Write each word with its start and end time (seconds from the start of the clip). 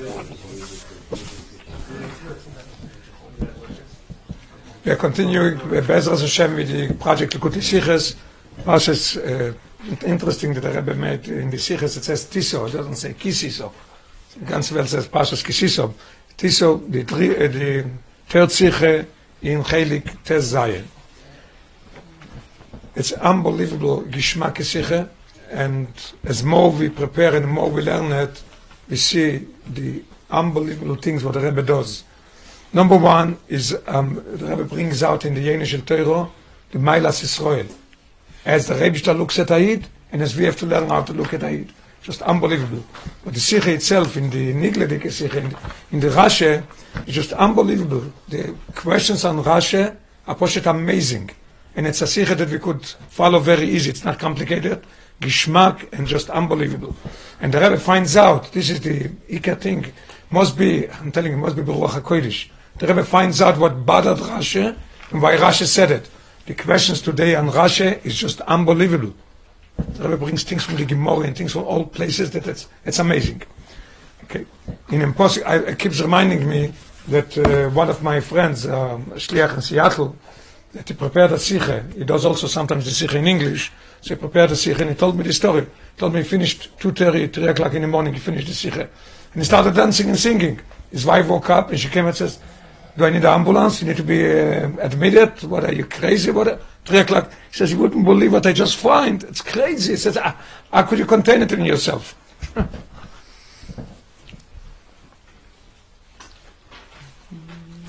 We 0.00 0.06
are 4.92 4.96
continuing 4.96 5.68
with 5.68 5.86
Bezras 5.86 6.22
Hashem 6.22 6.56
with 6.56 6.70
the 6.70 6.94
project 6.94 7.34
Likuti 7.34 7.60
Siches. 7.60 8.16
Parshas, 8.62 9.18
uh, 9.18 9.52
interesting 10.06 10.54
that 10.54 10.62
the 10.62 10.70
Rebbe 10.70 10.94
made 10.94 11.28
in 11.28 11.50
the 11.50 11.58
Siches, 11.58 11.98
it 11.98 12.04
says 12.04 12.24
Tiso, 12.24 12.66
it 12.66 12.72
doesn't 12.72 12.94
say 12.94 13.12
Kisiso. 13.12 13.72
The 14.38 14.46
ganze 14.46 14.72
Welt 14.74 14.88
says 14.88 15.06
Parshas 15.06 15.44
Kisiso. 15.44 15.92
Tiso, 16.38 16.90
the, 16.90 17.02
three, 17.02 17.36
uh, 17.36 17.48
the 17.48 17.90
third 18.26 18.48
Siche 18.48 19.06
in 19.42 19.62
Chelik 19.62 20.24
Tez 20.24 20.54
Zayin. 20.54 20.84
It's 22.96 23.12
unbelievable 23.12 24.04
Gishmak 24.04 24.54
Siche, 24.60 25.10
and 25.50 25.88
as 26.24 26.42
more 26.42 26.70
we 26.70 26.88
prepare 26.88 27.36
and 27.36 27.46
more 27.46 27.68
we 27.68 27.82
learn 27.82 28.12
it, 28.12 28.42
we 28.90 28.96
see 28.96 29.46
the 29.66 30.02
unbelievable 30.30 30.96
things 30.96 31.24
what 31.24 31.34
the 31.34 31.40
Rebbe 31.40 31.62
does. 31.62 32.04
Number 32.72 32.98
one 32.98 33.38
is 33.48 33.76
um, 33.86 34.14
the 34.14 34.46
Rebbe 34.46 34.64
brings 34.64 35.02
out 35.02 35.24
in 35.24 35.34
the 35.34 35.46
Yenishel 35.48 35.86
Torah 35.86 36.28
the 36.72 36.78
Mailas 36.78 37.22
Israel. 37.22 37.66
As 38.44 38.66
the 38.66 38.74
Rebbe 38.74 39.12
looks 39.12 39.38
at 39.38 39.50
Aid, 39.50 39.86
and 40.12 40.22
as 40.22 40.36
we 40.36 40.44
have 40.44 40.56
to 40.56 40.66
learn 40.66 40.88
how 40.88 41.02
to 41.02 41.12
look 41.12 41.34
at 41.34 41.42
Aid. 41.42 41.72
Just 42.02 42.22
unbelievable. 42.22 42.82
But 43.24 43.34
the 43.34 43.40
Sikha 43.40 43.72
itself, 43.74 44.16
in 44.16 44.30
the 44.30 44.54
Nigledik 44.54 45.10
Sikha, 45.12 45.38
in, 45.92 46.00
the 46.00 46.08
Rashi, 46.08 46.64
is 47.06 47.14
just 47.14 47.32
unbelievable. 47.34 48.10
The 48.28 48.54
questions 48.74 49.24
on 49.24 49.42
Rashi 49.44 49.94
are 50.26 50.34
just 50.34 50.66
amazing. 50.66 51.30
And 51.76 51.86
it's 51.86 52.00
a 52.00 52.06
Sikha 52.06 52.34
that 52.36 52.48
we 52.48 52.58
could 52.58 52.84
follow 52.86 53.38
very 53.38 53.68
easy. 53.68 53.90
It's 53.90 54.04
not 54.04 54.18
complicated. 54.18 54.82
Gishmak 55.20 55.92
and 55.92 56.06
just 56.06 56.30
unbelievable. 56.30 56.96
And 57.40 57.52
the 57.52 57.60
Rebbe 57.60 57.78
finds 57.78 58.16
out, 58.16 58.52
this 58.52 58.70
is 58.70 58.80
the 58.80 59.10
Ika 59.28 59.56
thing, 59.56 59.92
must 60.30 60.56
be, 60.56 60.88
I'm 60.88 61.12
telling 61.12 61.32
you, 61.32 61.38
must 61.38 61.56
be 61.56 61.62
Ruach 61.62 62.00
HaKodesh. 62.00 62.48
The 62.78 62.86
Rebbe 62.86 63.04
finds 63.04 63.42
out 63.42 63.58
what 63.58 63.84
bothered 63.84 64.18
Rashi 64.18 64.76
and 65.10 65.22
why 65.22 65.36
Rashi 65.36 65.66
said 65.66 65.90
it. 65.90 66.08
The 66.46 66.54
questions 66.54 67.02
today 67.02 67.34
on 67.34 67.50
Rashi 67.50 68.04
is 68.04 68.16
just 68.16 68.40
unbelievable. 68.42 69.14
The 69.76 70.08
Rebbe 70.08 70.16
brings 70.16 70.42
things 70.44 70.64
from 70.64 70.76
the 70.76 70.84
Gemara 70.84 71.20
and 71.20 71.36
things 71.36 71.52
from 71.52 71.64
all 71.64 71.84
places 71.84 72.30
that 72.32 72.46
it's, 72.46 72.68
it's 72.84 72.98
amazing. 72.98 73.42
Okay. 74.24 74.46
In 74.90 75.02
impossible, 75.02 75.50
it 75.50 75.78
keeps 75.78 76.00
reminding 76.00 76.48
me 76.48 76.72
that 77.08 77.36
uh, 77.36 77.68
one 77.70 77.90
of 77.90 78.02
my 78.02 78.20
friends, 78.20 78.66
um, 78.66 79.06
Shliach 79.16 79.54
in 79.54 79.62
Seattle, 79.62 80.16
he 80.72 80.94
prepared 80.94 81.32
a 81.32 81.36
sikhe. 81.36 81.94
He 81.94 82.04
does 82.04 82.24
also 82.24 82.46
sometimes 82.46 82.84
the 82.84 82.90
sikhe 82.90 83.16
in 83.16 83.26
English. 83.26 83.72
So 84.00 84.14
he 84.14 84.20
prepared 84.20 84.50
a 84.52 84.54
sikhe 84.54 84.80
and 84.80 84.90
he 84.90 84.96
told 84.96 85.16
me 85.16 85.24
the 85.24 85.32
story. 85.32 85.62
He 85.62 85.98
told 85.98 86.14
me 86.14 86.22
he 86.22 86.28
finished 86.28 86.78
2.30, 86.78 87.32
3 87.32 87.48
o'clock 87.48 87.74
in 87.74 87.82
the 87.82 87.88
morning, 87.88 88.14
he 88.14 88.20
finished 88.20 88.46
the 88.46 88.52
sikhe. 88.52 88.88
And 89.32 89.42
he 89.42 89.44
started 89.44 89.74
dancing 89.74 90.08
and 90.08 90.18
singing. 90.18 90.60
His 90.90 91.04
wife 91.04 91.28
woke 91.28 91.50
up 91.50 91.70
and 91.70 91.78
she 91.78 91.88
came 91.88 92.06
and 92.06 92.16
says, 92.16 92.38
do 92.96 93.04
I 93.04 93.10
need 93.10 93.24
an 93.24 93.26
ambulance? 93.26 93.80
You 93.82 93.88
need 93.88 93.96
to 93.96 94.04
be 94.04 94.24
uh, 94.24 94.70
admitted? 94.80 95.42
What 95.44 95.64
are 95.64 95.72
you 95.72 95.86
crazy? 95.86 96.30
What? 96.30 96.60
Three 96.84 96.98
o'clock. 96.98 97.30
He 97.50 97.56
says, 97.56 97.72
you 97.72 97.78
wouldn't 97.78 98.04
believe 98.04 98.32
what 98.32 98.46
I 98.46 98.52
just 98.52 98.76
find. 98.76 99.22
It's 99.24 99.42
crazy. 99.42 99.92
He 99.92 99.96
says, 99.96 100.16
ah, 100.16 100.36
how 100.72 100.82
could 100.82 100.98
you 100.98 101.06
contain 101.06 101.42
it 101.42 101.52
in 101.52 101.64
yourself? 101.64 102.14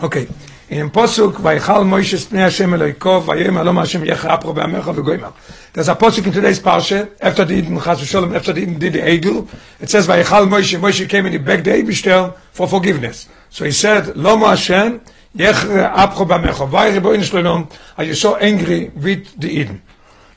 okay. 0.03 0.27
In 0.71 0.89
Posuk, 0.89 1.33
Vaychal 1.33 1.83
Moshe 1.83 2.17
Snei 2.17 2.43
Hashem 2.43 2.69
Eloikov, 2.69 3.23
Vayem 3.23 3.59
Alom 3.59 3.75
Hashem 3.75 4.03
Yecha 4.03 4.39
Apro 4.39 4.55
Be'amecha 4.55 4.95
V'goyma. 4.95 5.33
There's 5.73 5.89
a 5.89 5.95
Posuk 5.95 6.27
in 6.27 6.31
today's 6.31 6.61
Parsha, 6.61 7.11
after 7.19 7.43
the 7.43 7.61
Yidden 7.61 7.83
Chas 7.83 7.99
V'Sholem, 7.99 8.33
after 8.33 8.53
the 8.53 8.65
Yidden 8.65 8.79
did 8.79 8.93
the 8.93 8.99
Egel, 8.99 9.53
it 9.81 9.89
says, 9.89 10.07
Vaychal 10.07 10.47
Moshe, 10.47 10.79
Moshe 10.79 11.09
came 11.09 11.25
and 11.25 11.33
he 11.33 11.39
begged 11.39 11.65
the 11.65 11.71
Eibishter 11.71 12.33
for 12.53 12.69
forgiveness. 12.69 13.27
So 13.49 13.65
he 13.65 13.71
said, 13.71 14.15
Lomo 14.15 14.47
Hashem, 14.47 15.01
Yecha 15.35 15.93
Apro 15.93 16.25
Be'amecha. 16.25 16.71
Why, 16.71 16.89
Rebbeinu 16.91 17.23
Shalom, 17.23 17.67
are 17.97 18.05
you 18.05 18.15
so 18.15 18.37
angry 18.37 18.91
with 18.95 19.37
the 19.37 19.49
Yidden? 19.49 19.81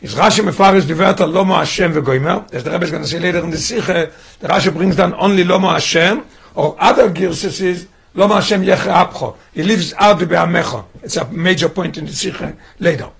Is 0.01 0.17
Rashi 0.17 0.45
Mefarish 0.45 0.89
the 0.89 0.97
word 0.97 1.17
Lomo 1.33 1.59
Hashem 1.59 1.93
V'goyma, 1.93 2.53
as 2.53 2.65
the 2.65 2.73
Rebbe 2.73 2.83
is 2.83 2.91
going 2.91 3.05
to 3.05 3.09
say 3.09 3.21
later 3.21 3.39
in 3.39 3.51
the 3.51 3.57
Sikhe, 3.57 4.39
the 4.41 4.49
Rashi 4.49 4.75
brings 4.75 4.97
down 4.97 5.15
only 5.15 5.45
Lomo 5.45 5.71
Hashem, 5.71 6.27
or 6.57 6.75
other 6.81 7.09
girses 7.09 7.87
he 8.15 9.63
leaves 9.63 9.93
out 9.95 10.19
the 10.21 10.27
Be'amecho. 10.27 10.85
It's 11.03 11.17
a 11.17 11.29
major 11.33 11.69
point 11.69 11.99
in 11.99 12.07
the 12.07 12.13
Sikha 12.13 12.57
later. 12.79 13.11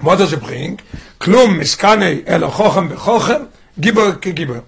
What 0.00 0.18
does 0.18 0.32
it 0.32 0.42
bring? 0.42 0.78
Klum 1.18 1.58
miskanei 1.58 2.22
el 2.26 2.42
chochem 2.50 2.90
bechochem, 2.90 3.48
gibber 3.80 4.12
kegiber. 4.20 4.62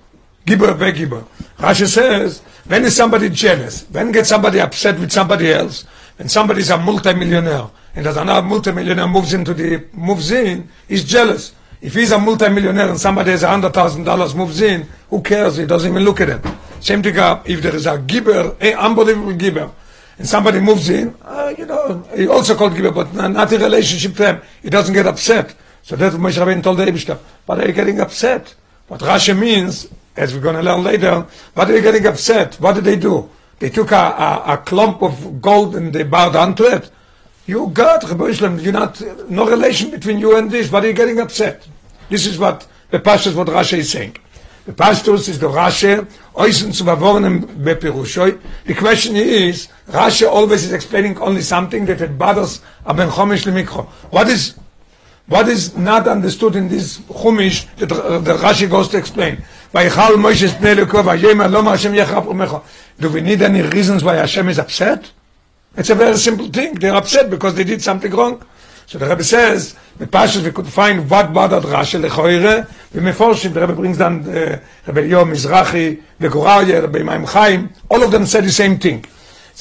Gibber 0.44 0.74
vegiber. 0.74 1.24
Rashi 1.58 1.86
says, 1.86 2.40
when 2.66 2.84
is 2.84 2.96
somebody 2.96 3.28
jealous, 3.28 3.84
when 3.90 4.10
gets 4.10 4.28
somebody 4.28 4.60
upset 4.60 4.98
with 4.98 5.12
somebody 5.12 5.52
else, 5.52 5.84
when 6.16 6.28
somebody 6.28 6.60
is 6.60 6.70
a 6.70 6.78
multimillionaire, 6.78 7.70
and 7.94 8.06
as 8.06 8.16
another 8.16 8.46
multimillionaire 8.46 9.06
moves 9.06 9.34
into 9.34 9.54
the, 9.54 9.84
moves 9.92 10.30
in, 10.32 10.68
he's 10.88 11.04
jealous. 11.04 11.52
If 11.80 11.94
he's 11.94 12.10
a 12.10 12.18
multimillionaire 12.18 12.88
and 12.90 12.98
somebody 12.98 13.30
has 13.30 13.42
a 13.44 13.48
hundred 13.48 13.72
thousand 13.72 14.04
dollars 14.04 14.34
moves 14.34 14.60
in, 14.60 14.88
who 15.10 15.22
cares? 15.22 15.56
He 15.56 15.66
doesn't 15.66 15.90
even 15.90 16.04
look 16.04 16.20
at 16.20 16.28
it. 16.28 16.44
Same 16.80 17.02
thing 17.02 17.14
if 17.16 17.62
there 17.62 17.74
is 17.74 17.86
a 17.86 17.98
giver, 17.98 18.56
a 18.60 18.74
unbelievable 18.74 19.34
giver, 19.34 19.70
and 20.18 20.28
somebody 20.28 20.60
moves 20.60 20.88
in, 20.90 21.14
uh, 21.22 21.54
you 21.56 21.66
know, 21.66 22.04
he 22.16 22.26
also 22.26 22.56
called 22.56 22.74
giver, 22.74 22.90
but 22.90 23.14
not 23.14 23.52
in 23.52 23.60
relationship 23.60 24.16
to 24.16 24.26
him. 24.26 24.42
He 24.62 24.70
doesn't 24.70 24.94
get 24.94 25.06
upset. 25.06 25.54
So 25.82 25.96
that's 25.96 26.14
what 26.16 26.22
Moshe 26.32 26.44
Rabbeinu 26.44 26.62
told 26.62 26.78
the 26.78 26.84
Eibishter. 26.84 27.18
But 27.46 27.60
are 27.60 27.66
you 27.66 27.72
getting 27.72 28.00
upset? 28.00 28.54
What 28.88 29.00
Rashi 29.00 29.38
means, 29.38 29.88
as 30.16 30.34
we're 30.34 30.40
going 30.40 30.56
to 30.56 30.62
learn 30.62 30.82
later, 30.82 31.26
what 31.54 31.70
are 31.70 31.76
you 31.76 31.82
getting 31.82 32.06
upset? 32.06 32.56
What 32.56 32.74
did 32.74 32.84
they 32.84 32.96
do? 32.96 33.30
They 33.58 33.70
took 33.70 33.92
a, 33.92 33.96
a, 33.96 34.42
a 34.54 34.56
clump 34.58 35.02
of 35.02 35.40
gold 35.40 35.76
and 35.76 35.92
they 35.92 36.02
bowed 36.02 36.36
onto 36.36 36.64
it. 36.64 36.90
You 37.48 37.68
got, 37.68 38.02
you're 38.06 38.72
not, 38.72 39.00
no 39.30 39.48
relation 39.48 39.90
between 39.90 40.18
you 40.18 40.36
and 40.36 40.50
this. 40.50 40.68
but 40.68 40.84
you're 40.84 40.92
getting 40.92 41.18
upset? 41.18 41.66
This 42.10 42.26
is 42.26 42.38
what 42.38 42.66
the 42.90 42.98
Pashas, 42.98 43.34
what 43.34 43.46
Rashi 43.46 43.78
is 43.78 43.90
saying. 43.90 44.18
The 44.66 44.72
Pashtus 44.74 45.30
is 45.30 45.38
the 45.38 45.48
Rashi, 45.48 46.06
oisen 46.34 46.74
zu 46.74 46.84
bewornen 46.84 47.46
bepirushoi. 47.64 48.38
The 48.66 48.74
question 48.74 49.16
is, 49.16 49.68
Rashi 49.88 50.28
always 50.28 50.66
is 50.66 50.72
explaining 50.72 51.16
only 51.20 51.40
something 51.40 51.86
that 51.86 52.02
it 52.02 52.18
bothers 52.18 52.60
a 52.84 52.92
ben 52.92 53.08
chomish 53.08 53.50
lemikro. 53.50 53.86
What 54.12 54.28
is, 54.28 54.54
what 55.26 55.48
is 55.48 55.74
not 55.74 56.06
understood 56.06 56.54
in 56.54 56.68
this 56.68 56.98
chumish 56.98 57.66
that 57.76 57.88
the 57.88 58.36
Rashi 58.36 58.68
goes 58.68 58.88
to 58.88 58.98
explain? 58.98 59.42
Do 63.00 63.10
we 63.10 63.20
need 63.22 63.40
any 63.40 63.62
reasons 63.62 64.04
why 64.04 64.16
Hashem 64.16 64.48
is 64.50 64.58
upset? 64.58 65.12
It's 65.78 65.90
a 65.90 65.94
very 65.94 66.16
simple 66.16 66.48
thing. 66.48 66.74
They're 66.74 66.94
upset 66.94 67.30
because 67.30 67.54
they 67.54 67.62
did 67.62 67.80
something 67.80 68.10
wrong. 68.10 68.44
So 68.86 68.98
the 68.98 69.06
Rebbe 69.06 69.22
says, 69.22 69.76
the 69.96 70.08
Pashas 70.08 70.42
we 70.42 70.50
could 70.50 70.66
find 70.66 71.08
what 71.08 71.32
bothered 71.32 71.62
Rashi 71.62 72.02
lechoire, 72.04 72.66
ומפורשים, 72.92 73.52
the 73.52 73.60
Rebbe 73.60 73.74
brings 73.74 73.96
down 73.96 74.24
the 74.24 74.60
Rebbe 74.88 75.06
Yom 75.06 75.30
Mizrahi, 75.30 76.02
the 76.18 76.28
Gur 76.28 76.40
Aryeh, 76.40 76.82
Rebbe 76.82 77.04
Maim 77.04 77.24
Chaim, 77.26 77.70
all 77.88 78.02
of 78.02 78.10
them 78.10 78.26
said 78.26 78.44
the 78.44 78.50
same 78.50 78.76
thing. 78.78 79.04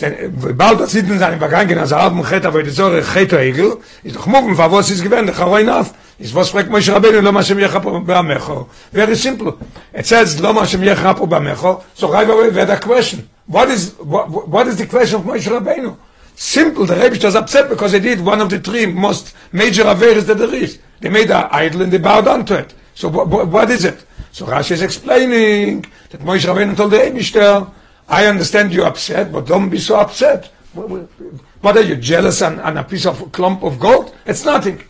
ובאלט 0.01 0.81
הציטן 0.81 1.17
זן 1.17 1.39
בגנגן 1.39 1.79
אז 1.79 1.91
הרב 1.91 2.13
מונחת 2.13 2.45
אבל 2.45 2.61
דזור 2.61 3.01
חטא 3.01 3.35
עגל 3.35 3.69
יש 4.05 4.13
doch 4.13 4.27
mogen 4.27 4.55
war 4.55 4.69
was 4.69 4.91
is 4.91 5.01
gewend 5.01 5.27
der 5.27 5.33
rein 5.33 5.67
auf 5.69 5.93
is 6.19 6.33
was 6.35 6.49
fragt 6.51 6.69
mein 6.69 6.83
rabbe 6.83 7.09
lo 7.21 7.31
ma 7.31 7.41
yecha 7.41 7.79
po 7.81 7.99
ba 8.01 8.21
mecho 8.21 8.67
very 8.93 9.15
simple. 9.15 9.57
It 9.95 10.05
says 10.05 10.39
lo 10.39 10.53
ma 10.53 10.61
yecha 10.61 11.17
po 11.17 11.25
ba 11.25 11.39
mecho 11.39 11.81
so 11.95 12.11
right 12.11 12.29
away 12.29 12.49
we 12.49 12.59
had 12.59 12.69
a 12.69 12.79
question. 12.79 13.27
What 13.47 13.69
is 13.69 13.95
what, 13.97 14.29
what 14.29 14.67
is 14.67 14.77
the 14.77 14.85
question 14.85 15.19
of 15.19 15.25
Moshe 15.25 15.49
rabbeinu? 15.49 15.97
Simple, 16.39 16.85
the 16.85 16.95
Rebbe 16.95 17.17
was 17.25 17.35
upset 17.35 17.67
because 17.67 17.93
they 17.93 17.99
did 17.99 18.21
one 18.21 18.39
of 18.41 18.51
the 18.51 18.59
three 18.59 18.85
most 18.85 19.33
major 19.51 19.81
affairs 19.87 20.25
that 20.27 20.37
there 20.37 20.53
is. 20.53 20.77
They 20.99 21.09
made 21.09 21.31
an 21.31 21.47
idol 21.49 21.81
and 21.81 21.91
they 21.91 21.97
bowed 21.97 22.27
onto 22.27 22.53
it. 22.53 22.75
So 22.93 23.09
what, 23.09 23.47
what 23.47 23.71
is 23.71 23.85
it? 23.85 24.05
So 24.31 24.45
Rashi 24.45 24.71
is 24.71 24.83
explaining 24.83 25.81
that 26.11 26.21
Moshe 26.21 26.45
Rabbeinu 26.45 26.77
told 26.77 26.91
the 26.91 26.97
Eibishter, 26.97 27.67
I 28.07 28.27
understand 28.27 28.71
you're 28.71 28.85
upset, 28.85 29.31
but 29.31 29.47
don't 29.47 29.67
be 29.69 29.79
so 29.79 29.99
upset. 29.99 30.45
What 30.75 31.75
are 31.75 31.81
you, 31.81 31.95
jealous 31.95 32.43
on, 32.43 32.59
on 32.59 32.77
a 32.77 32.83
piece 32.83 33.07
of 33.07 33.19
a 33.19 33.25
clump 33.25 33.63
of 33.63 33.79
gold? 33.79 34.15
It's 34.27 34.45
nothing. 34.45 34.83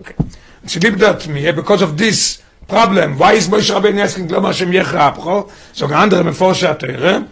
Okay. 0.00 0.14
To 0.68 1.30
me, 1.30 1.46
eh, 1.46 1.52
because 1.52 1.80
of 1.80 1.96
this 1.96 2.42
problem, 2.68 3.18
why 3.18 3.32
is 3.32 3.48
Moshe 3.48 3.74
Rabbeinu 3.74 4.00
asking, 4.00 4.28
Lo 4.28 4.42
Hashem 4.42 4.70
Yechapcho? 4.70 5.50
So 5.72 5.86
andere 5.86 6.24
Meforshe 6.24 6.76
HaTeire, 6.76 7.26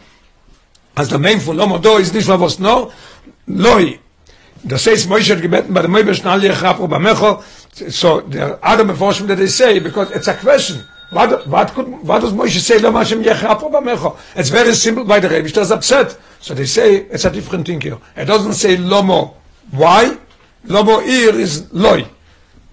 as 0.96 1.08
the 1.10 1.18
name 1.18 1.38
for 1.38 1.54
Lomodo 1.54 2.00
is 2.00 2.12
nicht 2.12 2.28
was 2.28 2.58
no, 2.58 2.92
loi. 3.47 3.99
Das 4.65 4.83
says 4.83 5.05
Moshe 5.07 5.27
had 5.27 5.39
gebeten 5.39 5.73
by 5.73 5.81
the 5.81 5.87
Moshe 5.87 6.21
Shnal 6.21 6.39
Yechapcho 6.39 6.87
Bamecho, 6.87 7.43
so 7.91 8.21
the 8.21 8.57
other 8.65 8.85
Meforshe 8.85 9.27
that 9.27 9.35
they 9.35 9.47
say, 9.47 9.79
because 9.79 10.09
it's 10.11 10.27
a 10.27 10.33
question, 10.35 10.85
what, 11.09 11.45
what, 11.47 11.73
could, 11.73 11.87
what 11.87 12.21
does 12.21 12.31
Moshe 12.31 12.59
say, 12.59 12.79
Lo 12.79 12.91
Hashem 12.91 13.23
Yechapcho 13.23 13.71
Bamecho? 13.71 14.17
It's 14.35 14.49
very 14.49 14.73
simple 14.73 15.03
by 15.03 15.19
the 15.19 15.27
Rebbe, 15.27 15.47
is 15.47 15.71
upset. 15.71 16.17
So 16.39 16.53
they 16.53 16.65
say, 16.65 16.95
it's 16.95 17.25
a 17.25 17.29
different 17.29 17.67
thing 17.67 17.81
here. 17.81 17.97
It 18.15 18.25
doesn't 18.25 18.53
say 18.53 18.77
Lomo. 18.77 19.33
Why? 19.71 20.17
Lomo 20.65 21.03
here 21.05 21.35
is 21.35 21.71
loi. 21.73 22.05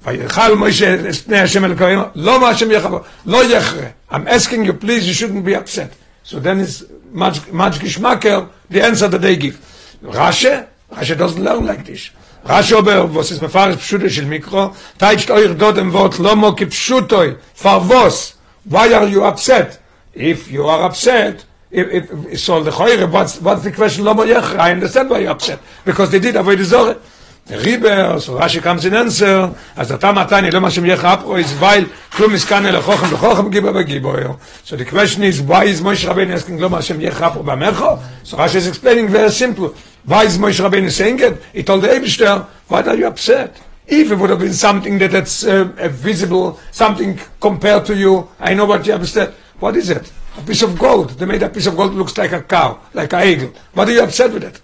ויכל 0.05 0.57
מוישה 0.57 0.97
לפני 0.97 1.41
השם 1.41 1.65
אל 1.65 1.75
קוראים, 1.79 1.99
לא 2.15 2.41
מה 2.41 2.49
השם 2.49 2.71
יחבו, 2.71 3.01
לא 3.27 3.45
יחרה. 3.45 3.89
I'm 4.11 4.27
asking 4.27 4.65
you, 4.65 4.73
please, 4.73 5.07
you 5.07 5.15
shouldn't 5.15 5.45
be 5.45 5.55
upset. 5.55 5.93
So 6.25 6.41
then 6.41 6.61
it's 6.61 6.85
much, 7.13 7.51
much 7.53 7.79
geschmacker, 7.79 8.49
the 8.71 8.83
answer 8.83 9.09
that 9.09 9.21
they 9.21 9.37
give. 9.37 9.59
Rashi, 10.02 10.68
Rashi 10.92 11.18
doesn't 11.18 11.44
learn 11.44 11.66
like 11.66 11.86
this. 11.86 12.10
Rashi 12.46 12.74
ober, 12.74 13.06
was 13.08 13.32
is 13.32 13.40
mefarish 13.40 13.76
pshuto 13.76 14.10
shel 14.10 14.26
mikro, 14.26 14.76
taitscht 14.98 15.30
euch 15.30 15.58
dort 15.58 15.78
im 15.78 15.92
Wort 15.94 16.14
ki 16.14 16.66
pshutoi, 16.66 17.38
far 17.54 17.82
vos, 17.82 18.36
why 18.66 18.94
are 18.94 19.08
you 19.08 19.24
upset? 19.24 19.80
If 20.14 20.52
you 20.52 20.66
are 20.66 20.84
upset, 20.84 21.46
if, 21.72 22.12
if, 22.12 22.40
so 22.40 22.64
the 22.64 22.72
choyre, 22.72 23.12
what's, 23.12 23.42
what's 23.42 23.64
the 23.64 23.72
question, 23.72 24.06
lomo 24.06 24.26
yech, 24.26 24.58
I 24.58 24.72
understand 24.72 25.10
why 25.10 25.20
you're 25.20 25.32
upset, 25.32 25.60
because 25.84 26.12
they 26.12 26.20
did 26.20 26.36
avoid 26.36 26.60
the 26.60 26.66
zorah. 26.66 26.98
Riber, 27.48 28.20
so 28.20 28.40
Rashi 28.40 28.60
comes 28.60 28.86
in 28.86 28.96
answer, 28.96 29.54
as 29.76 29.90
the 29.90 30.00
Tamatani, 30.00 30.52
lo 30.52 30.60
mashem 30.60 30.84
yech 30.84 30.98
apro, 30.98 31.40
is 31.40 31.54
while 31.60 31.84
klum 32.10 32.34
iskane 32.34 32.72
lechochem, 32.72 33.10
lechochem 33.10 33.54
gibo 33.54 33.72
begibo. 33.72 34.40
So 34.66 34.76
the 34.76 34.84
question 34.84 35.22
is, 35.22 35.44
why 35.44 35.66
is 35.66 35.80
Moshe 35.80 36.10
Rabbeinu 36.10 36.34
asking 36.34 36.60
lo 36.60 36.70
mashem 36.70 37.00
yech 37.00 37.12
apro 37.12 37.44
b'amercho? 37.44 38.02
So 38.24 38.38
Rashi 38.38 38.56
is 38.56 38.68
explaining 38.68 39.10
very 39.10 39.30
simple. 39.30 39.76
Why 40.06 40.24
is 40.24 40.40
Moshe 40.40 40.60
Rabbeinu 40.60 40.90
saying 40.90 41.20
it? 41.20 41.40
He 41.54 41.62
told 41.62 41.84
the 41.84 41.90
Eibishter, 41.90 42.48
why 42.68 42.82
are 42.82 42.96
you 42.96 43.06
upset? 43.06 43.56
If 43.86 44.12
it 44.12 44.16
would 44.16 44.32
have 44.32 44.40
been 44.40 44.54
something 44.54 44.98
that 44.98 45.12
that's 45.12 45.46
uh, 45.46 45.66
visible, 45.92 46.60
something 46.72 47.20
compared 47.40 47.86
to 47.86 47.96
you, 47.96 48.28
I 48.40 48.56
know 48.56 48.66
what 48.66 48.88
you 48.88 48.94
have 48.94 49.04
upset. 49.04 49.36
What 49.60 49.76
is 49.76 49.92
it? 49.92 50.12
A 50.40 50.42
piece 50.42 50.64
of 50.64 50.80
gold. 50.80 51.12
They 51.12 51.28
made 51.28 51.44
a 51.44 51.50
piece 51.50 51.68
of 51.68 51.78
gold 51.78 51.94
looks 51.94 52.18
like 52.18 52.32
a 52.32 52.42
cow, 52.42 52.80
like 52.96 53.14
a 53.14 53.24
eagle. 53.24 53.54
What 53.76 53.88
are 53.88 53.92
you 53.92 54.02
upset 54.02 54.34
with 54.34 54.44
it? 54.44 54.62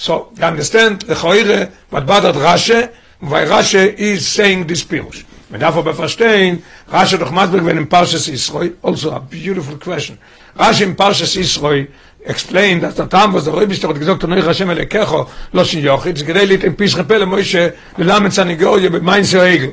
So, 0.00 0.32
you 0.34 0.44
understand, 0.44 1.02
the 1.02 1.14
Choire, 1.14 1.70
what 1.90 2.06
bothered 2.06 2.34
Rashi, 2.34 2.90
why 3.18 3.44
Rashi 3.44 3.92
is 3.98 4.26
saying 4.26 4.66
this 4.66 4.82
Pirush. 4.82 5.26
Und 5.52 5.60
davor 5.60 5.82
beverstehen, 5.82 6.62
Rashi 6.90 7.18
doch 7.18 7.30
Masberg, 7.30 7.66
wenn 7.66 7.76
in 7.76 7.86
Parshas 7.86 8.26
Yisroi, 8.26 8.76
also 8.80 9.14
a 9.14 9.20
beautiful 9.20 9.76
question. 9.76 10.16
Rashi 10.56 10.86
in 10.86 10.96
Parshas 10.96 11.36
Yisroi 11.36 11.86
explained 12.24 12.82
that 12.82 12.96
the 12.96 13.04
time 13.08 13.34
was 13.34 13.44
the 13.44 13.52
Rebbe 13.52 13.74
Shtor, 13.74 13.92
gesagt, 13.92 14.22
Noich 14.22 14.42
Hashem 14.42 14.68
Elekecho, 14.68 15.28
lo 15.52 15.64
shin 15.64 15.84
yochit, 15.84 16.16
זה 16.16 16.24
כדי 16.24 16.46
להתאים 16.46 16.74
פיש 16.76 16.94
חפל 16.94 17.18
למוישה, 17.18 17.68
ללמד 17.98 18.30
סניגוריה 18.30 18.90
במיינס 18.90 19.34
הרגל. 19.34 19.70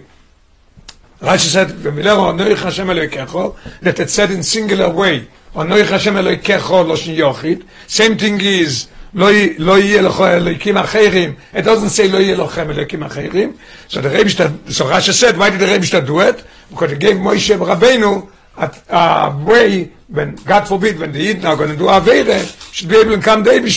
Rashi 1.22 1.48
said, 1.54 1.72
ומילרו, 1.82 2.34
Noich 2.38 2.58
Hashem 2.58 2.88
Elekecho, 2.88 3.56
that 3.82 3.98
it 3.98 4.10
said 4.10 4.32
in 4.32 4.44
singular 4.44 4.90
way, 4.90 5.26
Noich 5.56 5.88
Hashem 5.88 6.16
Elekecho, 6.16 6.86
lo 6.86 6.98
shin 6.98 7.16
yochit, 7.16 7.64
same 7.88 8.18
thing 8.18 8.42
is, 8.42 8.88
לא 9.17 9.31
לא 9.59 9.79
יהיה 9.79 10.03
לך 10.03 10.21
אלוקים 10.21 10.77
אחרים 10.77 11.35
it 11.55 11.61
doesn't 11.61 11.97
say 11.97 12.13
לא 12.13 12.19
יהיה 12.19 12.37
לכם 12.37 12.71
אלוקים 12.71 13.03
אחרים 13.03 13.53
so 13.89 13.95
the 13.95 14.09
Rebbe 14.09 14.31
so 14.71 14.85
Rashi 14.85 15.13
said 15.13 15.37
why 15.37 15.51
did 15.51 15.61
the 15.61 15.67
Rebbe 15.67 16.07
do 16.07 16.21
it 16.21 16.45
because 16.71 16.91
he 16.91 16.97
gave 16.97 17.17
Moshe 17.17 17.57
Rabbeinu 17.57 18.29
a, 18.57 18.71
a 18.91 19.37
way 19.45 19.91
when 20.09 20.35
God 20.47 20.67
forbid 20.67 20.99
when 20.99 21.13
the 21.13 21.35
Yidden 21.35 21.45
are 21.45 21.57
going 21.57 21.71
to 21.71 21.77
do 21.77 21.85
Avere 21.85 22.41
should 22.73 22.89
be 22.89 22.97
able 22.97 23.17
to 23.17 23.23
come 23.23 23.43
the 23.43 23.51
Rebbe 23.51 23.69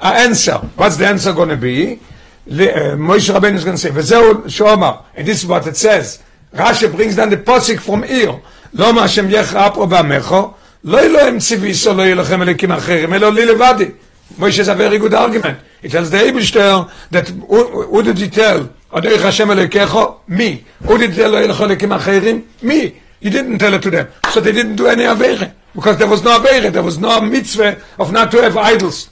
a 0.00 0.06
answer 0.06 0.58
what's 0.76 0.96
the 0.96 1.06
answer 1.06 1.32
going 1.32 1.50
to 1.50 1.56
be 1.56 1.94
uh, 1.94 2.96
Moshe 3.08 3.32
Rabbeinu 3.32 3.54
is 3.54 3.64
going 3.64 3.76
to 3.76 3.82
say 3.82 3.90
וזהו 3.90 4.48
שאומר 4.48 4.96
and 5.16 5.26
this 5.26 5.42
is 5.42 5.46
what 5.46 5.66
it 5.68 5.76
says 5.76 6.20
Rashi 6.52 6.90
brings 6.90 7.14
down 7.16 7.30
the 7.30 7.36
posik 7.36 7.78
from 7.78 8.02
here 8.02 8.40
לא 8.74 8.92
מה 8.92 9.04
השם 9.04 9.30
יחרא 9.30 9.68
פה 9.70 9.86
בעמךו 9.86 10.50
לא 10.84 11.00
אלוהים 11.00 11.38
ציוויסו 11.38 11.92
לא 11.94 12.02
יהיה 12.02 12.14
לכם 12.14 12.42
אלוקים 12.42 12.72
אחרים 12.72 13.14
אלא 13.14 13.32
לי 13.32 13.46
לבדי 13.46 13.90
Moshe 14.35 14.59
is 14.59 14.67
a 14.67 14.75
very 14.75 14.97
good 14.97 15.13
argument. 15.13 15.59
He 15.81 15.89
tells 15.89 16.09
the 16.09 16.17
Eibishter 16.17 16.91
that 17.11 17.29
who, 17.29 17.83
who 17.83 18.03
did 18.03 18.17
he 18.17 18.29
tell? 18.29 18.69
Hashem 18.91 19.49
Elokecho? 19.49 20.27
Me. 20.27 20.63
Who 20.83 20.97
did 20.97 21.11
he 21.11 21.15
tell 21.17 21.31
Elokecho 21.31 21.75
Elokim 21.75 21.97
Acherim? 21.97 22.63
Me. 22.63 22.95
He 23.19 23.29
didn't 23.29 23.59
tell 23.59 23.73
it 23.73 23.81
to 23.81 23.89
them. 23.89 24.07
So 24.31 24.39
they 24.39 24.51
didn't 24.51 24.75
do 24.75 24.87
any 24.87 25.03
Avere. 25.03 25.53
Because 25.73 25.97
there 25.97 26.07
was 26.07 26.23
no 26.23 26.39
Avere. 26.39 26.71
There 26.71 26.83
was 26.83 26.97
no 26.97 27.21
mitzvah 27.21 27.81
of 27.99 28.11
not 28.11 28.31
to 28.31 28.41
have 28.41 28.57
idols. 28.57 29.09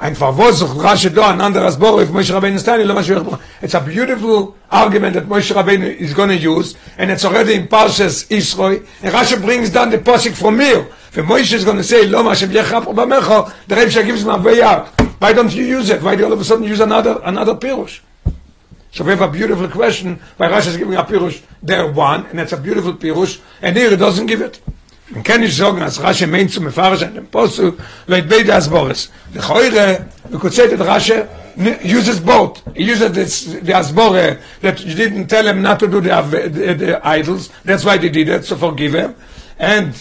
Wo 0.00 0.52
sich 0.52 0.68
Rashi 0.68 1.14
do 1.14 1.22
an 1.22 1.40
anderer 1.40 1.66
Asbor 1.66 2.02
if 2.02 2.08
Moshe 2.10 2.30
Rabbeinu 2.30 2.58
Stani 2.58 2.84
lo 2.86 2.94
mashu 2.94 3.40
It's 3.62 3.74
a 3.74 3.80
beautiful 3.80 4.56
argument 4.70 5.14
that 5.14 5.26
Moshe 5.26 5.54
Rabbeinu 5.54 5.96
is 5.96 6.14
going 6.14 6.30
to 6.30 6.36
use 6.36 6.76
and 6.98 7.10
it's 7.10 7.24
already 7.24 7.54
in 7.54 7.68
Parshas 7.68 8.26
Yisroi 8.28 8.86
and 9.02 9.14
Rashi 9.14 9.40
brings 9.40 9.70
down 9.70 9.90
the 9.90 9.98
posik 9.98 10.34
from 10.34 10.60
here 10.60 10.88
If 11.16 11.24
Moshe 11.26 11.52
is 11.52 11.64
going 11.64 11.76
to 11.76 11.84
say, 11.84 12.06
Lo 12.06 12.24
Mashem 12.24 12.48
Yechap 12.48 12.92
Bamecho, 12.92 13.52
the 13.68 13.76
Rebbe 13.76 14.04
gives 14.04 14.22
him 14.22 14.30
a 14.30 14.38
way 14.38 14.60
out. 14.60 14.88
Why 15.20 15.32
don't 15.32 15.54
you 15.54 15.62
use 15.62 15.88
it? 15.88 16.02
Why 16.02 16.16
do 16.16 16.22
you 16.22 16.26
all 16.26 16.32
of 16.32 16.40
a 16.40 16.44
sudden 16.44 16.64
use 16.64 16.80
another, 16.80 17.20
another 17.22 17.54
Pirush? 17.54 18.00
So 18.90 19.04
we 19.04 19.10
have 19.10 19.20
a 19.20 19.28
beautiful 19.28 19.68
question 19.68 20.20
why 20.38 20.48
Rashi 20.48 20.68
is 20.68 20.76
giving 20.76 20.94
a 20.94 21.04
Pirush 21.04 21.40
there 21.62 21.90
one, 21.90 22.26
and 22.26 22.40
it's 22.40 22.52
a 22.52 22.56
beautiful 22.56 22.94
Pirush, 22.94 23.40
and 23.62 23.76
here 23.76 23.92
it 23.92 23.98
doesn't 23.98 24.26
give 24.26 24.40
it. 24.40 24.60
Man 25.10 25.22
kann 25.22 25.40
nicht 25.40 25.56
sagen, 25.56 25.82
als 25.82 26.02
Rashi 26.02 26.26
meint 26.26 26.50
zu 26.50 26.62
mefarisch 26.62 27.02
an 27.02 27.14
dem 27.14 27.26
Posuk, 27.26 27.78
leit 28.06 28.28
beide 28.28 28.52
Choyre, 29.38 30.06
we 30.30 30.38
could 30.38 30.54
say 30.54 30.66
that 30.66 30.80
Rashi 30.80 31.26
uses 31.82 32.20
both. 32.20 32.62
He 32.74 32.84
uses 32.84 33.12
this, 33.12 33.44
the 33.44 33.72
Asbore, 33.72 34.38
that 34.62 34.84
you 34.84 34.94
didn't 34.94 35.26
tell 35.26 35.46
him 35.46 35.62
not 35.62 35.78
to 35.80 35.88
do 35.88 35.98
uh, 35.98 36.22
the, 36.22 36.48
the, 36.48 36.74
the 36.74 37.06
idols, 37.06 37.50
that's 37.64 37.84
why 37.84 37.98
they 37.98 38.08
did 38.08 38.28
it, 38.28 38.44
so 38.44 38.56
forgive 38.56 38.94
him. 38.94 39.14
And 39.58 39.94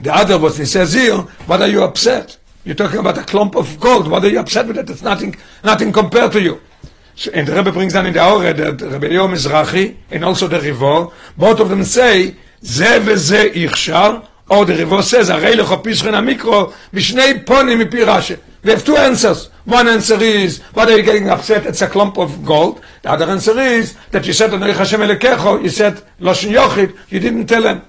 the 0.00 0.14
other 0.14 0.38
was 0.38 0.58
he 0.58 0.64
says 0.64 0.92
here, 0.92 1.16
what 1.46 1.62
are 1.62 1.68
you 1.68 1.82
upset? 1.82 2.36
You're 2.64 2.74
talking 2.74 3.00
about 3.00 3.18
a 3.18 3.22
clump 3.22 3.56
of 3.56 3.78
gold. 3.78 4.10
What 4.10 4.24
are 4.24 4.30
you 4.30 4.40
upset 4.40 4.66
with 4.66 4.78
it? 4.78 4.88
It's 4.88 5.02
nothing, 5.02 5.36
nothing 5.62 5.92
compared 5.92 6.32
to 6.32 6.40
you. 6.40 6.60
So, 7.14 7.30
and 7.32 7.46
the 7.46 7.54
Rebbe 7.54 7.72
brings 7.72 7.92
down 7.92 8.06
in 8.06 8.12
the 8.12 8.20
Aure 8.20 8.56
that 8.56 8.80
Rebbe 8.80 9.12
Yom 9.12 9.32
Mizrachi 9.32 9.96
and 10.10 10.24
also 10.24 10.48
the 10.48 10.58
Rivo, 10.58 11.12
both 11.36 11.60
of 11.60 11.68
them 11.68 11.84
say, 11.84 12.34
זה 12.63 12.97
וזה 13.05 13.41
איכשר, 13.41 14.17
or 14.49 14.65
the 14.65 14.73
Rivo 14.73 15.01
says, 15.01 15.31
הרי 15.31 15.55
לך 15.55 15.73
פישכן 15.81 16.13
המיקרו, 16.13 16.67
בשני 16.93 17.45
פונים 17.45 17.79
מפי 17.79 18.03
רש"י. 18.03 18.33
We 18.63 18.69
have 18.69 18.83
two 18.83 18.97
answers. 18.97 19.49
One 19.65 19.87
answer 19.87 20.19
is, 20.19 20.59
what 20.73 20.89
are 20.89 20.97
you 20.97 21.03
getting 21.03 21.29
upset? 21.29 21.65
It's 21.65 21.81
a 21.81 21.87
clump 21.87 22.17
of 22.17 22.43
gold. 22.43 22.81
The 23.03 23.11
other 23.11 23.25
answer 23.25 23.57
is, 23.57 23.95
that 24.11 24.25
you 24.25 24.33
said, 24.33 24.51
Hashem 24.51 24.99
Elekecho, 24.99 25.63
you 25.63 25.69
said, 25.69 26.01
Loshin 26.19 26.51
Yochid, 26.51 26.97
you 27.09 27.19
didn't 27.19 27.45
tell 27.45 27.63
him. 27.63 27.81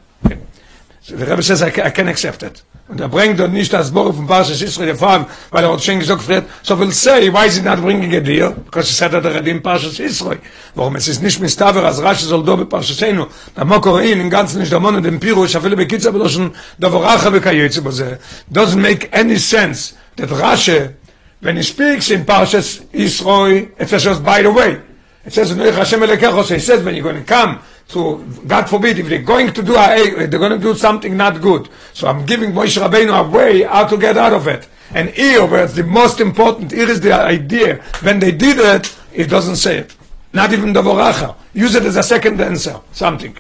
So 1.01 1.17
the 1.17 1.27
Rebbe 1.27 1.43
says, 1.43 1.63
I, 1.63 1.69
I 1.69 1.91
can 1.91 2.07
accept 2.07 2.43
it. 2.43 2.63
Und 2.88 3.02
er 3.02 3.10
bringt 3.10 3.40
dort 3.40 3.52
nicht 3.52 3.74
das 3.74 3.90
Buch 3.90 4.14
von 4.14 4.28
Parshas 4.28 4.62
Yisrael 4.62 4.90
erfahren, 4.90 5.26
weil 5.50 5.64
er 5.64 5.74
hat 5.74 5.84
schon 5.84 6.00
gesagt, 6.00 6.28
wird, 6.28 6.46
so 6.62 6.78
will 6.78 6.92
say, 6.92 7.34
why 7.34 7.48
is 7.48 7.58
he 7.58 7.64
not 7.64 7.82
bringing 7.82 8.12
it 8.12 8.28
here? 8.28 8.52
Because 8.52 8.88
he 8.88 8.94
said 8.94 9.12
that 9.12 9.26
er 9.26 9.44
in 9.48 9.60
Parshas 9.64 9.98
Yisrael. 9.98 10.38
Warum 10.76 10.96
es 10.96 11.08
ist 11.08 11.24
nicht 11.24 11.40
mit 11.40 11.50
Staver, 11.50 11.84
als 11.84 12.00
Rashi 12.00 12.26
soll 12.26 12.44
do 12.44 12.56
bei 12.56 12.66
Parshas 12.66 13.02
Enu. 13.02 13.26
Da 13.56 13.66
mo 13.66 13.82
korein, 13.82 14.20
in 14.20 14.30
ganzen 14.30 14.60
nicht 14.60 14.72
der 14.72 14.80
Mon 14.80 14.96
und 14.96 15.04
dem 15.04 15.20
Piru, 15.20 15.46
ich 15.46 15.58
afele 15.58 15.76
bekitza, 15.76 16.10
aber 16.10 16.30
schon 16.30 16.52
da 16.78 16.92
voracha 16.92 17.32
bekayetze 17.32 17.82
boze. 17.82 18.20
Doesn't 18.54 18.80
make 18.80 19.10
any 19.12 19.40
sense 19.40 19.96
that 20.18 20.30
Rashi, 20.30 20.94
when 21.42 21.58
he 21.58 21.64
speaks 21.64 22.12
in 22.12 22.24
Parshas 22.24 22.84
Yisrael, 22.94 23.72
it 23.80 23.90
says, 23.90 24.20
by 24.20 24.44
the 24.44 24.52
way, 24.52 24.80
it 25.26 25.34
says, 25.34 25.50
Hashem 25.50 26.02
Elekecho, 26.02 26.44
so 26.44 26.54
he 26.54 26.60
says, 26.60 26.84
when 26.84 26.94
you're 26.94 27.04
going 27.04 27.16
to 27.16 27.24
come, 27.24 27.60
So 27.88 28.18
God 28.48 28.70
forbid 28.70 29.00
if 29.00 29.08
they're 29.08 29.22
going 29.22 29.54
to 29.54 29.62
do 29.62 29.76
a, 29.76 30.26
they're 30.28 30.40
going 30.40 30.52
to 30.52 30.58
do 30.58 30.76
something 30.76 31.16
not 31.16 31.42
good. 31.42 31.70
So 31.94 32.08
I'm 32.08 32.26
giving 32.26 32.52
Moshe 32.52 32.82
Rabbeinu 32.82 33.28
a 33.28 33.30
way 33.30 33.64
how 33.64 33.86
to 33.88 33.98
get 33.98 34.18
out 34.18 34.34
of 34.34 34.48
it. 34.48 34.68
And 34.94 35.10
here, 35.10 35.46
where 35.46 35.64
it's 35.64 35.74
the 35.74 35.84
most 35.84 36.20
important, 36.20 36.72
here 36.72 36.90
is 36.90 37.02
the 37.02 37.14
idea. 37.14 37.82
When 38.02 38.20
they 38.20 38.32
did 38.32 38.58
it, 38.60 38.96
it 39.14 39.30
doesn't 39.30 39.58
say 39.58 39.78
it. 39.78 39.96
Not 40.34 40.52
even 40.52 40.74
the 40.74 40.82
Voracha. 40.82 41.36
Use 41.54 41.76
it 41.76 41.84
as 41.84 41.96
a 41.96 42.04
second 42.04 42.40
answer, 42.42 42.80
something. 42.92 43.38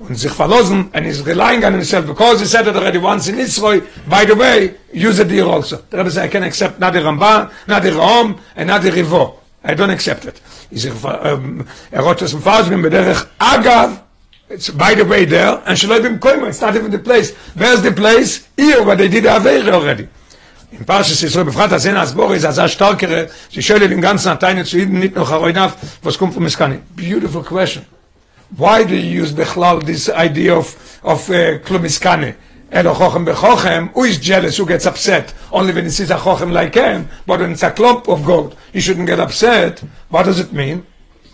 Und 0.00 0.16
sich 0.16 0.30
verlassen, 0.30 0.90
and 0.94 1.06
he's 1.06 1.22
relying 1.22 1.64
on 1.64 1.72
himself, 1.72 2.06
because 2.06 2.38
he 2.40 2.46
said 2.46 2.68
it 2.68 2.76
already 2.76 2.98
once 2.98 3.28
in 3.28 3.38
Israel, 3.38 3.82
by 4.08 4.24
the 4.24 4.34
way, 4.36 4.74
use 4.92 5.18
it 5.18 5.30
here 5.30 5.46
also. 5.46 5.78
The 5.90 5.96
Rebbe 5.96 6.10
said, 6.10 6.24
I 6.24 6.28
can 6.28 6.44
accept 6.44 6.78
not 6.78 6.92
the 6.92 7.00
Ramban, 7.00 7.52
not 7.66 7.82
the 7.82 7.92
Rom, 7.92 8.40
and 8.54 8.68
not 8.68 8.82
the 8.82 8.90
Rivo. 8.90 9.38
I 9.64 9.74
don't 9.74 9.90
accept 9.90 10.24
it. 10.24 10.40
Is 10.70 10.84
er 10.84 10.92
er 11.90 12.04
hat 12.04 12.22
es 12.22 12.34
falsch 12.34 12.70
mit 12.70 12.92
der 12.92 13.26
agav. 13.38 13.90
It's 14.50 14.70
by 14.70 14.94
the 14.94 15.04
way 15.04 15.26
there 15.26 15.60
and 15.66 15.78
shall 15.78 16.00
be 16.00 16.18
coming 16.18 16.46
it's 16.46 16.60
not 16.60 16.74
even 16.74 16.90
the 16.90 16.98
place. 16.98 17.34
Where's 17.54 17.82
the 17.82 17.92
place? 17.92 18.46
Here 18.56 18.82
where 18.82 18.96
they 18.96 19.08
did 19.08 19.24
very 19.24 19.70
already. 19.70 20.08
In 20.70 20.84
Parshas 20.84 21.22
ist 21.22 21.32
so 21.32 21.44
befragt 21.44 21.72
das 21.72 21.86
as 21.86 22.14
Boris 22.14 22.44
as 22.44 22.58
a 22.58 22.66
starkere 22.66 23.28
sie 23.50 23.62
schöne 23.62 23.88
den 23.88 24.00
ganzen 24.00 24.28
Latein 24.28 24.64
zu 24.64 24.78
ihnen 24.78 24.98
nicht 25.00 25.14
noch 25.16 25.30
heroinaf 25.30 25.76
was 26.02 26.16
kommt 26.16 26.34
vom 26.34 26.48
Skani 26.48 26.80
beautiful 26.96 27.42
question. 27.42 27.84
Why 28.50 28.84
do 28.84 28.94
you 28.94 29.22
use 29.22 29.34
the 29.34 29.44
this 29.84 30.08
idea 30.08 30.56
of 30.56 30.74
of 31.02 31.28
uh, 31.28 31.58
klumiskane 31.58 32.34
Elo 32.70 32.92
chochem 32.94 33.24
bechochem, 33.24 33.90
who 33.92 34.04
is 34.04 34.18
jealous, 34.18 34.56
who 34.58 34.66
gets 34.66 34.84
upset? 34.84 35.32
Only 35.50 35.72
when 35.72 35.84
he 35.84 35.90
sees 35.90 36.10
a 36.10 36.16
chochem 36.16 36.52
like 36.52 36.74
him, 36.74 37.08
but 37.26 37.40
when 37.40 37.52
it's 37.52 37.62
a 37.62 37.70
clump 37.70 38.08
of 38.08 38.24
gold, 38.24 38.56
he 38.72 38.80
shouldn't 38.80 39.06
get 39.06 39.18
upset. 39.18 39.80
What 40.10 40.24
does 40.24 40.38
it 40.38 40.52
mean? 40.52 40.86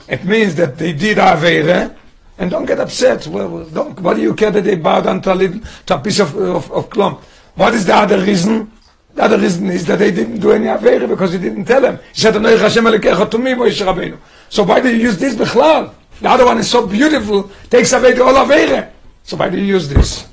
It 0.09 0.25
means 0.25 0.55
that 0.57 0.79
they 0.79 0.93
did 0.93 1.19
Aveire, 1.19 1.97
and 2.39 2.51
don't 2.51 2.67
get 2.67 2.79
upset. 2.79 3.27
Well, 3.27 3.65
don't, 3.65 3.99
what 4.01 4.15
do 4.15 4.23
you 4.23 4.35
care 4.35 4.53
that 4.53 4.63
they 4.63 4.77
bowed 4.77 5.05
down 5.05 5.23
to 5.23 5.33
a, 5.33 5.35
little, 5.35 5.61
to 5.87 5.95
a 5.97 5.99
piece 5.99 6.21
of, 6.21 6.37
of, 6.37 6.71
of 6.71 6.91
clump? 6.91 7.21
What 7.57 7.75
is 7.75 7.87
the 7.87 7.95
other 7.95 8.21
reason? 8.21 8.71
The 9.15 9.25
other 9.25 9.39
reason 9.39 9.71
is 9.71 9.87
that 9.87 9.99
they 9.99 10.11
didn't 10.11 10.41
do 10.41 10.53
any 10.53 10.67
Aveire 10.67 11.09
because 11.09 11.33
he 11.33 11.39
didn't 11.39 11.65
tell 11.65 11.81
them. 11.81 11.99
He 12.13 12.21
said, 12.21 12.35
Anoich 12.35 12.59
Hashem 12.59 12.85
Alekecha 12.85 13.31
to 13.31 13.39
me, 13.39 13.53
Moshe 13.53 13.85
Rabbeinu. 13.85 14.19
So 14.49 14.65
why 14.65 14.81
do 14.81 14.95
you 14.95 15.03
use 15.03 15.19
this 15.19 15.37
Bechlal? 15.37 15.95
The 16.21 16.29
other 16.29 16.45
one 16.45 16.59
is 16.59 16.71
so 16.71 16.87
beautiful, 16.87 17.51
takes 17.71 17.93
away 17.93 18.13
the 18.13 18.23
Aveire. 18.23 18.91
So 19.23 19.37
why 19.37 19.49
do 19.49 19.57
you 19.57 19.65
use 19.65 19.89
this? 19.89 20.29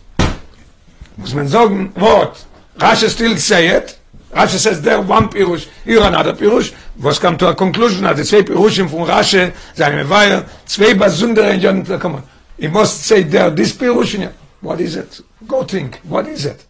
Muss 1.18 1.34
man 1.34 1.48
sagen, 1.48 1.92
what? 1.96 2.46
Rashi 2.78 3.10
still 3.10 3.38
say 3.38 3.68
it, 3.68 3.98
Rashi 4.32 4.58
says 4.58 4.82
there 4.82 5.02
one 5.02 5.30
Pirush, 5.30 5.68
here 5.84 6.02
another 6.04 6.34
Pirush, 6.34 6.74
was 7.02 7.20
come 7.20 7.38
to 7.38 7.50
a 7.50 7.56
conclusion, 7.56 8.04
the 8.04 8.24
zwei 8.24 8.42
Pirushim 8.42 8.88
Rashi, 9.06 9.54
sagen 9.76 9.98
wir 9.98 10.10
weiter, 10.10 10.46
zwei 10.66 10.94
besondere 10.94 11.54
Ingenieure, 11.54 12.00
come 12.00 12.16
on, 12.16 12.24
you 12.58 12.70
must 12.70 13.04
say 13.04 13.24
there, 13.24 13.50
this 13.50 13.74
Pirush, 13.74 14.32
what 14.62 14.80
is 14.80 14.96
it? 14.96 15.22
Go 15.48 15.64
think, 15.64 16.00
what 16.04 16.28
is 16.28 16.46
it? 16.46 16.66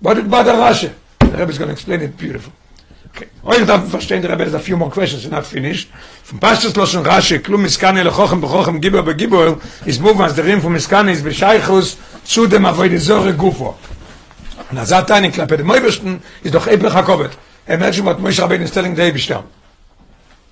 What 0.00 0.14
did 0.14 0.30
bother 0.30 0.52
Rashi? 0.52 0.92
The 1.20 1.26
Rebbe 1.26 1.50
is 1.50 1.58
going 1.58 1.68
to 1.68 1.72
explain 1.72 2.00
it 2.02 2.16
beautiful. 2.16 2.52
אוי 3.44 3.64
דאָ 3.64 3.78
פארשטיין 3.90 4.22
דער 4.22 4.32
רבער 4.32 4.48
דאָ 4.48 4.58
פיו 4.58 4.76
מור 4.76 4.90
קוועשנס 4.90 5.26
נאָט 5.26 5.44
פיניש 5.44 5.86
פון 6.30 6.38
פאסטס 6.38 6.76
לאשן 6.76 7.02
רשע 7.04 7.38
כלום 7.38 7.62
מסקאנה 7.62 8.02
לחוכם 8.02 8.40
בחוכם 8.40 8.78
גיבר 8.78 9.02
בגיבר 9.02 9.54
איז 9.86 9.98
בוב 9.98 10.22
אז 10.22 10.34
דרים 10.34 10.60
פון 10.60 10.72
מסקאנה 10.72 11.10
איז 11.10 11.22
בשייחוס 11.22 11.96
צו 12.24 12.44
dem 12.44 12.66
אבוי 12.68 12.88
דזור 12.88 13.30
גופו 13.30 13.74
na 14.72 14.84
zatani 14.84 15.30
klappe 15.30 15.56
dem 15.56 15.66
meibesten 15.66 16.20
ist 16.42 16.54
doch 16.54 16.66
ebel 16.66 16.92
hakovet. 16.92 17.32
er 17.66 17.78
merkt 17.78 17.94
schon 17.94 18.06
was 18.06 18.18
moish 18.18 18.40
rabin 18.40 18.66
stelling 18.66 18.94
day 18.96 19.12
bestam 19.12 19.44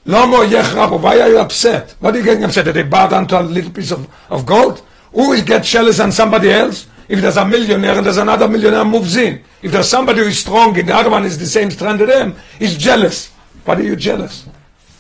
לא 0.07 0.27
מו 0.27 0.45
יכרב, 0.45 1.03
why 1.03 1.21
are 1.21 1.29
you 1.29 1.41
upset? 1.41 1.95
What 2.01 2.15
are 2.15 2.19
you 2.19 2.25
getting 2.25 2.45
upset? 2.45 2.67
Did 2.67 2.75
they 2.75 2.83
bought 2.83 3.29
to 3.29 3.41
a 3.41 3.43
little 3.43 3.71
piece 3.71 3.91
of, 3.91 4.07
of 4.29 4.45
gold? 4.45 4.83
Who 5.13 5.31
will 5.31 5.43
get 5.43 5.65
jealous 5.65 5.99
on 5.99 6.13
somebody 6.13 6.53
else? 6.53 6.87
If 7.09 7.21
there's 7.21 7.37
a 7.37 7.45
millionaire 7.45 7.97
and 7.97 8.07
there's 8.07 8.17
another 8.17 8.49
millionaire 8.49 8.85
moves 8.85 9.17
in. 9.17 9.43
If 9.63 9.73
there's 9.73 9.89
somebody 9.89 10.21
who 10.21 10.27
is 10.27 10.39
strong 10.39 10.79
and 10.79 10.89
the 10.89 10.95
other 10.95 11.11
one 11.11 11.25
is 11.25 11.39
the 11.39 11.47
same 11.47 11.71
strength 11.71 12.01
as 12.03 12.09
them, 12.09 12.37
he's 12.59 12.77
jealous. 12.77 13.31
Why 13.65 13.77
are 13.77 13.83
you 13.83 13.97
jealous? 13.97 14.47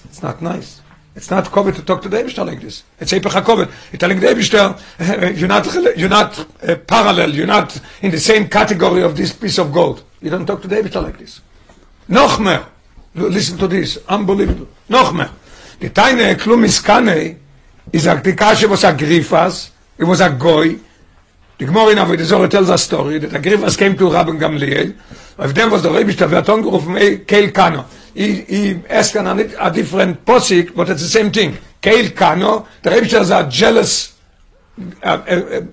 It's 0.05 0.23
not 0.23 0.41
nice. 0.43 0.81
It's 1.17 1.31
not 1.31 1.51
covered 1.53 1.77
to 1.77 1.83
talk 1.83 2.03
to 2.03 2.09
the 2.09 2.45
like 2.45 2.61
this. 2.61 2.83
It's 2.99 3.13
Chakobet. 3.13 3.71
You're 3.93 3.99
telling 3.99 4.19
the 4.19 4.27
Eibishter, 4.27 5.39
you're 5.39 5.49
not, 5.49 5.97
you're 5.97 6.09
not 6.09 6.39
uh, 6.69 6.75
parallel, 6.77 7.31
you're 7.31 7.47
not 7.47 7.81
in 8.03 8.11
the 8.11 8.19
same 8.19 8.49
category 8.49 9.03
of 9.03 9.17
this 9.17 9.33
piece 9.33 9.59
of 9.59 9.73
gold. 9.73 10.03
You 10.21 10.31
don't 10.31 10.45
talk 10.45 10.61
to 10.63 10.69
the 10.69 10.83
like 11.01 11.19
this. 11.19 11.41
Noch 12.09 12.39
mehr. 12.41 12.67
Listen 13.15 13.57
to 13.59 13.69
this. 13.69 13.99
Unbelievable. 14.09 14.67
Noch 14.89 15.13
mehr. 15.13 15.31
The 15.79 15.91
tiny 15.91 16.35
klum 16.35 16.65
iskane 16.65 17.39
is 17.93 18.07
a 18.07 18.17
kashe 18.17 18.69
was 18.69 18.83
a 18.85 18.93
grifas. 18.93 19.71
It 19.97 20.05
was 20.05 20.21
a 20.21 20.31
goy. 20.31 20.79
The 21.57 21.67
Gemara 21.67 21.91
in 21.91 21.99
Avodah 21.99 22.25
Zorah 22.25 22.49
tells 22.49 22.69
a 22.69 22.77
story 22.77 23.19
that 23.19 23.33
a 23.33 23.39
grifas 23.39 23.79
came 23.79 23.97
to 23.97 24.05
Rabban 24.05 24.41
Gamliel. 24.41 24.97
Of 25.39 25.55
them 25.55 25.71
was 25.71 25.85
the 25.85 25.91
Rebbe 25.91 26.11
Shtavet 26.13 26.43
angerufen, 26.47 26.99
hey, 26.99 27.19
Keil 27.19 27.55
Kano. 27.55 27.87
He, 28.13 28.43
he 28.43 28.81
asked 28.89 29.15
an, 29.15 29.27
a 29.29 29.71
different 29.71 30.25
posik, 30.25 30.75
but 30.75 30.91
it's 30.91 31.03
the 31.03 31.09
same 31.09 31.31
thing. 31.31 31.57
Keil 31.81 32.15
Kano. 32.17 32.67
The 32.83 32.91
Rebbe 32.91 33.07
is 33.07 33.31
a 33.31 33.49
jealous, 33.49 34.19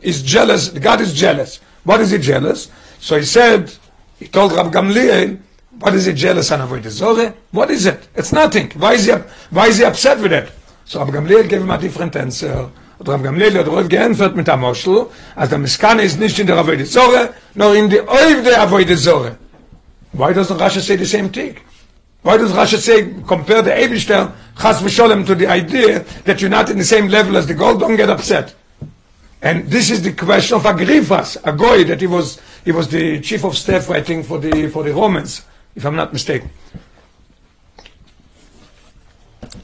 is 0.04 0.22
jealous. 0.22 0.70
God 0.70 1.02
is 1.02 1.16
jealous. 1.16 1.60
What 1.84 2.00
is 2.02 2.12
he 2.12 2.20
jealous? 2.20 2.70
So 3.00 3.18
he 3.18 3.26
said, 3.26 3.74
he 4.20 4.28
told 4.28 4.52
Rabban 4.52 4.72
Gamliel, 4.72 5.40
what 5.80 5.96
is 5.96 6.06
he 6.06 6.14
jealous 6.14 6.52
on 6.52 6.60
Avodah 6.60 6.90
Zorah? 6.90 7.34
What 7.50 7.72
is 7.72 7.88
it? 7.88 8.08
It's 8.14 8.32
nothing. 8.32 8.70
Why 8.78 8.94
is 8.94 9.06
he, 9.06 9.14
why 9.50 9.66
is 9.66 9.80
he 9.80 9.86
upset 9.86 10.20
with 10.20 10.32
it? 10.32 10.52
So 10.86 11.04
Rabbi 11.04 11.18
Gamliel 11.18 11.50
gave 11.50 11.64
him 11.64 11.72
a 11.72 11.80
different 11.80 12.16
answer. 12.16 12.70
Und 13.02 13.10
Rabbi 13.10 13.24
Gamliel 13.24 13.58
hat 13.58 13.68
Rav 13.68 13.90
geantwortet 13.90 14.36
mit 14.36 14.48
der 14.48 14.58
Moschel, 14.58 15.08
als 15.36 15.50
der 15.50 15.58
Miskane 15.58 16.04
ist 16.04 16.20
nicht 16.20 16.38
in 16.38 16.46
der 16.46 16.58
Avodah 16.58 16.86
Zorah, 16.86 17.30
nor 17.56 17.74
in 17.74 17.90
the 17.90 18.00
Oiv 18.00 18.44
der 18.44 18.62
Avodah 18.62 18.96
Zorah. 18.96 19.36
Why 20.14 20.32
doesn't 20.34 20.60
Rashi 20.60 20.82
say 20.82 20.98
the 20.98 21.06
same 21.06 21.30
thing? 21.30 21.56
Why 22.22 22.38
does 22.38 22.52
Rashi 22.52 22.78
say, 22.78 23.12
compare 23.26 23.64
the 23.64 23.72
Eibishter, 23.72 24.32
Chas 24.56 24.84
v'sholem, 24.84 25.26
to 25.26 25.34
the 25.34 25.48
idea 25.48 26.06
that 26.26 26.42
you're 26.42 26.52
not 26.52 26.70
in 26.70 26.78
the 26.78 26.84
same 26.84 27.08
level 27.08 27.38
as 27.38 27.48
the 27.48 27.56
gold, 27.56 27.80
don't 27.80 27.96
get 27.96 28.12
upset. 28.12 28.54
And 29.42 29.68
this 29.68 29.90
is 29.90 30.04
the 30.04 30.14
question 30.14 30.58
of 30.58 30.64
Agrifas, 30.66 31.38
a 31.44 31.54
goy 31.54 31.84
that 31.86 32.02
he 32.02 32.06
was, 32.06 32.40
he 32.64 32.72
was 32.72 32.88
the 32.88 33.20
chief 33.22 33.44
of 33.44 33.58
staff, 33.58 33.90
I 33.90 34.04
think, 34.04 34.28
for 34.28 34.38
the, 34.38 34.68
for 34.68 34.84
the 34.84 34.94
Romans, 34.94 35.44
if 35.76 35.88
I'm 35.88 35.96
not 35.96 36.14
mistaken. 36.14 36.52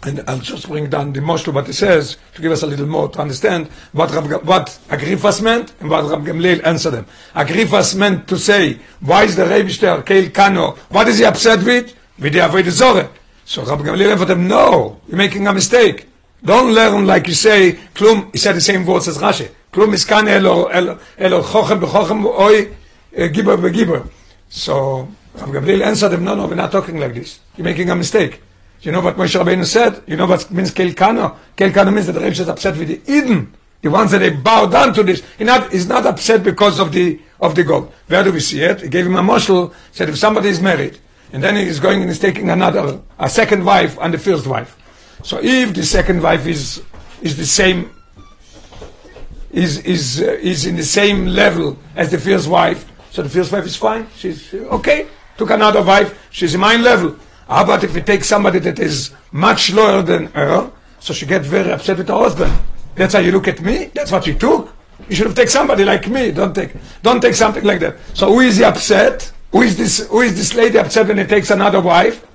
And 0.04 0.22
I'll 0.28 0.40
just 0.40 0.68
bring 0.68 0.90
down 0.90 1.14
the 1.14 1.22
Moshe, 1.22 1.52
what 1.52 1.70
it 1.70 1.74
says, 1.74 2.18
to 2.36 2.42
give 2.42 2.52
us 2.52 2.62
a 2.62 2.68
little 2.68 2.86
more 2.88 3.08
to 3.10 3.20
understand 3.20 3.68
what, 3.94 4.12
Rab, 4.12 4.46
what 4.46 4.80
Agrifas 4.90 5.42
meant 5.42 5.74
and 5.80 5.90
what 5.90 6.04
Rab 6.10 6.26
Gamliel 6.26 6.64
answered 6.66 6.92
them. 6.92 7.06
Agrifas 7.34 7.96
meant 7.96 8.28
to 8.28 8.38
say, 8.38 8.80
why 9.00 9.24
is 9.24 9.38
the 9.38 9.44
Rebishter, 9.44 10.04
Keil 10.04 10.34
Kano, 10.34 10.72
what 10.90 11.08
is 11.08 11.20
he 11.20 11.26
upset 11.26 11.64
with? 11.64 11.96
With 12.20 12.34
the 12.34 12.40
Avodah 12.40 12.70
Zorah. 12.70 13.10
So 13.46 13.64
Rab 13.64 13.80
Gamliel 13.80 14.12
answered 14.12 14.26
them, 14.26 14.48
no, 14.48 15.00
you're 15.08 15.18
making 15.18 15.48
a 15.48 15.54
mistake. 15.54 16.08
Don't 16.44 16.74
learn 16.74 17.08
like 17.08 17.28
you 17.28 17.34
say, 17.34 17.80
Klum, 17.94 18.32
he 18.34 18.38
said 18.38 18.58
the 18.58 18.62
same 18.62 18.86
words 18.86 19.08
as 19.08 19.18
Rashi. 19.20 19.50
Klum 19.72 19.94
is 19.94 20.04
kan 20.04 20.28
elo, 20.28 20.66
elo, 20.66 21.00
elo, 21.18 21.42
chochem, 21.44 21.80
bechochem, 21.80 22.26
oi, 22.26 22.76
eh, 23.14 23.28
gibber, 23.30 23.56
begibber. 23.56 24.06
So 24.50 25.08
Rab 25.36 25.50
Gamliel 25.50 25.82
answered 25.82 26.10
them, 26.10 26.26
no, 26.26 26.36
no, 26.36 26.46
we're 26.46 26.56
not 26.56 26.74
talking 26.74 27.00
like 27.00 27.14
this. 27.14 27.40
You're 27.56 27.64
making 27.64 27.90
a 27.90 27.96
mistake. 27.96 28.42
You 28.82 28.92
know 28.92 29.02
what 29.02 29.16
Moshe 29.18 29.40
Rabbeinu 29.40 29.66
said? 29.66 30.04
You 30.08 30.16
know 30.16 30.28
what 30.28 30.50
means 30.52 30.72
Kelkano? 30.72 31.36
Kelkano 31.56 31.94
means 31.94 32.08
that 32.08 32.14
the 32.14 32.20
Rebbe 32.20 32.32
is 32.32 32.48
upset 32.48 32.78
with 32.78 32.88
the 32.88 32.98
Yidden. 32.98 33.50
The 33.82 33.90
ones 33.90 34.12
that 34.12 34.20
they 34.20 34.32
bow 34.32 34.66
down 34.66 34.94
to 34.96 35.04
this. 35.04 35.24
He's 35.38 35.48
not, 35.48 35.72
he's 35.72 35.88
not 35.88 36.06
upset 36.06 36.44
because 36.44 36.80
of 36.80 36.92
the, 36.92 37.20
of 37.40 37.56
the 37.56 37.64
gold. 37.64 37.94
Where 38.08 38.24
do 38.24 38.32
we 38.32 38.40
see 38.40 38.62
it? 38.62 38.82
He 38.82 38.90
gave 38.90 39.06
him 39.06 39.16
a 39.16 39.22
moshel, 39.22 39.74
said 39.92 40.10
if 40.10 40.18
somebody 40.18 40.50
is 40.50 40.62
married, 40.62 41.00
and 41.32 41.44
then 41.44 41.56
he's 41.56 41.80
going 41.80 42.02
and 42.02 42.10
he's 42.10 42.20
taking 42.20 42.50
another, 42.50 43.00
a 43.20 43.30
second 43.30 43.66
wife 43.66 43.98
and 44.02 44.14
the 44.14 44.18
first 44.18 44.48
wife. 44.48 44.76
So 45.24 45.40
if 45.42 45.74
the 45.74 45.84
second 45.84 46.22
wife 46.22 46.48
is, 46.48 46.82
is 47.22 47.38
the 47.38 47.46
same, 47.46 47.92
is, 49.52 49.80
is, 49.80 50.22
uh, 50.22 50.32
is 50.42 50.66
in 50.66 50.76
the 50.76 50.84
same 50.84 51.28
level 51.28 51.78
as 51.96 52.12
the 52.12 52.20
first 52.20 52.48
wife, 52.48 52.86
so 53.12 53.22
the 53.24 53.30
first 53.30 53.52
wife 53.52 53.66
is 53.66 53.76
fine. 53.76 54.08
She's 54.16 54.54
okay. 54.54 55.08
Took 55.38 55.52
another 55.52 55.84
wife. 55.84 56.28
She's 56.32 56.54
in 56.54 56.62
my 56.62 56.76
level. 56.76 57.16
How 57.48 57.64
about 57.64 57.84
if 57.84 57.94
we 57.96 58.02
take 58.02 58.24
somebody 58.24 58.60
that 58.60 58.80
is 58.80 59.12
much 59.32 59.72
lower 59.72 60.02
than 60.02 60.28
her, 60.28 60.70
so 61.00 61.14
she 61.14 61.26
gets 61.26 61.48
very 61.48 61.72
upset 61.72 61.98
with 61.98 62.08
her 62.10 62.16
husband? 62.16 62.54
That's 62.96 63.14
how 63.14 63.20
you 63.20 63.32
look 63.32 63.48
at 63.48 63.62
me? 63.62 63.86
That's 63.94 64.12
what 64.12 64.28
you 64.28 64.34
took? 64.34 64.74
You 65.08 65.16
should 65.16 65.28
have 65.28 65.36
taken 65.36 65.52
somebody 65.52 65.86
like 65.86 66.10
me. 66.10 66.32
Don't 66.32 66.54
take, 66.54 66.72
don't 67.04 67.22
take 67.22 67.36
something 67.36 67.64
like 67.64 67.80
that. 67.80 67.98
So 68.14 68.34
who 68.34 68.42
is 68.42 68.58
he 68.58 68.64
upset? 68.64 69.32
Who 69.52 69.62
is 69.62 69.78
this, 69.78 70.08
who 70.08 70.22
is 70.22 70.36
this 70.36 70.54
lady 70.56 70.78
upset 70.78 71.08
when 71.08 71.20
he 71.20 71.24
takes 71.24 71.52
another 71.52 71.80
wife? 71.80 72.26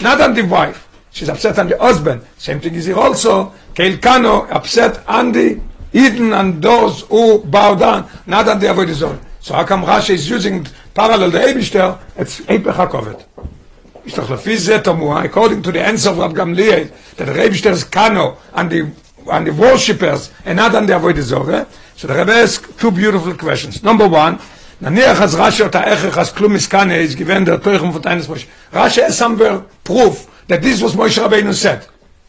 Not 0.00 0.20
on 0.20 0.34
the 0.34 0.42
wife. 0.42 0.88
She's 1.10 1.28
upset 1.28 1.58
on 1.58 1.68
the 1.68 1.78
husband. 1.78 2.26
Same 2.38 2.60
thing 2.60 2.74
is 2.74 2.86
here 2.86 2.96
also. 2.98 3.52
Keilkano 3.74 4.50
upset 4.50 5.06
on 5.08 5.32
the 5.32 5.60
Yidden 5.92 6.38
and 6.38 6.62
those 6.62 7.02
who 7.02 7.44
bow 7.44 7.74
down, 7.74 8.10
not 8.26 8.48
on 8.48 8.60
the 8.60 8.94
zone. 8.94 9.20
So 9.40 9.54
how 9.54 9.64
come 9.64 9.84
Rashi 9.84 10.10
is 10.10 10.28
using 10.28 10.66
parallel 10.94 11.30
the 11.30 11.38
Eibishter? 11.38 11.98
It's 12.16 12.40
Eipech 12.40 12.74
HaKovet. 12.74 13.24
Ist 14.08 14.16
doch 14.16 14.30
לפי 14.30 14.56
זה 14.58 14.78
תמוה, 14.78 15.22
according 15.24 15.62
to 15.62 15.70
the 15.70 15.86
answer 15.86 16.08
of 16.08 16.18
Rab 16.18 16.34
Gamliel, 16.34 16.88
that 17.16 17.26
the 17.26 17.34
Rebbe 17.34 17.68
is 17.68 17.84
Kano 17.84 18.38
and 18.54 18.70
the, 18.70 18.90
and 19.30 19.46
the 19.46 19.52
worshippers 19.52 20.30
and 20.46 20.56
not 20.56 20.74
on 20.74 20.86
the 20.86 20.94
Avodah 20.94 21.20
Zorah, 21.20 21.66
so 21.94 22.06
the 22.06 22.14
Rebbe 22.14 22.32
asks 22.32 22.66
two 22.78 22.90
beautiful 22.90 23.34
questions. 23.34 23.82
Number 23.82 24.08
one, 24.08 24.38
נניח 24.80 25.22
אז 25.22 25.34
רש"י 25.34 25.62
אותה 25.62 25.80
הכרח 25.80 26.18
אז 26.18 26.32
כלום 26.32 26.52
מסקנה 26.52 26.94
is 27.04 27.14
given 27.14 27.44
the 27.44 27.58
Teuchum 27.58 27.92
von 27.92 28.00
Tainus 28.00 28.26
Moshe. 28.26 28.46
Rashi 28.72 29.02
has 29.02 29.18
somewhere 29.18 29.60
proof 29.84 30.26
that 30.46 30.62
this 30.62 30.80
was 30.80 30.94
Moshe 30.94 31.18
Rabbeinu 31.18 31.52
said. 31.52 31.86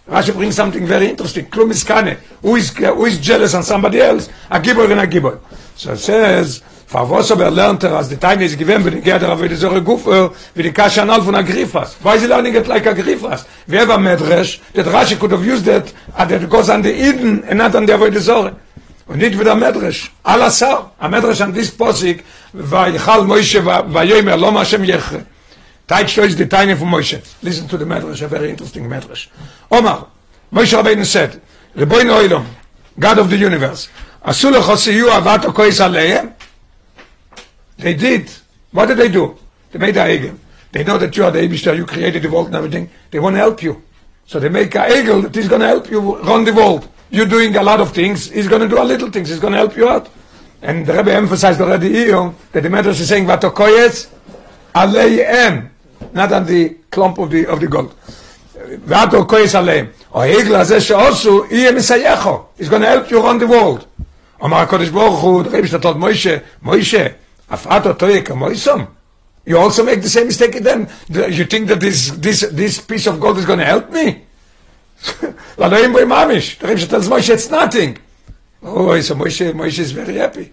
Rashi 0.10 0.34
brings 0.34 0.56
something 0.56 0.86
very 0.86 1.08
interesting. 1.08 1.46
Klum 1.46 1.70
iskane. 1.72 2.18
Who 2.42 2.56
is, 2.58 2.76
who 2.76 3.06
is 3.06 3.20
jealous 3.20 3.54
on 3.54 3.64
somebody 3.64 4.02
else? 4.02 4.28
A 4.50 4.60
gibor 4.60 4.92
and 4.92 5.00
a 5.00 5.08
gibor. 5.08 5.40
So 5.76 5.94
it 5.94 6.00
says, 6.00 6.62
Favos 6.89 7.31
aber 7.31 7.51
lernt 7.51 7.84
er, 7.84 7.96
als 7.98 8.10
die 8.10 8.17
Teine 8.17 8.46
ist 8.46 8.58
gewähnt, 8.58 8.84
wenn 8.84 8.96
die 8.96 9.01
Gerde 9.01 9.31
auf 9.31 9.39
die 9.39 9.53
Säure 9.53 9.79
Gufer, 9.79 10.31
wie 10.55 10.63
die 10.63 10.72
Kasche 10.72 11.03
anal 11.03 11.22
von 11.22 11.36
Agrifas. 11.36 11.96
Why 12.01 12.15
is 12.15 12.24
he 12.24 12.27
learning 12.27 12.55
it 12.55 12.65
like 12.65 12.88
Agrifas? 12.88 13.46
Wer 13.67 13.88
war 13.88 14.00
Medrash? 14.00 14.60
That 14.74 14.88
Rashi 14.88 15.15
could 15.19 15.31
have 15.31 15.46
used 15.46 15.67
it, 15.67 15.93
and 16.17 16.31
it 16.31 16.50
goes 16.50 16.67
on 16.67 16.81
the 16.81 16.91
Eden, 16.91 17.43
and 17.43 17.60
not 17.60 17.75
on 17.75 17.86
the 17.86 17.93
Avodah 17.93 18.19
Zorah. 18.19 18.55
Und 19.05 19.17
nicht 19.17 19.39
wieder 19.39 19.53
Medrash. 19.53 20.10
Al 20.24 20.41
Asar. 20.41 20.91
A 21.00 21.08
Medrash 21.08 21.41
an 21.43 21.53
this 21.53 21.69
Posik, 21.69 22.24
ויחל 22.55 23.22
מוישה 23.22 23.60
ויאמר, 23.91 24.36
לא 24.36 24.51
מה 24.51 24.62
השם 24.62 24.84
יחרה. 24.84 25.19
Teich 25.88 26.17
is 26.17 26.36
the 26.38 26.48
Teine 26.48 26.75
von 26.75 26.89
Moshe. 26.89 27.22
Listen 27.43 27.67
to 27.67 27.77
the 27.77 27.86
Medrash, 27.86 28.24
a 28.24 28.27
very 28.27 28.50
interesting 28.50 28.89
Medrash. 28.89 29.27
Omar, 29.72 30.08
Moshe 30.51 30.74
Rabbeinu 30.74 31.05
said, 31.05 31.39
Reboin 31.77 32.10
Oilom, 32.10 32.46
God 33.00 33.19
of 33.19 33.29
the 33.29 33.38
universe, 33.38 33.89
לך 34.27 34.75
סיוע 34.75 35.19
ואתה 35.24 35.51
כועס 35.51 35.81
עליהם? 35.81 36.38
They 37.80 37.94
did. 37.94 38.30
What 38.72 38.88
did 38.88 38.98
they 38.98 39.10
do? 39.10 39.38
They 39.72 39.80
made 39.80 39.96
a 39.98 40.14
eagle. 40.14 40.38
They 40.72 40.84
know 40.84 40.98
that 40.98 41.16
you 41.16 41.24
are 41.24 41.32
the 41.32 41.40
Eibishter. 41.40 41.76
you 41.76 41.86
created 41.86 42.22
the 42.22 42.30
world 42.30 42.48
and 42.48 42.56
everything. 42.56 42.90
They 43.10 43.20
want 43.20 43.36
to 43.36 43.40
help 43.40 43.64
you. 43.64 43.82
So 44.28 44.40
they 44.40 44.50
make 44.50 44.76
a 44.76 45.00
eagle. 45.00 45.22
that 45.22 45.36
is 45.36 45.48
going 45.48 45.62
to 45.62 45.68
help 45.68 45.90
you 45.90 46.18
run 46.18 46.44
the 46.44 46.54
world. 46.54 46.88
You're 47.10 47.26
doing 47.26 47.56
a 47.56 47.64
lot 47.64 47.80
of 47.80 47.92
things. 47.92 48.30
He's 48.30 48.48
going 48.48 48.62
to 48.62 48.68
do 48.68 48.82
a 48.82 48.84
little 48.84 49.10
things. 49.10 49.30
He's 49.30 49.40
going 49.40 49.54
to 49.54 49.60
help 49.60 49.76
you 49.76 49.90
out. 49.90 50.10
And 50.62 50.86
the 50.86 50.94
Rebbe 50.94 51.14
emphasized 51.14 51.62
already 51.62 51.90
here 51.90 52.34
that 52.52 52.62
the 52.62 52.70
Medrash 52.70 53.00
is 53.00 53.08
saying, 53.08 53.26
Vatokoyes 53.26 54.10
aleihem. 54.76 55.70
Not 56.14 56.32
on 56.34 56.46
the 56.46 56.76
clump 56.92 57.18
of 57.18 57.32
the, 57.32 57.48
of 57.48 57.62
the 57.62 57.68
gold. 57.68 57.96
Vatokoyes 58.54 59.56
aleihem. 59.56 59.94
O 60.14 60.20
egel 60.20 60.60
hazeh 60.60 60.96
also, 60.96 61.46
iye 61.46 61.72
misayecho. 61.72 62.48
He's 62.58 62.68
going 62.70 62.82
to 62.82 62.90
help 62.90 63.10
you 63.10 63.22
run 63.24 63.40
the 63.40 63.48
world. 63.48 63.88
Omar 64.42 64.68
הקודש 64.68 64.92
Baruch 64.92 65.20
Hu. 65.20 65.44
the 65.44 65.50
Rebbe 65.50 65.80
told 65.80 65.98
Moshe, 65.98 66.44
Moshe, 66.64 67.14
you 69.46 69.58
also 69.58 69.84
make 69.84 70.01
the 70.01 70.10
same 70.10 70.27
mistake 70.27 70.62
then. 70.62 70.89
You 71.10 71.46
think 71.46 71.68
that 71.70 71.79
this, 71.79 72.12
this, 72.12 72.41
this 72.51 72.82
piece 72.82 73.08
of 73.08 73.20
gold 73.20 73.38
is 73.39 73.46
going 73.46 73.60
to 73.60 73.65
help 73.65 73.91
me? 73.91 74.25
Laloim 75.58 75.94
boy. 75.94 76.06
The 76.06 76.68
Rebbe 76.68 76.86
tells 76.86 77.08
Moshe 77.08 77.29
it's 77.29 77.50
nothing. 77.50 77.98
Oh, 78.62 79.00
so 79.01 79.15
Moshe, 79.15 79.51
Moshe 79.53 79.79
is 79.79 79.91
very 79.91 80.15
happy. 80.15 80.51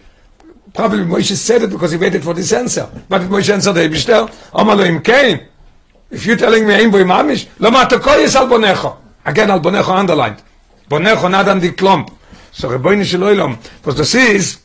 Probably 0.72 1.04
Moshe 1.04 1.34
said 1.34 1.62
it 1.62 1.70
because 1.70 1.92
he 1.92 1.98
waited 1.98 2.22
for 2.22 2.32
this 2.32 2.52
answer. 2.52 2.88
But 3.08 3.22
Moshe 3.22 3.52
answer 3.52 3.72
the 3.72 3.80
Ebishter? 3.80 4.28
Omaloim 4.52 5.04
came. 5.04 5.40
If 6.10 6.24
you're 6.24 6.36
telling 6.36 6.66
me 6.66 6.74
ein 6.74 6.90
boy 6.90 7.02
mamish, 7.02 7.48
lo 7.58 7.70
matakoy 7.70 8.22
is 8.22 8.36
al 8.36 8.46
bonecho. 8.46 8.96
Again, 9.24 9.50
al 9.50 9.60
bonecho 9.60 9.94
underlined. 9.94 10.42
Bonecho 10.88 11.30
not 11.30 11.48
on 11.48 11.58
the 11.58 11.72
clump. 11.72 12.10
So 12.52 12.68
Rebbeinu 12.68 13.04
shel 13.04 13.20
oilom. 13.20 13.58
Because 13.82 13.96
this 13.96 14.14
is 14.14 14.60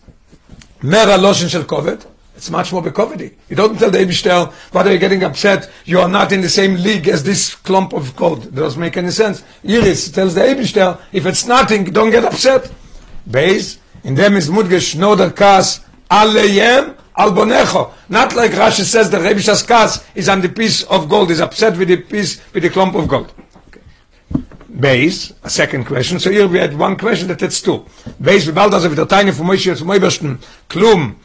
mera 0.83 1.17
loshen 1.17 1.49
shel 1.49 1.63
kovet. 1.63 2.05
It's 2.41 2.49
much 2.49 2.73
more 2.73 2.81
bekovedy. 2.81 3.35
You 3.49 3.55
don't 3.55 3.77
tell 3.77 3.91
the 3.91 3.99
Ebishter, 3.99 4.51
what 4.73 4.87
are 4.87 4.91
you 4.91 4.97
getting 4.97 5.23
upset? 5.23 5.69
You 5.85 5.99
are 5.99 6.09
not 6.09 6.31
in 6.31 6.41
the 6.41 6.49
same 6.49 6.73
league 6.73 7.07
as 7.07 7.23
this 7.23 7.53
clump 7.53 7.93
of 7.93 8.15
gold. 8.15 8.47
It 8.47 8.55
doesn't 8.55 8.81
make 8.81 8.97
any 8.97 9.11
sense. 9.11 9.43
Iris 9.63 10.09
tells 10.09 10.33
the 10.33 10.41
Ebishter, 10.41 10.99
if 11.11 11.27
it's 11.27 11.45
nothing, 11.45 11.83
don't 11.83 12.09
get 12.09 12.25
upset. 12.25 12.71
Beis, 13.29 13.77
in 14.03 14.15
them 14.15 14.37
is 14.37 14.49
mudgesh 14.49 14.95
no 14.95 15.15
der 15.15 15.29
kas 15.29 15.81
aleyem 16.09 16.97
al 17.15 17.31
bonecho. 17.31 17.93
Not 18.09 18.35
like 18.35 18.53
Rashi 18.53 18.85
says 18.85 19.11
the 19.11 19.17
Rebishter's 19.17 19.61
kas 19.61 20.03
is 20.15 20.27
on 20.27 20.41
the 20.41 20.49
piece 20.49 20.81
of 20.85 21.07
gold, 21.09 21.29
is 21.29 21.41
upset 21.41 21.77
with 21.77 21.89
the 21.89 21.97
piece, 21.97 22.41
with 22.55 22.63
the 22.63 22.71
clump 22.71 22.95
of 22.95 23.07
gold. 23.07 23.31
Beis, 24.67 25.31
a 25.43 25.49
second 25.51 25.85
question. 25.85 26.19
So 26.19 26.31
here 26.31 26.47
we 26.47 26.57
had 26.57 26.75
one 26.75 26.97
question 26.97 27.27
that 27.27 27.43
it's 27.43 27.61
two. 27.61 27.85
Beis, 28.19 28.47
wie 28.47 28.51
bald 28.51 28.73
also 28.73 28.89
wieder 28.89 29.07
Teine 29.07 29.31
von 29.31 29.45
Moshe 29.45 29.75
zum 29.75 29.91
Obersten, 29.91 30.39
klum, 30.67 31.17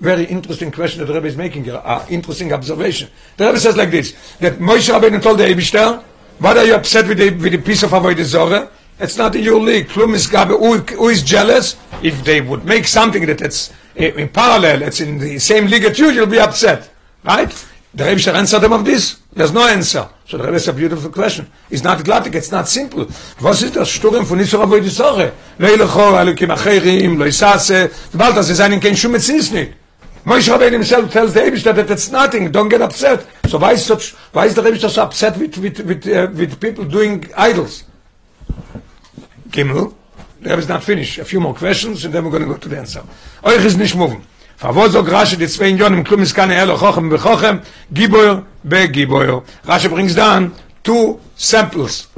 very 0.00 0.24
interesting 0.24 0.70
question 0.70 1.04
that 1.04 1.12
Rebbe 1.12 1.26
is 1.26 1.36
making 1.36 1.64
here, 1.64 1.80
uh, 1.84 2.06
interesting 2.08 2.52
observation. 2.52 3.10
The 3.36 3.46
Rebbe 3.46 3.58
says 3.58 3.76
like 3.76 3.90
this, 3.90 4.12
that 4.38 4.54
Moshe 4.54 4.92
Rabbeinu 4.92 5.20
told 5.20 5.38
the 5.38 5.44
Ebishter, 5.44 6.02
what 6.38 6.56
are 6.56 6.64
you 6.64 6.74
upset 6.74 7.08
with 7.08 7.18
the, 7.18 7.30
with 7.30 7.52
the 7.52 7.58
piece 7.58 7.82
of 7.82 7.90
Avodah 7.90 8.22
Zorah? 8.22 8.70
It's 9.00 9.16
not 9.16 9.34
in 9.34 9.42
your 9.42 9.60
league. 9.60 9.88
Klum 9.88 10.14
is 10.14 10.26
gabe, 10.26 10.48
who, 10.48 10.78
who 10.78 11.08
is 11.08 11.22
jealous? 11.22 11.76
If 12.02 12.24
they 12.24 12.40
would 12.40 12.64
make 12.64 12.86
something 12.86 13.26
that 13.26 13.40
it's 13.40 13.72
in 13.96 14.28
parallel, 14.28 14.82
it's 14.82 15.00
in 15.00 15.18
the 15.18 15.38
same 15.38 15.66
league 15.66 15.84
as 15.84 15.98
you, 15.98 16.10
you'll 16.10 16.26
be 16.26 16.40
upset. 16.40 16.90
Right? 17.24 17.50
The 17.94 18.04
Rebbe 18.04 18.20
should 18.20 18.36
answer 18.36 18.58
them 18.58 18.72
of 18.72 18.84
this. 18.84 19.20
There's 19.38 19.52
no 19.52 19.68
answer. 19.68 20.08
So 20.26 20.36
the 20.36 20.42
Rebbe 20.42 20.56
is 20.56 20.66
a 20.66 20.72
beautiful 20.72 21.10
question. 21.10 21.48
It's 21.70 21.84
not 21.84 21.98
glattig, 21.98 22.34
it's 22.34 22.50
not 22.50 22.66
simple. 22.66 23.06
Was 23.40 23.62
ist 23.62 23.76
das 23.76 23.88
Sturm 23.88 24.26
von 24.26 24.40
Isra 24.40 24.64
Avoid 24.64 24.84
Isore? 24.84 25.32
Lo 25.60 25.68
ilachor 25.68 26.18
alukim 26.18 26.50
acherim, 26.50 27.16
lo 27.16 27.24
isase, 27.24 27.88
bald 28.14 28.36
das 28.36 28.50
ist 28.50 28.60
einen 28.60 28.80
kein 28.80 28.96
Schumetzis 28.96 29.52
nicht. 29.52 29.74
Moshe 30.24 30.50
Rabbeinu 30.50 30.72
himself 30.72 31.12
tells 31.12 31.34
the 31.34 31.40
Rebbe 31.40 31.56
that 31.72 31.88
it's 31.88 32.10
nothing, 32.10 32.50
don't 32.50 32.68
get 32.68 32.82
upset. 32.82 33.24
So 33.46 33.58
why 33.58 33.74
is, 33.74 33.86
such, 33.86 34.12
why 34.32 34.46
is 34.46 34.56
the 34.56 34.62
Rebbe 34.62 34.76
so 34.76 35.00
upset 35.00 35.36
with, 35.36 35.56
with, 35.58 35.78
with, 35.86 36.04
uh, 36.08 36.26
with 36.34 36.58
people 36.58 36.84
doing 36.84 37.24
idols? 37.36 37.84
Gimel, 39.50 39.94
the 40.40 40.50
Rebbe 40.50 40.62
is 40.62 40.68
not 40.68 40.82
finished. 40.82 41.16
A 41.18 41.24
few 41.24 41.38
more 41.38 41.54
questions 41.54 42.04
and 42.04 42.12
then 42.12 42.24
we're 42.24 42.32
going 42.32 42.42
to 42.42 42.48
go 42.48 42.56
to 42.56 42.68
the 42.68 42.76
answer. 42.76 43.04
Euch 43.44 43.64
ist 43.64 43.78
nicht 43.78 43.94
moving. 43.94 44.26
Zwei 44.58 45.70
Jonen 45.70 46.04
klum 46.04 46.20
is 46.20 46.32
keine 46.32 46.54
elo 46.54 46.76
khochem 46.76 47.08
be 47.08 47.16
khochem 47.16 47.64
giboyer 47.92 48.44
be 48.66 48.88
giboyer. 48.88 49.44
Rashe 49.62 49.88
brings 49.88 50.16
down 50.16 50.52
two 50.82 51.20
samples. 51.36 52.08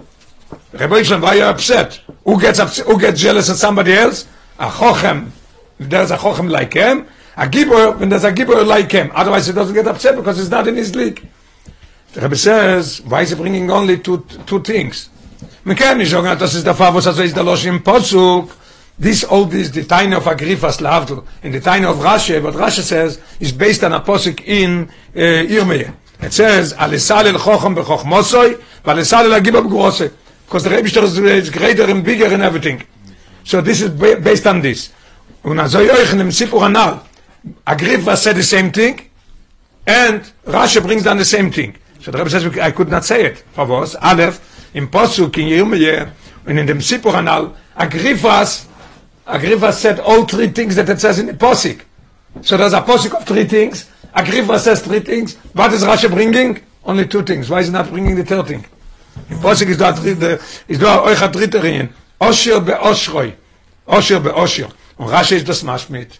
Rabbi 0.73 1.03
Shem 1.03 1.21
why 1.21 1.43
upset? 1.43 2.01
Who 2.25 2.41
gets 2.41 2.59
upset? 2.59 2.87
Who 2.87 2.99
gets 2.99 3.21
jealous 3.21 3.51
of 3.51 3.57
somebody 3.57 3.93
else? 3.93 4.27
If 4.59 5.39
there's 5.79 6.11
a 6.11 6.17
khochem 6.17 6.51
like 6.51 6.73
him, 6.73 7.07
a 7.37 7.47
giboyer 7.47 7.99
when 7.99 8.09
there's 8.09 8.25
a 8.25 8.33
giboyer 8.33 8.67
like 8.67 8.91
him. 8.91 9.11
Otherwise 9.15 9.47
he 9.47 9.53
doesn't 9.53 9.75
get 9.75 9.87
upset 9.87 10.17
because 10.17 10.41
it's 10.41 10.51
not 10.51 10.67
in 10.67 10.77
his 10.77 10.97
league. 10.97 11.29
The 12.15 12.23
Rebbe 12.23 12.37
says, 12.37 13.03
why 13.03 13.21
is 13.21 13.31
he 13.31 13.37
bringing 13.37 13.71
only 13.71 13.99
two, 13.99 14.25
two 14.47 14.63
things? 14.63 15.11
Man 15.65 15.77
kann 15.77 15.99
nicht 15.99 16.11
sagen, 16.11 16.39
das 16.39 16.55
ist 16.55 16.67
der 16.67 16.75
Fall, 16.75 16.95
was 16.95 17.07
also 17.07 17.23
ist 17.23 17.37
der 17.37 17.45
Potsuk. 17.45 18.51
This 19.01 19.25
all 19.25 19.47
this 19.47 19.71
the 19.71 19.83
tine 19.83 20.13
of 20.13 20.25
agrifas 20.25 20.79
lavdel 20.79 21.25
in 21.43 21.53
the 21.53 21.61
tine 21.61 21.85
of 21.85 21.97
rashe 21.97 22.41
what 22.43 22.53
rashe 22.53 22.83
says 22.83 23.19
is 23.41 23.51
based 23.51 23.83
on 23.83 23.93
a 23.95 24.01
posik 24.01 24.45
in 24.45 24.91
uh, 25.17 25.19
irmeye. 25.19 25.91
It 26.21 26.35
says 26.35 26.75
al 26.75 26.97
sal 26.99 27.27
el 27.27 27.35
chochem 27.35 27.75
be 27.75 27.81
chochmosoy 27.81 28.63
val 28.85 29.03
sal 29.03 29.25
el 29.33 29.41
agib 29.41 29.69
grose 29.71 30.13
because 30.45 30.65
the 30.65 30.71
rebster 30.71 31.03
is 31.03 31.49
greater 31.49 31.85
and 31.85 32.05
bigger 32.05 32.27
and 32.27 32.43
everything. 32.43 32.83
So 33.43 33.63
this 33.63 33.81
is 33.81 33.89
based 33.89 34.47
on 34.47 34.61
this. 34.61 34.93
Und 35.43 35.59
azoy 35.59 35.89
euch 35.89 36.13
in 36.13 36.19
dem 36.19 36.29
sipur 36.29 36.67
anal. 36.67 37.03
Agrifas 37.67 38.19
said 38.19 38.37
the 38.37 38.43
same 38.43 38.71
thing 38.71 39.09
and 39.87 40.31
rashe 40.45 40.83
brings 40.83 41.05
down 41.05 41.17
the 41.17 41.25
same 41.25 41.51
thing. 41.51 41.75
So 42.03 42.11
the 42.11 42.19
rebbe 42.19 42.29
says 42.29 42.45
i 42.59 42.71
could 42.71 42.91
not 42.91 43.07
say 43.07 43.25
it. 43.25 43.39
For 43.55 43.65
was 43.65 43.95
alef 43.97 44.41
in 44.75 44.89
posuk 44.89 45.39
in 45.39 45.49
irmeye 45.49 46.13
and 46.45 46.59
in 46.59 46.67
dem 46.67 46.81
sipur 46.81 47.19
anal 47.19 47.57
agrifas 47.75 48.67
Agrifas 49.31 49.75
said 49.75 50.01
all 50.01 50.25
three 50.25 50.49
things 50.49 50.77
that 50.77 50.89
it 50.89 51.01
says 51.01 51.19
in 51.19 51.27
the 51.27 51.33
Posik. 51.35 51.83
So 52.43 52.57
there's 52.57 52.73
a 52.73 52.81
Posik 52.81 53.17
of 53.17 53.27
three 53.27 53.45
things. 53.45 53.89
Agrifas 54.15 54.61
says 54.61 54.83
three 54.83 55.01
things. 55.01 55.37
What 55.53 55.73
is 55.73 55.83
Rashi 55.83 56.11
bringing? 56.11 56.61
Only 56.85 57.07
two 57.07 57.23
things. 57.23 57.49
Why 57.49 57.61
is 57.61 57.67
he 57.67 57.73
not 57.73 57.89
bringing 57.89 58.17
the 58.17 58.25
third 58.25 58.47
thing? 58.47 58.65
The 59.29 59.37
Posik 59.37 59.69
is 59.69 59.79
da 59.79 59.91
is 60.69 60.79
da 60.79 61.05
euch 61.07 61.19
hat 61.19 61.33
dritter 61.33 61.63
rein. 61.63 61.93
Osher 62.21 62.65
be 62.65 62.73
Oshroi. 62.73 63.35
Osher 63.87 64.23
be 64.23 64.31
Osher. 64.31 64.73
Und 64.99 65.11
Rashi 65.11 65.33
is 65.33 65.45
das 65.45 65.63
Mashmit. 65.63 66.19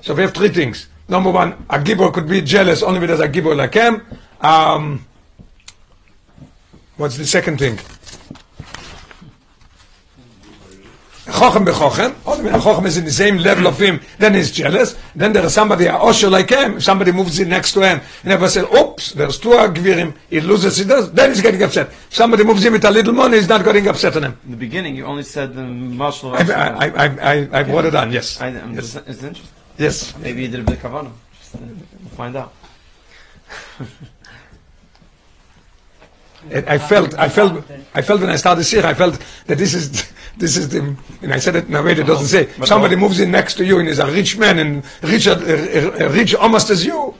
So 0.00 0.14
we 0.14 0.22
have 0.22 0.34
three 0.34 0.50
things. 0.50 0.88
Number 1.08 1.30
one, 1.30 1.52
a 1.70 1.78
Gibor 1.78 2.12
could 2.12 2.28
be 2.28 2.40
jealous 2.40 2.82
only 2.82 3.00
because 3.00 3.20
a 3.20 3.28
Gibor 3.28 3.56
like 3.56 3.74
him. 3.74 4.02
Um, 4.40 5.04
what's 6.96 7.16
the 7.16 7.26
second 7.26 7.58
thing? 7.58 7.78
Chochem 11.24 11.64
bechochem, 11.64 12.12
Chochem 12.60 12.84
is 12.84 12.98
in 12.98 13.04
the 13.06 13.10
same 13.10 13.38
level 13.38 13.66
of 13.66 13.80
him, 13.80 13.98
then 14.18 14.34
he's 14.34 14.52
jealous. 14.52 14.98
Then 15.14 15.32
there 15.32 15.44
is 15.44 15.54
somebody, 15.54 15.86
a 15.86 15.92
Osher 15.92 16.30
like 16.30 16.50
him, 16.50 16.80
somebody 16.80 17.12
moves 17.12 17.38
in 17.38 17.48
next 17.48 17.72
to 17.72 17.80
him, 17.80 18.00
and 18.24 18.32
ever 18.32 18.46
says, 18.46 18.66
oops, 18.74 19.12
there's 19.12 19.38
two 19.38 19.50
Agvirim, 19.50 20.14
he 20.28 20.40
loses, 20.40 20.76
he 20.76 20.84
does, 20.84 21.10
then 21.12 21.30
he's 21.30 21.40
getting 21.40 21.62
upset. 21.62 21.90
Somebody 22.10 22.44
moves 22.44 22.62
in 22.66 22.74
with 22.74 22.84
a 22.84 22.90
little 22.90 23.14
money, 23.14 23.38
he's 23.38 23.48
not 23.48 23.64
getting 23.64 23.88
upset 23.88 24.16
on 24.16 24.24
him. 24.24 24.38
In 24.44 24.50
the 24.50 24.56
beginning, 24.58 24.96
you 24.96 25.06
only 25.06 25.22
said 25.22 25.54
the 25.54 25.62
marshal. 25.62 26.34
I, 26.34 26.40
I, 26.40 26.86
I, 26.88 27.06
I, 27.06 27.60
I 27.60 27.62
brought 27.62 27.86
it 27.86 27.94
on, 27.94 28.12
yes. 28.12 28.38
I, 28.42 28.48
I'm 28.48 28.74
yes. 28.74 28.92
just, 28.92 29.08
it's 29.08 29.22
interesting. 29.22 29.56
Yes. 29.78 30.16
Maybe 30.18 30.42
you 30.42 30.48
did 30.48 30.60
a 30.60 30.62
bit 30.64 30.76
of 30.76 30.82
kavana. 30.82 31.10
Just 31.38 31.54
uh, 31.56 31.58
find 32.16 32.36
out. 32.36 32.52
I 36.52 36.78
felt, 36.78 37.14
I 37.18 37.28
felt, 37.28 37.64
I 37.94 38.02
felt 38.02 38.20
when 38.20 38.30
I 38.30 38.36
started 38.36 38.66
here, 38.66 38.84
I 38.84 38.94
felt 38.94 39.18
that 39.46 39.58
this 39.58 39.74
is, 39.74 40.12
this 40.36 40.56
is 40.56 40.68
the, 40.68 40.96
and 41.22 41.32
I 41.32 41.38
said 41.38 41.56
it 41.56 41.66
in 41.68 41.74
a 41.74 41.82
way 41.82 41.94
that 41.94 42.06
doesn't 42.06 42.26
say, 42.26 42.48
But 42.58 42.68
somebody 42.68 42.96
moves 42.96 43.20
in 43.20 43.30
next 43.30 43.54
to 43.54 43.64
you 43.64 43.78
and 43.80 43.88
is 43.88 43.98
a 43.98 44.06
rich 44.10 44.36
man 44.36 44.58
and 44.58 44.84
rich, 45.02 45.26
uh, 45.26 45.32
uh, 45.32 46.08
rich 46.10 46.34
almost 46.34 46.70
as 46.70 46.84
you, 46.84 47.14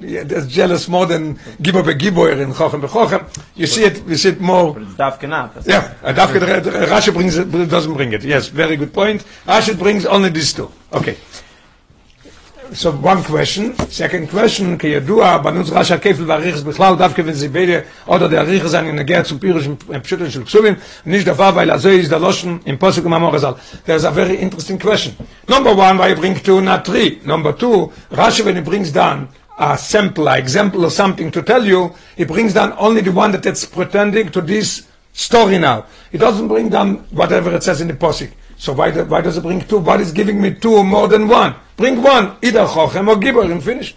yeah, 0.00 0.24
that's 0.24 0.46
jealous 0.46 0.88
more 0.88 1.06
than 1.06 1.36
Gibor 1.62 1.84
be 1.86 1.94
Gibor 1.94 2.32
in 2.40 2.52
Chochem 2.52 2.80
be 2.80 2.88
Chochem. 2.88 3.24
You 3.54 3.66
see 3.66 3.84
it, 3.84 4.04
you 4.06 4.16
see 4.16 4.30
it 4.30 4.40
more, 4.40 4.74
But 4.74 4.82
it's 4.82 4.94
dafke 4.94 5.28
not. 5.28 5.54
Yeah, 5.66 5.94
uh, 6.02 6.12
the- 6.12 6.86
Rashi 6.90 7.12
brings 7.12 7.36
it, 7.38 7.50
doesn't 7.68 7.94
bring 7.94 8.12
it. 8.12 8.24
Yes, 8.24 8.48
very 8.48 8.76
good 8.76 8.92
point. 8.92 9.24
Rashi 9.46 9.78
brings 9.78 10.06
only 10.06 10.30
these 10.30 10.52
two. 10.52 10.70
Okay 10.92 11.16
so 12.72 12.92
one 12.92 13.22
question. 13.22 13.76
Second 13.90 14.30
question 14.30 14.78
ke 14.78 14.84
yadua 14.84 15.42
do 15.42 15.72
rasha 15.72 15.98
kefel 15.98 16.26
varich 16.26 16.62
bikhlal 16.62 16.96
davke 16.96 17.22
ven 17.24 17.34
zibele 17.34 17.84
oder 18.06 18.28
der 18.28 18.46
rich 18.46 18.62
zan 18.64 18.86
in 18.86 19.06
der 19.06 19.24
zu 19.24 19.38
pirischen 19.38 19.76
pschütteln 19.76 20.30
shel 20.30 20.44
ksuvim 20.44 20.76
nicht 21.04 21.26
davar 21.26 21.54
weil 21.54 21.68
er 21.68 21.78
so 21.78 21.88
loschen 21.88 22.60
im 22.64 22.78
posuk 22.78 23.04
ma 23.04 23.56
there's 23.84 24.04
a 24.04 24.10
very 24.10 24.36
interesting 24.36 24.78
question. 24.78 25.14
Number 25.48 25.74
one 25.74 25.98
why 25.98 26.08
you 26.08 26.16
bring 26.16 26.34
to 26.42 26.60
not 26.60 26.86
three? 26.86 27.20
Number 27.24 27.52
two 27.52 27.92
rasha 28.10 28.44
when 28.44 28.56
he 28.56 28.62
brings 28.62 28.92
down 28.92 29.28
a 29.58 29.76
sample 29.76 30.28
a 30.28 30.38
example 30.38 30.84
of 30.84 30.92
something 30.92 31.30
to 31.30 31.42
tell 31.42 31.64
you 31.64 31.94
he 32.16 32.24
brings 32.24 32.54
down 32.54 32.72
only 32.78 33.02
the 33.02 33.12
one 33.12 33.32
that 33.32 33.44
it's 33.44 33.64
pretending 33.64 34.30
to 34.30 34.40
this 34.40 34.86
story 35.12 35.58
now. 35.58 35.86
It 36.12 36.18
doesn't 36.18 36.48
bring 36.48 36.70
down 36.70 37.04
whatever 37.10 37.54
it 37.54 37.62
says 37.62 37.80
in 37.80 37.88
the 37.88 37.94
posuk 37.94 38.30
so 38.56 38.72
why 38.72 38.90
why 38.90 39.20
does 39.20 39.36
it 39.36 39.42
bring 39.42 39.60
two? 39.60 39.78
What 39.78 40.00
is 40.00 40.12
giving 40.12 40.40
me 40.40 40.54
two 40.54 40.82
more 40.82 41.08
than 41.08 41.28
one? 41.28 41.54
Bring 41.76 42.02
one, 42.02 42.36
either 42.42 42.66
Chochem 42.66 43.08
or 43.08 43.16
Gibor, 43.16 43.50
and 43.50 43.62
finish. 43.62 43.94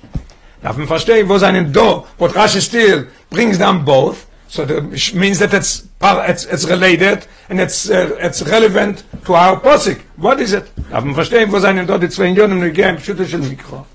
Darf 0.62 0.78
man 0.78 0.88
verstehen, 0.88 1.30
wo 1.30 1.38
seinen 1.38 1.72
Do, 1.72 2.06
what 2.18 2.32
Rashi 2.32 2.62
still 2.62 3.06
brings 3.30 3.58
down 3.58 3.86
both, 3.86 4.26
so 4.48 4.66
that 4.66 5.14
means 5.14 5.40
that 5.40 5.54
it's, 5.54 5.88
it's, 6.02 6.46
it's 6.46 6.66
related 6.68 7.28
and 7.50 7.60
it's, 7.60 7.90
uh, 7.90 8.16
it's 8.20 8.42
relevant 8.42 9.04
to 9.26 9.34
our 9.36 9.60
Posik. 9.60 10.02
What 10.16 10.40
is 10.40 10.54
it? 10.54 10.66
Darf 10.90 11.04
man 11.04 11.14
verstehen, 11.14 11.52
wo 11.52 11.60
seinen 11.60 11.86
Do, 11.86 11.98
die 11.98 12.10
zwei 12.10 12.32
Unionen, 12.32 12.62
die 12.62 12.72
gehen, 12.72 12.98
Schütte 12.98 13.38
Mikro. 13.38 13.86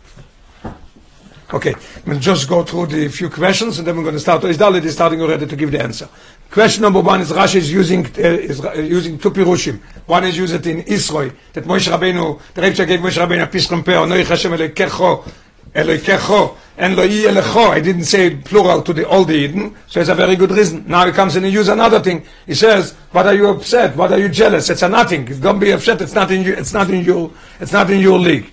Okay, 1.52 1.74
we'll 2.06 2.18
just 2.18 2.48
go 2.48 2.64
through 2.64 2.86
the 2.86 3.08
few 3.08 3.28
questions 3.28 3.78
and 3.78 3.86
then 3.86 3.94
we're 3.96 4.02
going 4.02 4.14
to 4.14 4.20
start. 4.20 4.42
Is 4.44 4.56
Dalit 4.56 4.84
is 4.84 4.94
starting 4.94 5.20
already 5.20 5.46
to 5.46 5.54
give 5.54 5.70
the 5.70 5.82
answer. 5.82 6.08
Question 6.50 6.80
number 6.82 7.00
one 7.00 7.20
is 7.20 7.30
Rashi 7.30 7.56
is 7.56 7.70
using 7.70 8.06
uh, 8.06 8.20
is 8.20 8.64
uh, 8.64 8.72
using 8.72 9.18
two 9.18 9.30
pirushim. 9.30 9.78
One 10.06 10.24
is 10.24 10.38
used 10.38 10.66
in 10.66 10.80
Israel 10.80 11.30
that 11.52 11.64
Moshe 11.64 11.92
Rabbeinu, 11.92 12.40
the 12.54 12.62
Rebbe 12.62 12.86
gave 12.86 13.00
Moshe 13.00 13.18
Rabbeinu 13.18 13.42
a 13.42 13.46
pischum 13.46 13.84
peh, 13.84 13.92
Noi 13.92 14.24
Hashem 14.24 14.52
Elokecho, 14.52 15.30
Elokecho, 15.74 16.56
and 16.78 16.96
Lo 16.96 17.02
Yi 17.02 17.24
Elecho. 17.24 17.68
I 17.68 17.80
didn't 17.80 18.04
say 18.04 18.34
plural 18.34 18.80
to 18.80 18.94
the 18.94 19.06
old 19.06 19.28
Yidden, 19.28 19.74
so 19.88 20.00
it's 20.00 20.08
a 20.08 20.14
very 20.14 20.36
good 20.36 20.52
reason. 20.52 20.84
Now 20.88 21.04
he 21.04 21.12
comes 21.12 21.36
and 21.36 21.44
he 21.44 21.52
uses 21.52 21.68
another 21.68 22.00
thing. 22.00 22.24
He 22.46 22.54
says, 22.54 22.94
"What 23.10 23.26
are 23.26 23.34
you 23.34 23.48
upset? 23.48 23.94
What 23.94 24.10
are 24.10 24.18
you 24.18 24.30
jealous? 24.30 24.70
It's 24.70 24.82
a 24.82 24.88
nothing. 24.88 25.26
Don't 25.26 25.58
be 25.58 25.70
upset. 25.72 26.00
It's 26.00 26.14
not 26.14 26.30
in 26.30 26.44
you. 26.44 26.54
It's 26.54 26.72
not 26.72 26.88
in 26.88 27.04
your. 27.04 27.30
It's 27.60 27.72
not 27.72 27.90
in 27.90 28.00
your 28.00 28.18
league." 28.18 28.50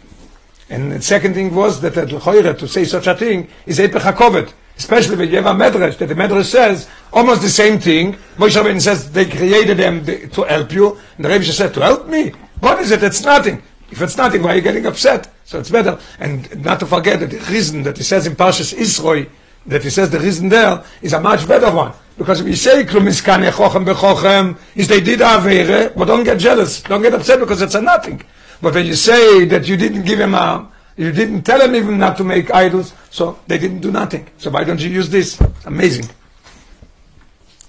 And 0.69 0.91
the 0.91 1.01
second 1.01 1.33
thing 1.33 1.55
was 1.55 1.81
that 1.81 1.97
at 1.97 2.09
Lechoire, 2.09 2.57
to 2.57 2.67
say 2.67 2.85
such 2.85 3.07
a 3.07 3.15
thing, 3.15 3.47
is 3.65 3.79
Epech 3.79 4.01
HaKovet. 4.01 4.53
Especially 4.77 5.17
when 5.17 5.29
you 5.29 5.41
have 5.41 5.47
a 5.47 5.53
Medrash, 5.53 5.97
that 5.97 6.07
the 6.07 6.15
Medrash 6.15 6.45
says 6.45 6.87
almost 7.11 7.41
the 7.41 7.49
same 7.49 7.79
thing. 7.79 8.13
Moshe 8.37 8.55
Rabbeinu 8.55 8.79
says 8.79 9.11
they 9.11 9.25
created 9.25 9.77
them 9.77 10.05
to 10.05 10.43
help 10.43 10.71
you. 10.71 10.97
And 11.17 11.25
the 11.25 11.29
Rebbe 11.29 11.43
said, 11.43 11.73
to 11.73 11.81
help 11.81 12.07
me? 12.07 12.29
What 12.61 12.79
is 12.79 12.91
it? 12.91 13.03
It's 13.03 13.21
nothing. 13.23 13.61
If 13.91 14.01
it's 14.01 14.15
nothing, 14.15 14.43
why 14.43 14.53
are 14.53 14.55
you 14.55 14.61
getting 14.61 14.85
upset? 14.85 15.29
So 15.43 15.59
it's 15.59 15.69
better. 15.69 15.99
And 16.19 16.63
not 16.63 16.79
to 16.79 16.85
forget 16.85 17.19
that 17.19 17.31
the 17.31 17.39
reason 17.51 17.83
that 17.83 17.97
he 17.97 18.03
says 18.03 18.27
in 18.27 18.35
Parshas 18.35 18.73
Isroi, 18.73 19.27
that 19.65 19.83
he 19.83 19.89
says 19.89 20.11
the 20.11 20.19
reason 20.19 20.47
there 20.47 20.83
is 21.01 21.13
a 21.13 21.19
much 21.19 21.47
better 21.47 21.75
one. 21.75 21.91
Because 22.17 22.41
if 22.41 22.47
you 22.47 22.55
say 22.55 22.83
klum 22.83 23.07
chochem 23.07 23.85
bechochem, 23.85 24.57
is 24.75 24.87
they 24.87 25.01
did 25.01 25.19
avere, 25.19 25.93
but 25.95 26.05
don't 26.05 26.23
get 26.23 26.37
jealous, 26.37 26.81
don't 26.83 27.01
get 27.01 27.13
upset 27.13 27.39
because 27.39 27.61
it's 27.61 27.75
a 27.75 27.81
nothing. 27.81 28.21
But 28.61 28.73
when 28.73 28.85
you 28.85 28.95
say 28.95 29.45
that 29.45 29.67
you 29.67 29.77
didn't 29.77 30.03
give 30.03 30.19
him 30.19 30.33
a, 30.33 30.69
you 30.97 31.11
didn't 31.11 31.43
tell 31.43 31.61
him 31.61 31.75
even 31.75 31.97
not 31.97 32.17
to 32.17 32.23
make 32.23 32.53
idols, 32.53 32.93
so 33.09 33.39
they 33.47 33.57
didn't 33.57 33.79
do 33.79 33.91
nothing. 33.91 34.27
So 34.37 34.49
why 34.49 34.65
don't 34.65 34.81
you 34.81 34.89
use 34.89 35.09
this? 35.09 35.41
Amazing. 35.65 36.09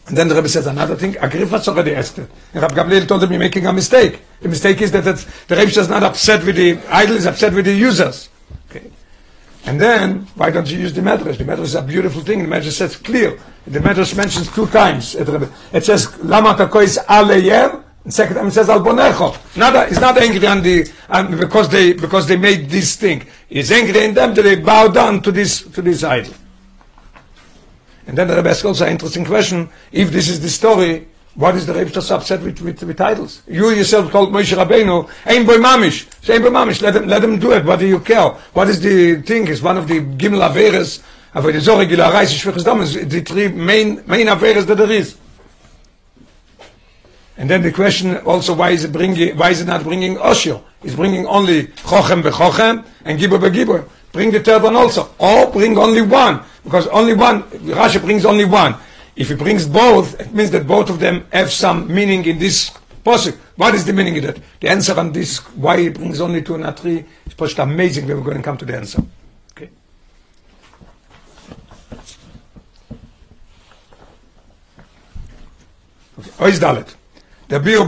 And 0.09 0.17
then 0.19 0.27
the 0.27 0.35
Rebbe 0.35 0.49
says 0.49 0.67
another 0.67 0.97
thing. 0.97 1.13
Agrippas 1.13 1.69
already 1.69 1.95
asked 1.95 2.19
it. 2.19 2.29
And 2.53 2.63
Rabbi 2.63 2.75
Gamliel 2.75 3.07
told 3.07 3.23
him 3.23 3.31
you're 3.31 3.39
making 3.39 3.67
a 3.67 3.73
mistake. 3.73 4.21
The 4.41 4.49
mistake 4.49 4.81
is 4.81 4.91
that 4.91 5.05
the 5.05 5.55
Rebbe 5.55 5.71
is 5.71 5.89
not 5.89 6.03
upset 6.03 6.45
with 6.45 6.57
the 6.57 6.79
idol, 6.89 7.17
is 7.17 7.27
upset 7.27 7.55
with 7.55 7.67
the 7.67 7.73
users. 7.73 8.29
Okay. 8.69 8.91
And 9.67 9.81
then, 9.81 10.27
why 10.35 10.51
don't 10.51 10.69
you 10.69 10.79
use 10.79 10.93
the 10.93 11.03
Medrash? 11.03 11.39
The 11.39 11.45
Medrash 11.45 11.61
is 11.61 11.75
a 11.77 11.83
beautiful 11.83 12.23
thing. 12.23 12.43
The 12.43 12.49
Medrash 12.49 12.73
says 12.73 12.97
clear. 12.97 13.39
The 13.69 13.79
Medrash 13.79 14.17
mentions 14.17 14.53
two 14.53 14.67
times. 14.67 15.15
It 15.15 15.85
says, 15.85 16.19
Lama 16.25 16.55
takois 16.55 16.99
aleyem, 17.05 17.85
and 18.05 18.15
second 18.15 18.37
time 18.37 18.47
it 18.47 18.53
says 18.53 18.69
al 18.69 18.81
bonecho. 18.81 19.37
Not, 19.57 19.89
he's 19.89 20.01
not 20.01 20.17
angry 20.17 20.47
on 20.47 20.63
the, 20.63 20.91
on, 21.09 21.39
because 21.39 21.69
they, 21.69 21.93
because 21.93 22.27
they 22.27 22.37
made 22.37 22.71
this 22.71 22.97
thing. 22.97 23.27
He's 23.49 23.71
angry 23.71 24.05
in 24.05 24.15
them 24.15 24.35
that 24.35 24.43
they 24.43 24.57
bow 24.57 24.89
down 24.89 25.23
to 25.23 25.33
this, 25.33 25.63
to 25.63 25.83
this 25.83 26.03
idol. 26.03 26.33
And 28.07 28.17
then 28.17 28.29
the 28.29 28.37
Rebbe 28.37 28.51
asks 28.51 28.65
also 28.65 28.87
an 28.87 28.93
interesting 28.93 29.25
question. 29.25 29.69
If 29.93 30.11
this 30.11 30.29
is 30.29 30.41
the 30.41 30.49
story, 30.49 31.07
what 31.35 31.55
is 31.55 31.67
the 31.67 31.75
Rebbe 31.75 31.91
just 31.91 32.11
upset 32.11 32.43
with, 32.43 32.61
with, 32.61 32.83
with 32.83 32.97
titles? 32.97 33.43
You 33.47 33.71
yourself 33.71 34.11
called 34.11 34.33
Moshe 34.33 34.57
Rabbeinu, 34.57 35.09
Ein 35.27 35.47
Boy 35.47 35.59
Mamish. 35.59 36.09
Say 36.25 36.37
Ein 36.37 36.43
Boy 36.43 36.49
Mamish, 36.49 36.81
let 36.83 36.95
them, 36.95 37.07
let 37.07 37.21
them 37.21 37.39
do 37.39 37.53
it. 37.53 37.65
What 37.65 37.79
do 37.81 37.87
you 37.87 38.01
care? 38.01 38.31
What 38.53 38.69
is 38.69 38.81
the 38.81 39.23
thing? 39.23 39.47
It's 39.47 39.63
one 39.63 39.77
of 39.77 39.87
the 39.87 40.01
Gimel 40.01 40.49
Averes, 40.49 41.03
aber 41.35 41.61
so 41.61 41.79
regular 41.79 42.11
Reise, 42.11 42.33
Shvichus 42.33 42.65
Dam, 42.65 42.81
is 42.81 42.95
the 42.95 43.21
three 43.21 43.49
main, 43.49 44.03
main 44.07 44.27
Averes 44.27 44.67
that 44.67 44.79
there 44.79 44.91
is. 44.91 45.17
And 47.41 47.49
then 47.49 47.63
the 47.63 47.73
question 47.73 48.19
also, 48.19 48.53
why 48.53 48.69
is 48.69 48.85
it 48.85 48.93
bringing, 48.93 49.35
why 49.35 49.49
is 49.49 49.63
it 49.63 49.65
not 49.65 49.83
bringing 49.83 50.17
Osher? 50.17 50.63
It's 50.83 50.95
bringing 50.95 51.25
only 51.25 51.69
Chochem 51.69 52.23
bechochem 52.23 52.85
and 53.07 53.19
Gibor 53.19 53.39
begibor. 53.41 53.89
Bring 54.13 54.31
the 54.31 54.41
third 54.41 54.63
one 54.63 54.77
also. 54.77 55.09
Or 55.19 55.51
bring 55.51 55.79
only 55.79 56.03
one. 56.03 56.43
Because 56.63 56.87
only 56.89 57.15
one, 57.15 57.45
Rashi 57.45 57.99
brings 57.99 58.27
only 58.27 58.45
one. 58.45 58.75
If 59.17 59.31
he 59.31 59.37
brings 59.37 59.67
both, 59.67 60.21
it 60.21 60.35
means 60.35 60.51
that 60.51 60.67
both 60.67 60.91
of 60.91 61.01
them 61.01 61.25
have 61.33 61.51
some 61.51 61.91
meaning 61.91 62.27
in 62.27 62.39
this 62.39 62.73
posuk. 63.07 63.39
What 63.57 63.75
is 63.75 63.87
the 63.87 63.95
meaning 63.95 64.19
of 64.19 64.25
that? 64.25 64.39
The 64.61 64.69
answer 64.69 65.01
on 65.01 65.13
this, 65.13 65.39
why 65.57 65.81
he 65.81 65.89
brings 65.89 66.21
only 66.21 66.43
two 66.43 66.57
and 66.57 66.65
not 66.65 66.79
three, 66.79 67.07
is 67.25 67.33
just 67.35 67.59
amazing 67.59 68.07
we're 68.07 68.21
going 68.21 68.37
to 68.37 68.43
come 68.43 68.59
to 68.59 68.67
the 68.67 68.77
answer. 68.77 69.03
Okay. 69.53 69.71
Okay. 76.19 76.31
Ois. 76.39 76.97
Der 77.51 77.59
Bier. 77.59 77.85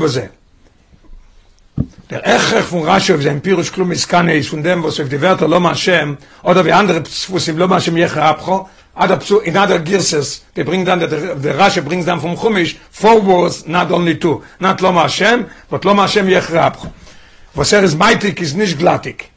Der 2.10 2.26
Echech 2.26 2.64
von 2.64 2.82
Rashi 2.82 3.16
sein 3.22 3.40
Pirush 3.40 3.72
Klum 3.72 3.92
Iskane 3.92 4.36
ist 4.36 4.50
von 4.50 4.62
dem, 4.62 4.82
was 4.82 5.00
auf 5.00 5.08
die 5.08 5.20
Wörter 5.20 5.48
Loma 5.48 5.70
Hashem, 5.70 6.18
oder 6.42 6.64
wie 6.64 6.72
andere 6.72 7.02
Pfusim 7.02 7.56
Loma 7.56 7.76
Hashem 7.76 7.96
Yecha 7.96 8.20
Abcho, 8.20 8.68
other 8.94 9.16
psu 9.16 9.40
in 9.40 9.56
other 9.56 9.78
girses 9.78 10.42
they 10.54 10.62
bring 10.62 10.84
down 10.84 10.98
the 10.98 11.06
the 11.06 11.52
rashi 11.52 11.82
brings 11.84 12.04
down 12.04 12.20
from 12.20 12.36
chumish 12.36 12.76
four 12.90 13.20
words 13.20 13.66
not 13.66 13.90
only 13.90 14.16
two 14.16 14.44
not 14.60 14.80
loma 14.82 15.08
shem 15.08 15.48
but 15.70 15.84
loma 15.84 16.06
shem 16.06 16.26
yechrab 16.26 16.92
was 17.54 17.72
er 17.72 17.82
is 17.82 17.94
meitig 17.94 18.40
is 18.40 18.54
nicht 18.54 18.78
glattig 18.78 19.30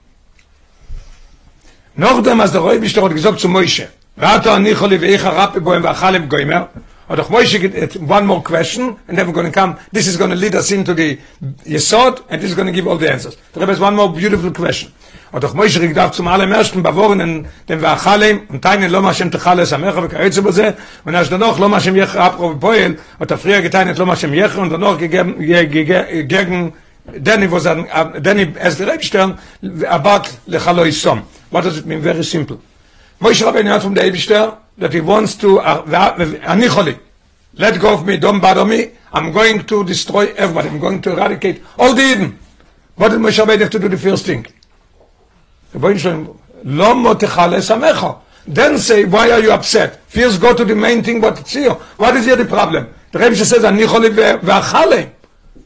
noch 1.95 2.21
dem 2.21 2.41
as 2.41 2.51
der 2.51 2.61
roy 2.61 2.79
bist 2.79 2.95
gesagt 2.95 3.39
zu 3.39 3.47
moische 3.47 3.87
warte 4.17 4.51
an 4.51 4.65
ich 4.65 4.79
hole 4.79 4.95
ich 4.95 5.23
rap 5.23 5.57
boem 5.63 5.83
va 5.83 5.93
khalem 5.93 6.27
goimer 6.27 6.67
or 7.07 7.15
doch 7.15 7.29
moische 7.29 7.59
get 7.59 7.95
one 8.01 8.25
more 8.25 8.41
question 8.41 8.97
and 9.07 9.17
then 9.17 9.27
we're 9.27 9.33
going 9.33 9.45
to 9.45 9.51
come. 9.51 9.77
This 9.91 10.07
is 10.07 10.17
going 10.17 10.31
to 10.31 10.35
lead 10.35 10.55
us 10.55 10.71
into 10.71 10.93
the 10.93 11.19
yesod 11.65 12.23
and 12.29 12.41
this 12.41 12.49
is 12.49 12.55
going 12.55 12.67
to 12.67 12.73
give 12.73 12.87
all 12.87 12.97
the 12.97 13.11
answers. 13.11 13.37
There 13.53 13.69
is 13.69 13.79
one 13.79 13.95
more 13.95 14.11
beautiful 14.11 14.51
question. 14.51 14.91
Und 15.31 15.43
doch 15.43 15.53
moish 15.53 15.77
darf 15.93 16.11
zum 16.13 16.27
allem 16.27 16.51
ersten 16.51 16.81
bewornen 16.81 17.47
dem 17.67 17.81
war 17.81 17.97
khalem 17.97 18.41
und 18.47 18.63
deine 18.63 18.87
lo 18.87 19.01
ma 19.01 19.13
shem 19.13 19.31
tkhale 19.31 19.65
samach 19.65 19.97
und 19.97 20.09
kaitz 20.09 20.39
be 20.41 20.53
ze 20.53 20.75
und 21.03 21.15
as 21.15 21.29
noch 21.29 21.59
lo 21.59 21.67
ma 21.67 21.79
shem 21.79 21.95
yech 21.95 22.15
apro 22.15 22.55
poel 22.55 22.97
und 23.19 23.29
der 23.29 23.37
frier 23.37 23.61
lo 23.97 24.05
ma 24.05 24.15
shem 24.15 24.33
yech 24.33 24.55
und 24.55 24.71
noch 24.79 24.97
gegeben 24.97 25.37
gegen 25.39 26.73
denn 27.13 27.51
was 27.51 27.63
dann 27.63 27.85
denn 28.19 28.55
es 28.55 28.77
der 28.77 29.01
stern 29.01 29.37
about 29.89 30.29
le 30.47 30.57
khalo 30.57 30.85
isom 30.85 31.23
what 31.51 31.65
does 31.65 31.77
it 31.77 31.85
mean? 31.85 32.01
Very 32.01 32.23
simple 32.23 32.59
moish 33.19 33.41
rabben 33.41 33.65
hat 33.65 33.81
from 33.81 33.93
the 33.93 34.01
ebster 34.01 34.57
that 34.77 34.93
he 34.93 35.01
wants 35.01 35.35
to 35.35 35.59
uh, 35.59 35.83
ani 36.43 36.67
kholi 36.67 36.97
let 37.55 37.79
go 37.79 37.93
of 37.93 38.05
me 38.05 38.17
don't 38.17 38.39
bother 38.39 38.65
me 38.65 38.91
i'm 39.13 39.31
going 39.31 39.63
to 39.65 39.83
destroy 39.83 40.33
everybody 40.33 40.69
i'm 40.69 40.79
going 40.79 41.01
to 41.01 41.11
eradicate 41.13 41.61
all 41.77 41.93
the 41.93 42.01
yidden 42.01 42.35
what 42.95 43.09
did 43.09 43.19
moish 43.19 43.39
rabben 43.39 43.59
have 43.59 43.69
to 43.69 43.79
do 43.79 43.89
the 43.89 43.97
first 43.97 44.25
thing. 44.25 44.45
Then 48.47 48.77
say, 48.77 49.05
why 49.05 49.31
are 49.31 49.39
you 49.39 49.51
upset? 49.51 50.01
First 50.07 50.39
go 50.39 50.55
to 50.55 50.63
the 50.63 50.75
main 50.75 51.03
thing, 51.03 51.19
what 51.19 51.39
it's 51.39 51.53
here. 51.53 51.73
What 51.73 52.15
is 52.15 52.25
here 52.25 52.35
the 52.35 52.45
problem? 52.45 52.93
The 53.11 53.19
Rebbe 53.19 53.35
says, 53.35 53.63
ani 53.63 53.83
choli 53.83 54.09
ve'achale. 54.09 55.11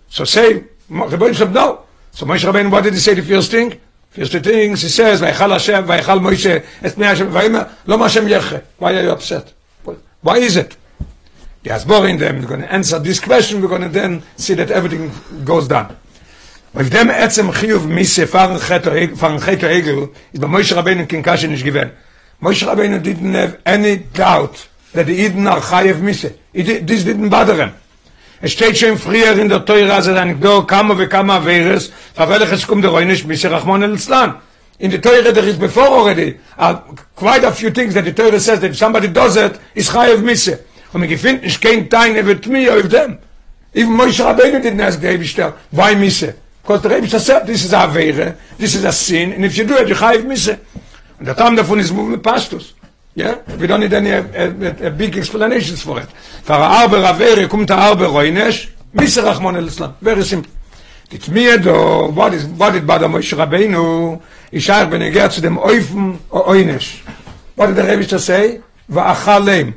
So 0.07 0.23
say, 0.23 0.63
Rebbeinu 0.89 1.35
Shalom, 1.35 1.53
no. 1.53 1.85
So 2.11 2.25
Moshe 2.25 2.51
Rabbeinu, 2.51 2.71
what 2.71 2.83
did 2.83 2.93
he 2.93 2.99
say 2.99 3.13
the 3.13 3.21
first 3.21 3.51
thing? 3.51 3.79
Here's 4.19 4.31
the 4.31 4.41
things, 4.41 4.81
he 4.81 4.89
says, 4.89 5.21
ויכל 5.21 5.53
השם, 5.53 5.83
ויכל 5.87 6.19
מוישה, 6.19 6.57
את 6.85 6.95
פני 6.95 7.07
השם, 7.07 7.27
ויאמר, 7.31 7.61
לא 7.87 7.97
מה 7.97 8.05
השם 8.05 8.27
יכה. 8.27 8.55
Why 8.81 8.83
are 8.83 9.03
you 9.03 9.11
upset? 9.11 9.53
Why 10.21 10.37
is 10.39 10.57
it? 10.57 10.75
He 11.63 11.69
has 11.69 11.85
them, 11.85 12.41
we're 12.41 12.47
going 12.47 12.59
to 12.59 12.69
answer 12.69 12.99
this 12.99 13.21
question, 13.21 13.61
we're 13.61 13.69
going 13.69 13.83
to 13.83 13.87
then 13.87 14.21
see 14.35 14.55
that 14.55 14.71
everything 14.71 15.09
goes 15.45 15.69
down. 15.69 15.95
Weil 16.73 16.89
dem 16.89 17.09
עצם 17.09 17.51
חיוב 17.51 17.87
מי 17.87 18.05
ספר 18.05 18.57
חטא 18.57 18.89
hegel, 18.89 20.09
is 20.33 20.39
by 20.39 20.47
Moshe 20.47 20.75
Rabbeinu 20.75 21.07
kinkashin 21.07 21.53
is 21.53 21.63
given. 21.63 21.89
Moshe 22.43 22.67
Rabbeinu 22.67 23.01
didn't 23.01 23.33
have 23.33 23.61
any 23.65 23.95
doubt 23.95 24.67
that 24.91 25.05
the 25.05 25.13
Eden 25.13 25.47
are 25.47 25.61
chayev 25.61 26.01
misse. 26.01 26.33
This 26.53 27.05
didn't 27.05 27.29
bother 27.29 27.55
him. 27.55 27.71
Es 28.41 28.51
steht 28.51 28.77
schon 28.77 28.97
früher 28.97 29.37
in 29.37 29.49
der 29.49 29.65
teure 29.65 29.93
as 29.93 30.05
dann 30.05 30.39
go 30.39 30.63
kamo 30.63 30.97
ve 30.97 31.07
kama 31.07 31.39
veres 31.39 31.91
aber 32.15 32.41
es 32.41 32.67
kommt 32.67 32.83
der 32.83 32.93
reinisch 32.93 33.25
mis 33.25 33.43
rahmon 33.45 33.83
el 33.83 33.97
slan 33.97 34.35
in 34.79 34.91
the 34.91 34.97
teure 34.97 35.33
there 35.33 35.47
is 35.47 35.57
before 35.57 35.87
already. 35.87 36.37
Uh, 36.57 36.75
quite 37.15 37.43
a 37.43 37.51
few 37.51 37.69
things 37.69 37.93
that 37.93 38.05
the 38.05 38.13
teure 38.13 38.39
says 38.39 38.59
that 38.59 38.71
if 38.71 38.77
somebody 38.77 39.07
does 39.07 39.35
it 39.35 39.59
is 39.75 39.89
khayev 39.89 40.21
mis 40.21 40.47
und 40.93 41.01
mir 41.01 41.07
gefind 41.07 41.43
ich 41.43 41.59
kein 41.59 41.89
deine 41.89 42.25
wird 42.25 42.47
mir 42.47 42.73
auf 42.73 42.87
dem. 42.87 43.17
Even 43.73 43.95
moish 43.95 44.19
rabenu 44.19 44.59
didn't 44.59 44.81
ask 44.81 44.99
the 45.01 45.07
ebster 45.07 45.53
why 45.71 45.95
mis 45.95 46.25
Because 46.69 46.83
the 46.83 46.89
Rebbe 46.89 47.07
said, 47.07 47.47
this 47.47 47.65
is 47.65 47.73
a 47.73 47.77
Avere, 47.77 48.37
this 48.59 48.75
is 48.75 48.83
a 48.83 48.91
sin, 48.91 49.33
and 49.33 49.43
if 49.43 49.57
you 49.57 49.65
do 49.65 49.75
it, 49.77 49.89
you 49.89 49.95
chayiv 49.95 50.23
mise. 50.23 50.49
And 50.49 51.27
the 51.27 51.33
time 51.33 51.55
davon 51.55 51.79
is 51.79 51.91
moving 51.91 52.21
pastus. 52.21 52.73
Yeah? 53.15 53.39
We 53.57 53.67
don't 53.67 53.81
need 53.81 53.93
any 53.93 54.11
a, 54.11 54.21
a, 54.21 54.87
a 54.87 54.91
big 54.91 55.17
explanations 55.17 55.81
for 55.81 55.99
it. 55.99 56.09
For 56.43 56.53
arbe 56.53 56.97
Avere, 57.03 57.47
kumt 57.47 57.71
arbe 57.71 58.05
roinesh, 58.05 58.69
mise 58.93 59.17
rachmon 59.17 59.57
el 59.57 59.67
Islam. 59.67 59.95
Very 60.01 60.23
simple. 60.23 60.51
Dit 61.09 61.27
mir 61.29 61.57
do, 61.57 62.11
what 62.13 62.33
is 62.33 62.45
what 62.45 62.73
did 62.73 62.85
bad 62.85 63.01
Moshe 63.01 63.35
Rabbeinu, 63.35 64.21
er 64.51 65.11
geht 65.11 65.31
zu 65.31 65.41
dem 65.41 65.57
Eufen 65.57 66.19
o 66.29 66.51
Oynesh. 66.51 67.01
What 67.55 67.67
did 67.67 67.77
the 67.77 67.83
Rebbe 67.83 68.05
to 68.05 68.19
say? 68.19 68.61
Va 68.87 69.11
achalem. 69.11 69.73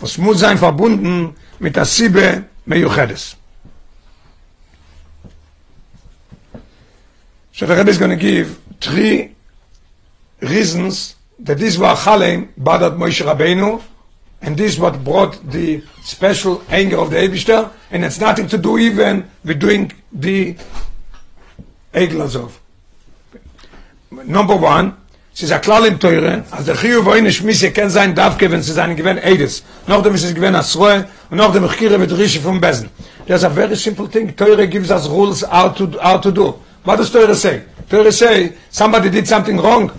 Was 0.00 0.18
muss 0.18 0.40
sein 0.40 0.58
verbunden 0.58 1.36
mit 1.60 1.76
der 1.76 1.84
Sibbe 1.84 2.44
meyuchedes. 2.66 3.36
So 7.52 7.66
the 7.66 7.76
Rebbe 7.76 7.90
is 7.90 7.98
going 7.98 8.10
to 8.10 8.16
give 8.16 8.58
three 8.80 9.36
reasons 10.40 11.14
that 11.42 11.58
this 11.58 11.78
was 11.78 11.98
Chalem, 12.04 12.48
Badat 12.58 12.96
Moshe 12.96 13.24
Rabbeinu, 13.24 13.82
and 14.40 14.56
this 14.56 14.78
what 14.78 15.02
brought 15.04 15.50
the 15.50 15.82
special 16.02 16.62
anger 16.68 16.98
of 16.98 17.10
the 17.10 17.16
Eibishter, 17.16 17.70
and 17.90 18.04
it's 18.04 18.18
nothing 18.18 18.48
to 18.48 18.58
do 18.58 18.78
even 18.78 19.28
with 19.44 19.60
doing 19.60 19.92
the 20.12 20.56
Egel 21.94 22.22
Azov. 22.22 22.60
Number 24.10 24.56
one, 24.56 24.96
Sie 25.34 25.46
sagt 25.46 25.64
klar 25.64 25.86
im 25.86 25.98
Teure, 25.98 26.44
als 26.50 26.66
der 26.66 26.76
Chiyu 26.76 27.06
wo 27.06 27.10
eine 27.10 27.32
Schmisse 27.32 27.70
kann 27.70 27.88
sein 27.88 28.14
Davke, 28.14 28.50
wenn 28.50 28.60
sie 28.60 28.72
seinen 28.72 28.96
Gewinn 28.96 29.18
Eides. 29.18 29.62
Noch 29.86 30.02
dem 30.02 30.14
ist 30.14 30.24
es 30.24 30.34
Gewinn 30.34 30.54
Asroe, 30.54 31.06
und 31.30 31.38
noch 31.38 31.54
dem 31.54 31.66
Chkire 31.66 31.98
wird 31.98 32.12
Rische 32.18 32.38
vom 32.38 32.60
Besen. 32.60 32.90
There's 33.26 33.42
a 33.42 33.48
very 33.48 33.74
simple 33.74 34.06
thing. 34.08 34.36
Teure 34.36 34.68
gives 34.68 34.90
us 34.90 35.08
rules 35.08 35.42
how 35.42 35.70
to, 35.74 35.88
how 36.02 36.20
to 36.20 36.30
do. 36.30 36.54
What 36.84 36.98
does 36.98 37.10
Teure 37.10 37.34
say? 37.34 37.62
Teure 37.88 38.12
say, 38.12 38.52
somebody 38.70 39.08
did 39.08 39.26
something 39.26 39.58
wrong. 39.58 39.90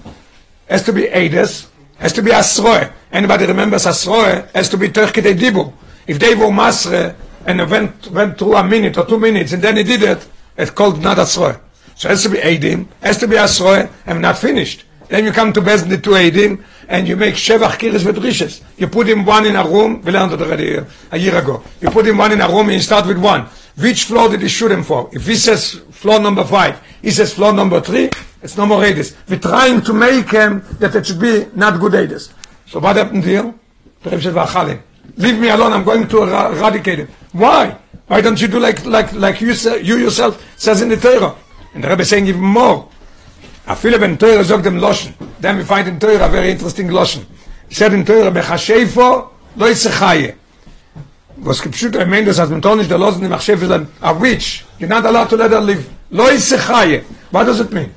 Has 0.69 0.83
to 0.83 0.93
be 0.93 1.03
Eides, 1.03 1.67
has 1.97 2.13
to 2.13 2.21
be 2.21 2.31
Asroe. 2.31 2.91
Anybody 3.11 3.45
remembers 3.45 3.85
Asroe, 3.85 4.49
has 4.51 4.69
to 4.69 4.77
be 4.77 4.89
Terkite 4.89 5.37
Dibu. 5.37 5.73
If 6.07 6.19
they 6.19 6.35
were 6.35 6.47
Masre, 6.47 7.15
and 7.45 7.69
went, 7.69 8.07
went 8.07 8.37
through 8.37 8.55
a 8.55 8.63
minute 8.63 8.97
or 8.97 9.05
two 9.05 9.19
minutes, 9.19 9.53
and 9.53 9.61
then 9.61 9.77
he 9.77 9.83
did 9.83 10.03
it, 10.03 10.27
it's 10.57 10.71
called 10.71 11.01
not 11.01 11.17
Asroe. 11.17 11.59
So 11.95 12.07
it 12.07 12.11
has 12.11 12.23
to 12.23 12.29
be 12.29 12.37
Eidim, 12.37 12.87
has 13.01 13.17
to 13.19 13.27
be 13.27 13.35
Asroe, 13.35 13.89
and 14.05 14.21
not 14.21 14.37
finished. 14.37 14.85
Then 15.09 15.25
you 15.25 15.31
come 15.31 15.53
to 15.53 15.61
Bezdin 15.61 15.89
the 15.89 15.97
two 15.97 16.11
Eidim, 16.11 16.63
and 16.87 17.07
you 17.07 17.15
make 17.15 17.35
Shevach 17.35 17.77
Kiris 17.77 18.05
with 18.05 18.17
Rishes. 18.23 18.61
You 18.77 18.87
put 18.87 19.07
him 19.07 19.25
one 19.25 19.45
in 19.45 19.55
a 19.55 19.67
room, 19.67 20.01
we 20.01 20.11
learned 20.11 20.33
it 20.33 20.41
already 20.41 20.79
a 21.11 21.17
year 21.17 21.37
ago. 21.37 21.63
You 21.81 21.89
put 21.89 22.07
him 22.07 22.17
one 22.17 22.31
in 22.31 22.41
a 22.41 22.47
room, 22.47 22.67
and 22.67 22.73
you 22.73 22.79
start 22.79 23.05
with 23.05 23.17
one. 23.17 23.47
Which 23.77 24.05
floor 24.05 24.29
did 24.29 24.41
he 24.41 24.47
shoot 24.47 24.71
him 24.71 24.83
for? 24.83 25.09
If 25.11 25.25
he 25.25 25.35
says 25.35 25.73
floor 25.91 26.19
number 26.19 26.43
five, 26.43 26.81
he 27.01 27.11
says 27.11 27.33
floor 27.33 27.53
number 27.53 27.81
three, 27.81 28.09
it's 28.42 28.56
no 28.56 28.66
more 28.66 28.80
Eides. 28.82 29.16
We're 29.28 29.38
trying 29.38 29.82
to 29.82 29.92
make 29.92 30.30
him 30.30 30.62
that 30.78 30.94
it 30.94 31.06
should 31.06 31.20
be 31.20 31.46
not 31.54 31.80
good 31.80 31.92
Eides. 31.92 32.32
So 32.66 32.80
what 32.80 32.96
happened 32.96 33.24
here? 33.24 33.54
The 34.02 34.10
Rebbe 34.10 34.22
said, 34.22 34.34
"V'achalim, 34.34 34.80
Leave 35.16 35.38
me 35.38 35.48
alone, 35.48 35.72
I'm 35.72 35.84
going 35.84 36.06
to 36.08 36.22
er- 36.22 36.52
eradicate 36.52 37.00
him. 37.00 37.08
Why? 37.32 37.76
Why 38.06 38.20
don't 38.20 38.40
you 38.40 38.48
do 38.48 38.60
like, 38.60 38.84
like, 38.84 39.12
like 39.12 39.40
you, 39.40 39.52
say, 39.54 39.82
you 39.82 39.96
yourself 39.96 40.42
says 40.56 40.80
in 40.80 40.88
the 40.88 40.96
Torah? 40.96 41.34
And 41.74 41.82
the 41.82 41.88
Rebbe 41.88 42.02
is 42.02 42.08
saying 42.08 42.26
even 42.26 42.40
more. 42.42 42.88
אפילו 43.66 44.00
wenn 44.00 44.16
Teure 44.16 44.44
sagt 44.44 44.64
dem 44.64 44.78
Loschen, 44.78 45.12
then 45.40 45.56
we 45.58 45.64
find 45.64 45.86
in 45.88 45.98
Teure 45.98 46.24
a 46.24 46.28
very 46.28 46.50
interesting 46.50 46.88
Loschen. 46.88 47.26
He 47.68 47.74
said 47.74 47.92
in 47.92 48.04
Teure, 48.04 48.30
Bechashefo 48.30 49.28
lo 49.56 49.66
yisechaye. 49.66 50.34
Was 51.42 51.60
gepschut 51.60 51.94
er 51.94 52.06
meint, 52.06 52.26
dass 52.26 52.38
als 52.38 52.50
man 52.50 52.62
tonisch 52.62 52.88
der 52.88 52.98
Losen 52.98 53.24
im 53.24 53.32
Achshefo 53.32 53.64
ist 53.64 53.86
a 54.00 54.20
witch. 54.20 54.64
You're 54.78 54.88
not 54.88 55.04
allowed 55.04 55.28
to 55.28 55.36
let 55.36 55.50
her 55.50 55.60
live. 55.60 55.84
Lo 56.10 56.28
yisechaye. 56.30 57.04
What 57.30 57.44
does 57.44 57.60
it 57.60 57.70
mean? 57.72 57.90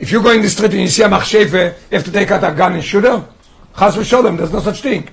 If 0.00 0.10
you 0.10 0.20
go 0.22 0.32
in 0.32 0.42
the 0.42 0.50
street 0.50 0.72
and 0.72 0.80
you 0.80 0.88
see 0.88 1.02
a 1.02 1.08
Machshefe, 1.08 1.52
you 1.52 1.96
have 1.96 2.04
to 2.04 2.10
take 2.10 2.30
out 2.32 2.42
a 2.42 2.52
gun 2.52 2.72
and 2.72 2.82
shoot 2.82 3.04
her? 3.04 3.24
Chas 3.78 3.96
v'sholem, 3.96 4.36
there's 4.36 4.52
no 4.52 4.60
such 4.60 4.80
thing. 4.80 5.08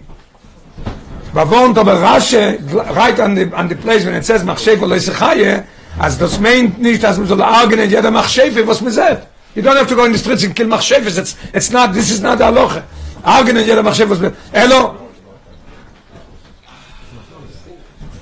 Bavont 1.33 1.77
aber 1.77 1.97
Rashe, 1.97 2.73
right 2.95 3.19
on 3.19 3.35
the, 3.35 3.55
on 3.55 3.67
the 3.67 3.75
place 3.75 4.05
when 4.05 4.15
it 4.15 4.25
says 4.25 4.43
Machshefe 4.43 4.81
lo 4.81 4.95
yisechaye, 4.95 5.67
as 5.99 6.17
das 6.17 6.39
meint 6.39 6.79
nicht, 6.79 7.03
dass 7.03 7.19
man 7.19 7.27
soll 7.27 7.41
argen 7.41 7.79
in 7.79 7.89
jeder 7.91 8.09
Machshefe, 8.09 8.65
was 8.65 8.81
man. 8.81 9.27
You 9.57 9.63
don't 9.63 9.75
have 9.75 9.87
to 9.87 9.95
go 9.95 10.05
in 10.05 10.11
the 10.11 10.19
streets 10.19 10.43
and 10.43 10.55
kill 10.55 10.67
machshavas. 10.67 11.17
It's, 11.17 11.35
it's 11.51 11.71
not, 11.71 11.91
this 11.91 12.11
is 12.11 12.21
not 12.21 12.37
the 12.37 12.43
halacha. 12.43 12.83
Argen 13.23 13.57
and 13.57 13.67
yada 13.67 13.81
machshavas. 13.81 14.35
Hello? 14.53 15.09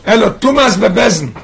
Hello, 0.06 0.30
Tumas 0.40 0.78
bebezn. 0.78 1.36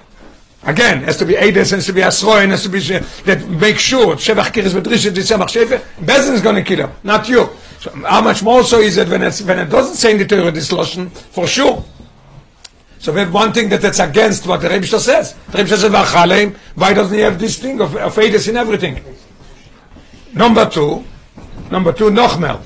Again, 0.64 1.04
has 1.04 1.18
to 1.18 1.26
be 1.26 1.34
Eides, 1.34 1.72
has 1.72 1.86
to 1.88 1.94
be 1.94 2.02
Asroin, 2.02 2.50
has 2.50 2.64
to 2.64 2.70
be, 2.70 2.80
that 3.26 3.48
make 3.50 3.80
sure, 3.80 4.16
Shevach 4.16 4.52
Kiris 4.52 4.74
Bedrisha, 4.74 5.10
this 5.10 5.32
Machsheve, 5.32 5.80
Bezin 6.00 6.34
is 6.34 6.42
going 6.42 6.56
to 6.56 6.64
kill 6.64 6.88
him, 6.88 6.92
not 7.04 7.28
you. 7.28 7.50
So 7.80 7.90
how 8.06 8.22
much 8.22 8.44
more 8.44 8.64
so 8.64 8.80
is 8.80 8.98
it 8.98 9.10
when, 9.10 9.22
when 9.22 9.60
it 9.60 9.70
doesn't 9.70 9.96
say 9.96 10.12
in 10.12 10.20
the 10.20 10.26
Torah 10.26 10.52
this 10.52 10.72
Lashon, 10.72 11.10
for 11.10 11.48
sure. 11.48 11.84
So 13.00 13.12
we 13.12 13.22
have 13.22 13.34
one 13.34 13.52
thing 13.52 13.70
that 13.70 13.82
that's 13.82 13.98
against 13.98 14.46
what 14.46 14.62
the 14.62 14.70
Rebbe 14.70 14.86
says. 14.86 15.34
The 15.50 15.58
Rebbe 15.58 15.70
says, 15.70 16.54
why 16.76 16.94
doesn't 16.94 17.16
he 17.16 17.24
have 17.24 17.40
this 17.40 17.58
thing 17.58 17.82
of, 17.82 17.96
of 17.96 18.16
in 18.20 18.56
everything? 18.56 19.04
Number 20.34 20.70
two, 20.70 21.04
number 21.72 21.92
two, 21.92 22.12
noch 22.12 22.40
mehr. 22.40 22.60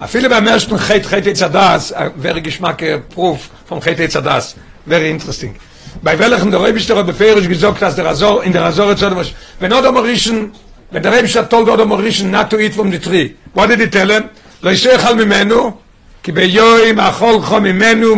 Beim 0.00 0.46
ersten 0.46 0.78
Chet 0.78 1.04
Chet 1.04 1.26
Etzadas, 1.26 1.90
a 1.90 2.10
very 2.10 2.40
geschmack 2.40 2.82
uh, 2.82 3.00
proof 3.00 3.50
vom 3.66 3.80
Chet 3.80 3.98
Etzadas. 3.98 4.56
Very 4.86 5.10
interesting. 5.10 5.58
Bei 6.02 6.18
welchen 6.18 6.50
der 6.50 6.62
Rebbe 6.62 6.80
der 6.80 7.02
befehrisch 7.02 7.48
gesagt, 7.48 7.82
dass 7.82 7.96
der 7.96 8.04
Razor, 8.04 8.44
in 8.44 8.52
der 8.52 8.62
Razor 8.62 8.96
zu 8.96 9.16
was, 9.16 9.32
wenn 9.60 9.72
oder 9.72 9.92
Morischen, 9.92 10.52
wenn 10.90 11.02
der 11.02 11.12
Rebbe 11.12 11.48
told 11.48 11.68
oder 11.68 11.84
Morischen 11.84 12.30
not 12.30 12.50
to 12.50 12.58
eat 12.58 12.74
from 12.74 12.90
the 12.90 12.98
tree. 12.98 13.34
What 13.54 13.70
did 13.70 13.80
he 13.80 13.88
tell 13.88 14.08
him? 14.08 14.30
Lo 14.62 14.70
yishechal 14.70 15.14
mimenu, 15.14 15.76
ki 16.22 16.32
beyoim 16.32 16.98
achol 16.98 17.42
cho 17.42 17.60
mimenu. 17.60 18.14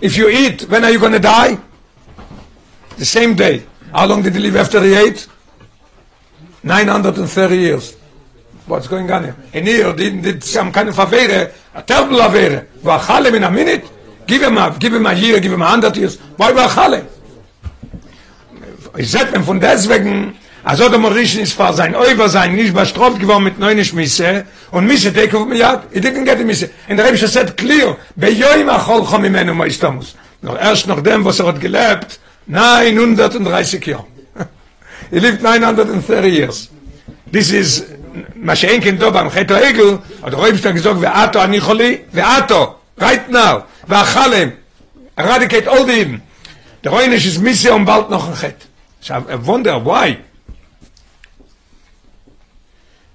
If 0.00 0.16
you 0.16 0.28
eat, 0.28 0.68
when 0.68 0.84
are 0.84 0.90
you 0.90 0.98
going 0.98 1.12
to 1.12 1.18
die? 1.18 1.58
The 2.98 3.04
same 3.04 3.34
day. 3.34 3.64
How 3.92 4.06
long 4.06 4.22
did 4.22 4.34
he 4.34 4.40
live 4.40 4.56
after 4.56 4.82
he 4.82 4.94
ate? 4.94 5.26
930 6.62 7.56
years. 7.56 7.96
What's 8.66 8.88
going 8.88 9.10
on 9.10 9.24
here? 9.24 9.36
And 9.52 9.66
here, 9.66 9.92
did, 9.92 10.22
did 10.22 10.44
some 10.44 10.72
kind 10.72 10.88
of 10.88 10.96
avere, 10.96 11.52
a 11.74 11.82
terrible 11.82 12.18
avere. 12.18 12.66
V'achalem 12.82 13.34
in 13.34 13.44
a 13.44 13.50
minute? 13.50 13.84
Give 14.26 14.42
him 14.42 14.58
a, 14.58 14.70
give 14.78 14.94
him 14.94 15.06
a 15.06 15.12
year, 15.12 15.40
give 15.40 15.52
him 15.52 15.62
a 15.62 15.68
hundred 15.68 15.96
years. 15.96 16.18
Why 16.36 16.52
v'achalem? 16.52 17.04
Ich 18.96 19.10
sag 19.10 19.32
mir 19.32 19.42
von 19.42 19.60
deswegen, 19.60 20.36
also 20.62 20.88
der 20.88 20.98
Morischen 20.98 21.40
ist 21.40 21.52
vor 21.52 21.72
sein 21.72 21.94
Oiver 21.96 22.28
sein, 22.28 22.54
nicht 22.54 22.74
bestraft 22.74 23.18
geworden 23.18 23.44
mit 23.44 23.58
neune 23.58 23.84
Schmisse, 23.84 24.46
und 24.70 24.86
Misse 24.86 25.12
take 25.12 25.36
of 25.36 25.46
me 25.46 25.56
yad, 25.58 25.82
he 25.92 26.00
didn't 26.00 26.24
get 26.24 26.44
Misse. 26.46 26.70
And 26.88 26.98
the 26.98 27.04
Rebbe 27.04 27.18
said 27.18 27.56
clear, 27.56 27.96
beyoim 28.16 28.68
achol 28.68 29.04
chom 29.04 29.24
imenu 29.24 29.52
moistamus. 29.52 30.14
Noch 30.42 30.58
erst 30.58 30.86
noch 30.86 31.02
dem, 31.02 31.24
was 31.24 31.40
er 31.40 31.46
hat 31.46 31.60
gelebt, 31.60 32.18
930 32.46 33.86
Jahre. 33.86 34.06
He 35.10 35.18
lived 35.18 35.42
930 35.42 36.28
years. 36.28 36.70
This 37.30 37.52
is 37.52 37.84
שאין 38.54 38.80
כן 38.80 38.96
טוב 38.96 39.18
במחית 39.18 39.50
העגל, 39.50 39.96
אבל 40.22 40.34
רואים 40.34 40.56
שאתה 40.56 40.72
גזוק 40.72 40.98
ואתו 41.00 41.44
אני 41.44 41.60
חולי, 41.60 41.98
ואתו, 42.12 42.74
right 42.97 43.29
now, 43.29 43.63
ואכלם, 43.87 44.51
eradicate 45.17 45.67
all 45.67 45.85
the 45.85 46.01
Eden. 46.01 46.21
Der 46.83 46.91
Reunisch 46.91 47.25
ist 47.25 47.39
Misse 47.39 47.73
und 47.73 47.85
bald 47.85 48.09
noch 48.09 48.27
ein 48.27 48.35
Chet. 48.35 48.67
So 49.01 49.13
I 49.13 49.35
wonder 49.45 49.83
why. 49.83 50.17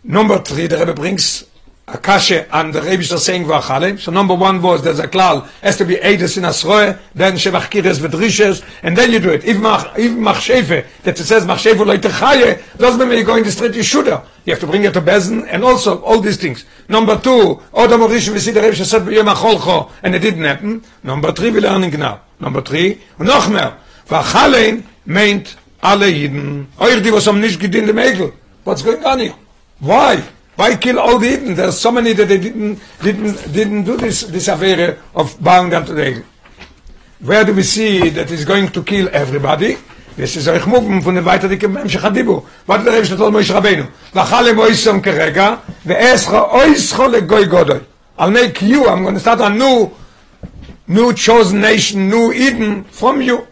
Number 0.03 0.43
three, 0.45 0.67
the 0.69 0.77
Rebbe 0.77 0.95
brings 0.95 1.47
Akashe 1.92 2.48
and 2.52 2.74
the 2.74 2.82
Rebbe 2.82 3.02
is 3.02 3.24
saying 3.24 3.46
Vachale. 3.46 4.00
So 4.00 4.12
number 4.12 4.36
one 4.36 4.62
was 4.62 4.84
there's 4.84 5.00
a 5.00 5.08
klal 5.08 5.48
has 5.62 5.78
to 5.78 5.86
be 5.86 5.96
Eides 5.96 6.38
in 6.38 6.44
Asroe, 6.44 6.98
then 7.16 7.34
Shevach 7.34 7.70
Kires 7.70 8.00
Vedrishes, 8.00 8.64
and 8.84 8.98
then 8.98 9.12
you 9.12 9.20
do 9.20 9.30
it. 9.30 9.46
Even 9.46 9.62
Mach, 9.62 9.98
even 9.98 10.20
Machshefe, 10.20 10.86
that 11.04 11.20
it 11.20 11.24
says 11.24 11.46
Machshefe 11.46 11.86
lo 11.86 11.98
Chaye, 11.98 12.78
doesn't 12.78 13.00
mean 13.00 13.10
when 13.10 13.18
you 13.18 13.24
go 13.24 13.36
in 13.36 13.44
the 13.44 13.52
street 13.52 13.76
you 13.76 13.84
should. 13.84 14.08
You 14.08 14.54
have 14.54 14.60
to 14.60 14.68
bring 14.68 14.84
it 14.84 14.94
to 14.94 15.02
Bezen, 15.02 15.48
and 15.50 15.64
also 15.64 16.02
all 16.02 16.20
these 16.20 16.38
things. 16.38 16.66
Number 16.88 17.18
two, 17.20 17.62
Oda 17.74 17.96
Morish, 17.96 18.30
we 18.30 18.40
see 18.40 18.52
the 18.52 18.62
Rebbe 18.62 18.76
said 18.76 19.04
B'yom 19.04 19.34
HaCholcho, 19.34 19.92
and 20.04 20.16
it 20.16 20.20
didn't 20.20 20.44
happen. 20.44 20.84
Number 21.04 21.32
three, 21.32 21.52
we're 21.52 21.62
learning 21.62 21.98
now. 22.00 22.22
Number 22.40 22.62
three, 22.62 23.00
und 23.18 23.28
noch 23.28 23.50
mehr. 23.50 23.78
Vachale 24.08 24.84
meint 25.06 25.58
alle 25.82 26.08
Yidden. 26.08 26.68
Euch, 26.80 27.02
die 27.02 27.12
was 27.14 27.28
am 27.28 27.40
nicht 27.40 27.60
gedient 27.60 27.90
im 27.90 27.98
Egel. 27.98 28.34
What's 28.64 28.84
going 28.84 29.04
on 29.06 29.20
here? 29.20 29.36
Why? 29.80 30.22
Why 30.60 30.76
kill 30.76 31.00
all 31.00 31.18
the 31.20 31.32
Eden? 31.32 31.56
There's 31.56 31.80
so 31.80 31.90
many 31.90 32.12
that 32.12 32.28
they 32.28 32.38
didn't 32.38 32.82
didn't 33.02 33.54
didn't 33.54 33.84
do 33.86 33.96
this 33.96 34.24
this 34.24 34.50
affair 34.50 34.98
of 35.16 35.42
bowing 35.42 35.70
down 35.70 35.86
to 35.86 35.94
the 35.94 36.10
Eden. 36.10 36.26
Where 37.22 37.46
do 37.46 37.54
we 37.54 37.64
see 37.64 38.10
that 38.10 38.30
he's 38.30 38.44
going 38.44 38.68
to 38.76 38.84
kill 38.84 39.08
everybody? 39.14 39.78
This 40.18 40.36
is 40.36 40.50
euch 40.50 40.68
movement 40.68 41.06
von 41.06 41.16
der 41.16 41.24
weiter 41.24 41.48
dicke 41.48 41.70
Mensch 41.70 41.96
Hadibu. 41.96 42.44
Was 42.68 42.84
der 42.84 43.00
ist 43.00 43.16
toll 43.16 43.32
Moshe 43.32 43.54
Rabenu. 43.54 43.86
Va 44.12 44.26
khale 44.26 44.54
moisom 44.54 45.02
kerega 45.02 45.62
ve 45.86 45.94
escha 45.94 46.52
oischo 46.52 47.08
le 47.08 47.22
goy 47.22 47.46
godoy. 47.46 47.80
I'll 48.18 48.30
make 48.30 48.62
you 48.62 48.86
I'm 48.86 49.04
going 49.04 49.16
to 49.16 49.22
start 49.22 49.40
a 49.40 49.50
new 49.50 49.90
new 50.88 51.14
chosen 51.14 51.62
nation, 51.62 52.10
new 52.10 52.34
Eden 52.34 52.84
from 52.84 53.22
you. 53.22 53.48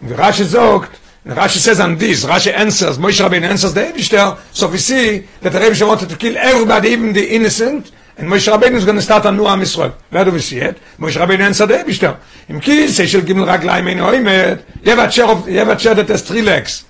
Und 0.00 0.12
Rashi 0.12 0.44
sagt, 0.44 0.96
Rashi 1.24 1.56
says 1.56 1.80
on 1.80 1.96
this, 1.96 2.24
Rashi 2.24 2.52
answers, 2.52 2.98
Moshe 2.98 3.26
Rabbeinu 3.26 3.44
answers 3.44 3.72
the 3.72 3.80
Eibishter, 3.80 4.38
so 4.52 4.68
we 4.68 4.76
see 4.76 5.20
that 5.40 5.52
the 5.52 5.58
Eibishter 5.58 5.88
wanted 5.88 6.10
to 6.10 6.16
kill 6.16 6.36
everybody, 6.36 6.90
even 6.90 7.14
the 7.14 7.34
innocent, 7.34 7.92
and 8.18 8.28
Moshe 8.28 8.52
Rabbeinu 8.52 8.74
is 8.74 8.84
going 8.84 8.96
to 8.98 9.02
start 9.02 9.24
a 9.24 9.32
new 9.32 9.46
Am 9.46 9.60
Yisrael. 9.60 9.94
Where 10.10 10.24
do 10.26 10.32
we 10.32 10.40
see 10.40 10.58
it? 10.58 10.78
Moshe 10.98 11.18
Rabbeinu 11.18 11.40
answered 11.40 11.68
the 11.68 11.74
Eibishter. 11.74 12.18
Im 12.48 12.60
Kisei 12.60 13.06
shel 13.06 13.22
Gimel 13.22 13.46
Raglayim 13.46 13.88
ein 13.88 13.98
Oimet, 14.00 14.84
you 14.84 14.90
have 14.90 15.08
a 15.08 15.10
chair, 15.10 15.26
of, 15.26 15.48
you 15.48 15.58
have 15.58 15.68
a 15.68 15.76
chair 15.76 15.94
that 15.94 16.08
has 16.08 16.20
three 16.20 16.42
legs. 16.42 16.84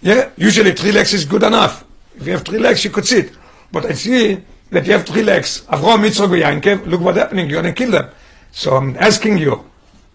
Yeah? 0.00 0.30
Usually 0.38 0.72
three 0.72 0.92
legs 0.92 1.12
is 1.12 1.26
good 1.26 1.42
enough. 1.42 1.84
If 2.16 2.26
you 2.26 2.32
have 2.32 2.44
three 2.46 2.58
legs, 2.58 2.84
you 2.84 2.90
could 2.90 3.06
sit. 3.06 3.32
But 3.70 3.84
I 3.84 3.92
see 3.92 4.42
that 4.70 4.86
you 4.86 4.92
have 4.92 5.04
three 5.04 5.22
legs. 5.22 5.66
Avraham, 5.68 6.08
Yitzchak, 6.08 6.32
and 6.32 6.62
Yankov, 6.62 6.86
look 6.86 7.02
what's 7.02 7.18
happening, 7.18 7.50
you're 7.50 7.60
going 7.60 7.74
to 7.74 7.78
kill 7.78 7.90
them. 7.90 8.10
So 8.50 8.76
I'm 8.76 8.96
asking 8.96 9.38
you, 9.38 9.68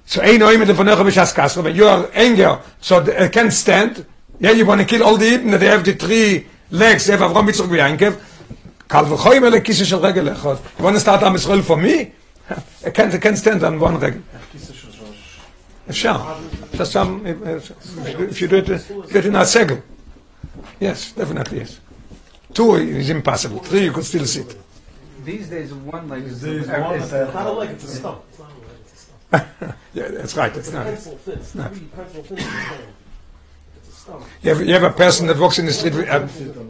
so 0.06 0.20
ein 0.20 0.42
oi 0.42 0.56
mit 0.58 0.68
der 0.68 0.74
von 0.74 0.88
euch 0.88 1.18
as 1.18 1.32
kasro 1.34 1.62
when 1.62 1.74
you 1.76 1.86
are 1.86 2.08
anger 2.14 2.60
so 2.80 2.96
I 2.96 3.28
can't 3.28 3.52
stand 3.52 4.04
yeah 4.40 4.52
you 4.52 4.64
want 4.66 4.80
to 4.80 4.86
kill 4.86 5.02
all 5.02 5.16
the 5.16 5.26
Eden 5.34 5.50
they 5.58 5.68
have 5.68 5.84
the 5.84 5.94
three 5.94 6.46
legs 6.70 7.06
they 7.06 7.16
have 7.16 7.20
Avram 7.30 7.46
Yitzchak 7.48 7.68
Yankov 7.68 8.16
Kal 8.88 9.04
v'choim 9.04 9.44
ele 9.44 9.60
kisse 9.60 9.84
shel 9.84 10.00
regel 10.00 10.24
echot. 10.34 10.58
You 10.78 10.84
want 10.84 10.96
to 10.96 11.00
start 11.00 11.22
Am 11.22 11.34
Yisrael 11.34 11.62
for 11.62 11.76
me? 11.76 12.10
I 12.86 12.90
can't, 12.90 13.12
I 13.12 13.18
can't 13.18 13.36
stand 13.36 13.62
on 13.62 13.78
one 13.78 13.98
regel. 14.00 14.22
אפשר. 15.90 16.16
אפשר 16.74 16.84
שם, 16.84 17.20
if 18.30 18.40
you 18.40 18.48
do 18.48 18.56
it, 18.56 18.66
do 18.66 19.18
it 19.18 19.26
in 19.26 19.36
a 19.36 19.44
segel. 19.44 19.80
Yes, 20.80 21.12
definitely 21.12 21.58
yes. 21.58 21.80
Two 22.54 22.74
is 22.76 23.10
impossible. 23.10 23.58
Three 23.60 23.84
you 23.84 23.92
could 23.92 24.04
still 24.04 24.26
sit. 24.26 24.56
These 25.24 25.48
days, 25.48 25.72
one 25.74 26.08
like 26.08 26.24
These 26.24 26.44
is, 26.44 26.66
days, 26.66 26.68
one 26.68 26.94
is- 26.96 27.12
is- 27.12 27.34
Not 27.34 27.46
a 27.46 27.52
leg, 27.52 27.70
it's 27.70 28.00
Yeah, 29.93 30.07
that's 30.07 30.35
right. 30.35 30.49
It's 30.55 30.67
It's 30.67 30.73
not. 30.73 30.85
pencil 30.85 31.17
thin. 31.17 31.37
It's 31.37 31.55
not. 31.55 31.71
three 31.71 31.87
pencil 31.87 32.23
thin. 32.23 32.37
It's 33.77 33.89
a 33.89 33.91
stump. 33.91 34.23
You 34.41 34.49
have, 34.55 34.67
you 34.67 34.73
have 34.73 34.83
a 34.83 34.89
person 34.91 35.27
that 35.27 35.37
walks 35.37 35.59
in 35.59 35.67
the 35.67 35.73
street, 35.73 35.93
with, 35.93 36.07
a, 36.07 36.27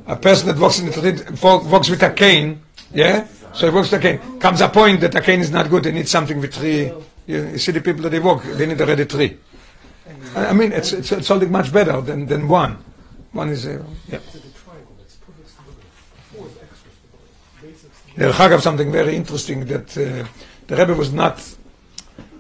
a 0.08 0.16
person 0.18 0.48
that 0.48 0.58
walks 0.58 0.80
in 0.80 0.88
the 0.88 0.92
street, 0.92 1.42
walks 1.42 1.90
with 1.90 2.04
a 2.04 2.12
cane, 2.12 2.62
yeah? 2.94 3.28
So 3.54 3.70
he 3.70 3.74
walks 3.74 3.92
with 3.92 4.04
a 4.04 4.04
cane. 4.04 4.40
Comes 4.40 4.60
a 4.60 4.68
point 4.68 5.00
that 5.02 5.16
a 5.16 5.22
cane 5.22 5.40
is 5.40 5.52
not 5.52 5.70
good, 5.70 5.84
they 5.84 5.94
need 5.94 6.10
something 6.10 6.40
with 6.42 6.54
three. 6.54 6.92
You, 7.26 7.48
you 7.48 7.58
see 7.58 7.72
the 7.72 7.80
people 7.80 8.02
that 8.04 8.10
they 8.10 8.20
walk, 8.20 8.44
they 8.44 8.66
need 8.66 8.82
already 8.82 9.06
three. 9.06 9.38
I, 10.36 10.48
I 10.48 10.54
mean, 10.54 10.74
it's, 10.74 10.92
it's, 10.92 11.12
it's 11.14 11.28
something 11.28 11.50
much 11.52 11.72
better 11.72 12.02
than, 12.02 12.26
than 12.26 12.50
one. 12.50 12.78
One 13.32 13.50
is, 13.50 13.66
uh, 13.66 13.82
yeah. 14.10 14.18
It's 14.18 14.36
like 14.36 14.44
a 14.44 14.50
triangle. 14.60 14.96
It's 15.02 15.16
perfect 15.16 15.50
stability. 15.50 15.82
Four 16.36 16.48
is 16.48 16.58
extra 16.62 16.92
stability. 16.92 17.72
Basic 17.74 17.96
stability. 17.96 18.20
Dere 18.20 18.34
Chagav, 18.34 18.62
something 18.62 18.92
very 18.92 19.16
interesting 19.16 19.66
that 19.68 19.98
uh, 19.98 20.28
the 20.68 20.76
Rebbe 20.76 20.94
was 20.94 21.14
not. 21.14 21.40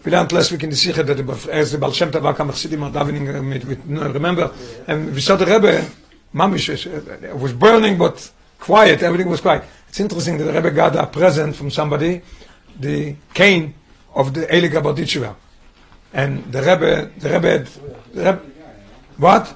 We 0.04 0.12
learned 0.12 0.34
last 0.34 0.52
week 0.52 0.64
in 0.64 0.70
the 0.70 0.76
Sikha 0.76 1.02
that 1.04 1.48
as 1.48 1.72
the 1.72 1.78
Baal 1.78 1.94
Shem 1.94 2.12
Tov 2.12 2.34
Akam 2.34 2.52
Chassidim 2.52 2.84
are 2.84 2.92
davening 2.92 3.50
with, 3.50 3.64
with, 3.64 3.86
no, 3.86 4.10
remember, 4.10 4.54
and 4.86 5.14
we 5.14 5.22
saw 5.22 5.38
the 5.38 5.46
Rebbe, 5.46 5.88
Mamish, 6.36 7.32
uh, 7.32 7.38
was 7.38 7.54
burning 7.54 7.98
but 7.98 8.30
quiet, 8.60 9.02
everything 9.02 9.30
was 9.30 9.40
quiet. 9.40 9.64
It's 9.88 10.02
interesting 10.02 10.38
that 10.40 10.44
the 10.44 10.52
Rebbe 10.52 10.72
got 10.72 10.98
a 10.98 11.08
present 11.08 11.56
from 11.56 11.72
somebody, 11.72 12.22
the 12.78 13.16
cane 13.34 13.76
of 14.14 14.34
the 14.34 14.54
Eli 14.54 14.68
Gabarditsheva. 14.68 15.36
And 16.12 16.52
the 16.52 16.60
Rebbe, 16.60 17.12
the 17.18 17.30
Rebbe, 17.30 17.50
had, 17.50 17.68
the 18.14 18.24
Rebbe 18.26 18.42
what? 19.16 19.56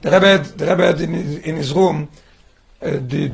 The 0.00 0.10
Rebbe, 0.10 0.26
had, 0.26 0.44
the 0.44 0.66
Rebbe 0.66 0.86
had 0.86 1.00
in 1.02 1.12
his, 1.12 1.38
in 1.38 1.56
his 1.56 1.72
room 1.72 2.08
uh, 2.80 2.90
the 2.90 3.30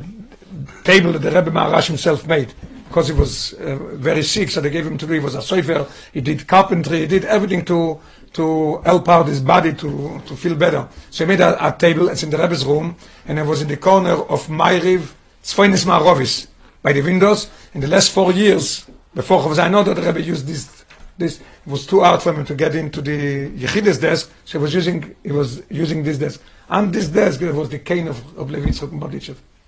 table 0.83 1.13
that 1.13 1.19
the 1.23 1.31
Rebbe 1.31 1.49
Maharash 1.49 1.87
himself 1.87 2.27
made 2.27 2.53
because 2.89 3.07
he 3.07 3.13
was 3.13 3.53
uh, 3.53 3.75
very 3.93 4.23
sick, 4.23 4.49
so 4.49 4.59
they 4.61 4.71
gave 4.71 4.85
him 4.85 4.97
to 4.97 5.05
do. 5.05 5.13
He 5.13 5.19
was 5.19 5.35
a 5.35 5.39
sofer. 5.39 5.87
He 6.11 6.21
did 6.21 6.47
carpentry. 6.47 7.01
He 7.01 7.07
did 7.07 7.23
everything 7.25 7.63
to 7.65 7.99
to 8.33 8.77
help 8.79 9.07
out 9.07 9.27
his 9.27 9.41
body 9.41 9.73
to 9.73 10.21
to 10.25 10.35
feel 10.35 10.55
better. 10.55 10.87
So 11.11 11.23
he 11.23 11.27
made 11.29 11.39
a, 11.39 11.67
a 11.67 11.71
table. 11.71 12.09
It's 12.09 12.23
in 12.23 12.31
the 12.31 12.37
Rebbe's 12.37 12.65
room, 12.65 12.95
and 13.27 13.37
it 13.37 13.45
was 13.45 13.61
in 13.61 13.67
the 13.67 13.77
corner 13.77 14.13
of 14.13 14.47
Ma'ariv, 14.47 15.13
Tzfoinis 15.43 15.85
Ma'arovis, 15.85 16.47
by 16.81 16.91
the 16.93 17.01
windows. 17.01 17.47
In 17.75 17.81
the 17.81 17.87
last 17.87 18.11
four 18.11 18.31
years, 18.33 18.85
before 19.13 19.47
I 19.59 19.69
know 19.69 19.83
the 19.83 19.93
Rebbe 19.93 20.21
used 20.21 20.47
this. 20.47 20.85
This 21.17 21.39
it 21.39 21.69
was 21.69 21.85
too 21.85 21.99
hard 21.99 22.21
for 22.21 22.33
him 22.33 22.45
to 22.45 22.55
get 22.55 22.73
into 22.75 23.01
the 23.01 23.49
Yechidus 23.49 23.99
desk, 23.99 24.31
so 24.45 24.57
he 24.57 24.63
was 24.63 24.73
using 24.73 25.15
he 25.21 25.31
was 25.31 25.61
using 25.69 26.01
this 26.01 26.17
desk. 26.17 26.41
And 26.69 26.93
this 26.93 27.09
desk 27.09 27.41
was 27.41 27.69
the 27.69 27.79
cane 27.79 28.07
of, 28.07 28.17
of 28.37 28.49
Levi 28.49 28.71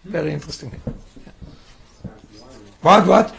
Very 0.05 0.31
interesting. 0.31 0.71
What, 2.83 3.07
what? 3.07 3.35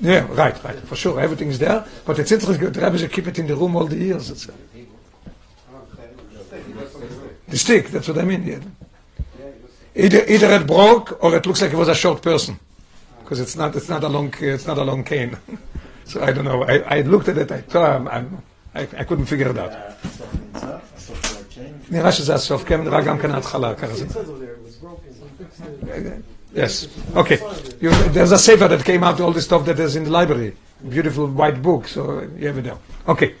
Yeah, 0.00 0.26
right, 0.32 0.56
right, 0.64 0.78
for 0.80 0.96
sure, 0.96 1.20
everything 1.20 1.48
is 1.48 1.58
there. 1.58 1.84
But 2.04 2.18
it's 2.18 2.32
interesting, 2.32 2.72
the 2.72 2.80
Rebbe 2.80 2.98
should 2.98 3.12
keep 3.12 3.26
it 3.26 3.38
in 3.38 3.46
the 3.46 3.56
room 3.56 3.76
all 3.76 3.86
the 3.86 3.96
years. 3.96 4.30
It's, 4.30 4.48
uh, 4.48 4.52
the 7.48 7.58
stick, 7.58 7.88
that's 7.88 8.08
what 8.08 8.18
I 8.18 8.24
mean. 8.24 8.42
Yeah. 8.44 8.58
Either, 9.94 10.24
either 10.26 10.50
it 10.50 10.66
broke 10.66 11.22
or 11.22 11.36
it 11.36 11.46
looks 11.46 11.62
like 11.62 11.72
it 11.72 11.76
was 11.76 11.88
a 11.88 11.94
short 11.94 12.20
person, 12.22 12.58
because 13.20 13.38
it's 13.40 13.56
not, 13.56 13.76
it's 13.76 13.88
not 13.88 14.02
a 14.02 14.08
long, 14.08 14.34
it's 14.40 14.66
not 14.66 14.78
a 14.78 14.84
long 14.84 15.04
cane. 15.04 15.36
so 16.04 16.22
I 16.22 16.32
don't 16.32 16.44
know. 16.44 16.64
I, 16.64 16.98
I 16.98 17.00
looked 17.02 17.28
at 17.28 17.38
it. 17.38 17.50
I 17.52 17.60
thought 17.60 17.90
I'm, 17.90 18.08
I'm, 18.08 18.42
I, 18.74 18.82
I 18.82 19.04
couldn't 19.04 19.26
figure 19.26 19.48
it 19.50 19.58
out. 19.58 19.72
הסוף 20.04 20.34
נמצא, 20.34 20.76
הסוף 20.96 21.26
של 21.26 21.34
הקיין. 21.46 21.72
נראה 21.90 22.12
שזה 22.12 22.34
הסוף, 22.34 22.64
כן, 22.64 22.80
נראה 22.80 23.00
גם 23.00 23.18
כן 23.18 23.30
ההתחלה, 23.30 23.74
ככה 23.74 23.94
זה. 23.94 24.06
We. 26.53 26.59
Yes. 26.59 26.87
Okay. 27.15 27.39
You, 27.79 27.91
there's 28.09 28.31
a 28.31 28.39
sefer 28.39 28.67
that 28.67 28.83
came 28.83 29.03
out 29.03 29.19
all 29.19 29.31
the 29.31 29.41
stuff 29.41 29.65
that 29.65 29.79
is 29.79 29.95
in 29.95 30.05
the 30.05 30.09
library. 30.09 30.55
Beautiful 30.87 31.27
white 31.27 31.61
book. 31.61 31.87
So 31.87 32.21
you 32.37 32.47
have 32.47 32.57
it 32.57 32.63
there. 32.63 32.77
Okay. 33.07 33.35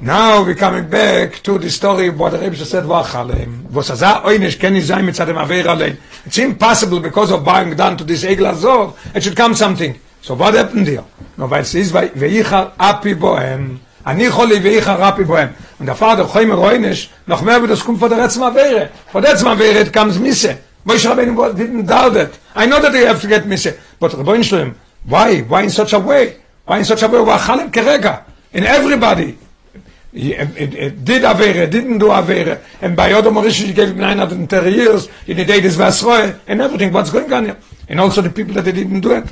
Now 0.00 0.44
we're 0.44 0.56
coming 0.56 0.88
back 0.88 1.42
to 1.44 1.58
the 1.58 1.70
story 1.70 2.10
what 2.10 2.30
the 2.30 2.38
Rebbe 2.38 2.56
said 2.56 2.84
Wachalem. 2.84 3.70
Was 3.70 3.90
a 3.90 3.94
oynish 3.94 4.58
ken 4.58 4.74
is 4.74 4.90
zaim 4.90 5.08
mitzad 5.08 5.28
aver 5.28 5.68
alein. 5.68 5.96
It's 6.26 6.38
impossible 6.38 6.98
because 6.98 7.30
of 7.30 7.44
bowing 7.44 7.76
down 7.76 7.96
to 7.98 8.04
this 8.04 8.24
Egel 8.24 8.50
Azor. 8.50 8.94
It 9.14 9.22
should 9.22 9.36
come 9.36 9.54
something. 9.54 10.00
So 10.20 10.34
what 10.34 10.54
happened 10.54 10.88
here? 10.88 11.04
No, 11.36 11.48
weil 11.48 11.62
es 11.62 11.74
ist, 11.74 11.92
veichar 11.92 12.72
api 12.78 13.14
bohem. 13.14 13.80
אני 14.06 14.24
יכול 14.24 14.48
להביא 14.48 14.80
רפי 14.82 15.24
בוהם. 15.24 15.48
Und 15.78 15.86
der 15.86 15.94
Vater, 15.96 16.24
Choymer 16.24 16.58
Oynish, 16.58 17.10
noch 17.26 17.42
mehr, 17.42 17.62
wie 17.62 17.66
das 17.66 17.84
kommt 17.84 17.98
von 17.98 18.08
der 18.08 18.22
Rätsel 18.22 18.42
Avere. 18.42 18.88
Von 19.10 19.22
der 19.22 19.34
Avere, 19.34 19.80
it 19.80 19.92
comes 19.92 20.18
Misse. 20.18 20.58
Moshe 20.84 21.08
Rabbeinu 21.08 21.56
didn't 21.56 21.86
doubt 21.86 22.16
it. 22.16 22.38
I 22.54 22.66
know 22.66 22.80
that 22.80 22.92
they 22.92 23.04
have 23.04 23.20
to 23.20 23.28
get 23.28 23.46
Misse. 23.46 23.76
But 24.00 24.12
Rabbeinu 24.12 24.44
Shalom, 24.44 24.74
why? 25.04 25.40
Why 25.42 25.62
in 25.62 25.70
such 25.70 25.92
a 25.92 25.98
way? 25.98 26.40
Why 26.64 26.78
in 26.78 26.84
such 26.84 27.02
a 27.02 27.08
way? 27.08 27.18
Wachalem 27.18 27.70
kerega. 27.70 28.24
In 28.52 28.64
everybody. 28.64 29.38
He, 30.12 30.34
it, 30.34 30.56
it, 30.56 30.74
it 30.74 31.04
did 31.04 31.22
Avere, 31.22 31.70
didn't 31.70 31.98
do 31.98 32.06
Avere. 32.06 32.62
And 32.82 32.94
by 32.94 33.10
Yodom 33.10 33.34
Morishi, 33.34 33.66
he 33.66 33.72
gave 33.72 33.90
him 33.90 33.98
930 33.98 34.70
years. 34.70 35.08
He 35.24 35.32
did 35.32 35.46
this 35.46 35.76
Vasroe, 35.76 36.38
and 36.46 36.60
everything. 36.60 36.92
What's 36.92 37.10
going 37.10 37.32
on 37.32 37.46
here? 37.46 37.58
And 37.88 37.98
also 37.98 38.20
the 38.20 38.30
people 38.30 38.52
that 38.54 38.64
they 38.64 38.72
didn't 38.72 39.00
do 39.00 39.12
it. 39.12 39.24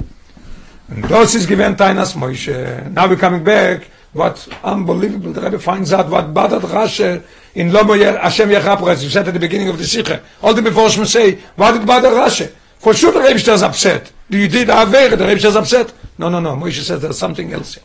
And 0.89 1.05
those 1.05 1.35
is 1.35 1.47
given 1.47 1.75
Tainas 1.75 2.15
Moshe. 2.17 2.91
Now 2.93 3.09
we're 3.09 3.17
coming 3.17 3.45
back. 3.45 3.89
What 4.13 4.49
unbelievable. 4.65 5.33
The 5.33 5.43
Rebbe 5.43 5.59
finds 5.59 5.93
out 5.93 6.09
what 6.09 6.33
bothered 6.35 6.63
Rashi 6.63 7.23
in 7.55 7.71
Lomo 7.71 8.21
Hashem 8.21 8.49
Yechapra, 8.49 8.93
as 8.93 9.05
you 9.05 9.11
said 9.11 9.27
at 9.29 9.35
the 9.35 9.41
beginning 9.41 9.69
of 9.69 9.79
the 9.79 9.85
Sikha, 9.85 10.23
all 10.43 10.55
the 10.55 10.63
Mevorshim 10.63 11.07
say, 11.07 11.39
why 11.57 11.73
did 11.73 11.87
bother 11.87 12.11
Rashi? 12.11 12.53
For 12.79 12.95
sure 12.95 13.13
the 13.13 13.21
Rebbe 13.21 13.35
is 13.35 13.63
upset. 13.63 14.13
You 14.29 14.49
did 14.49 14.69
Avera, 14.69 15.11
the 15.11 15.27
rabbi 15.27 15.47
is 15.47 15.57
upset. 15.57 15.93
No, 16.17 16.29
no, 16.29 16.41
no, 16.41 16.55
Moshe 16.55 16.83
says 16.83 17.03
there's 17.03 17.19
something 17.19 17.53
else 17.53 17.75
here. 17.75 17.85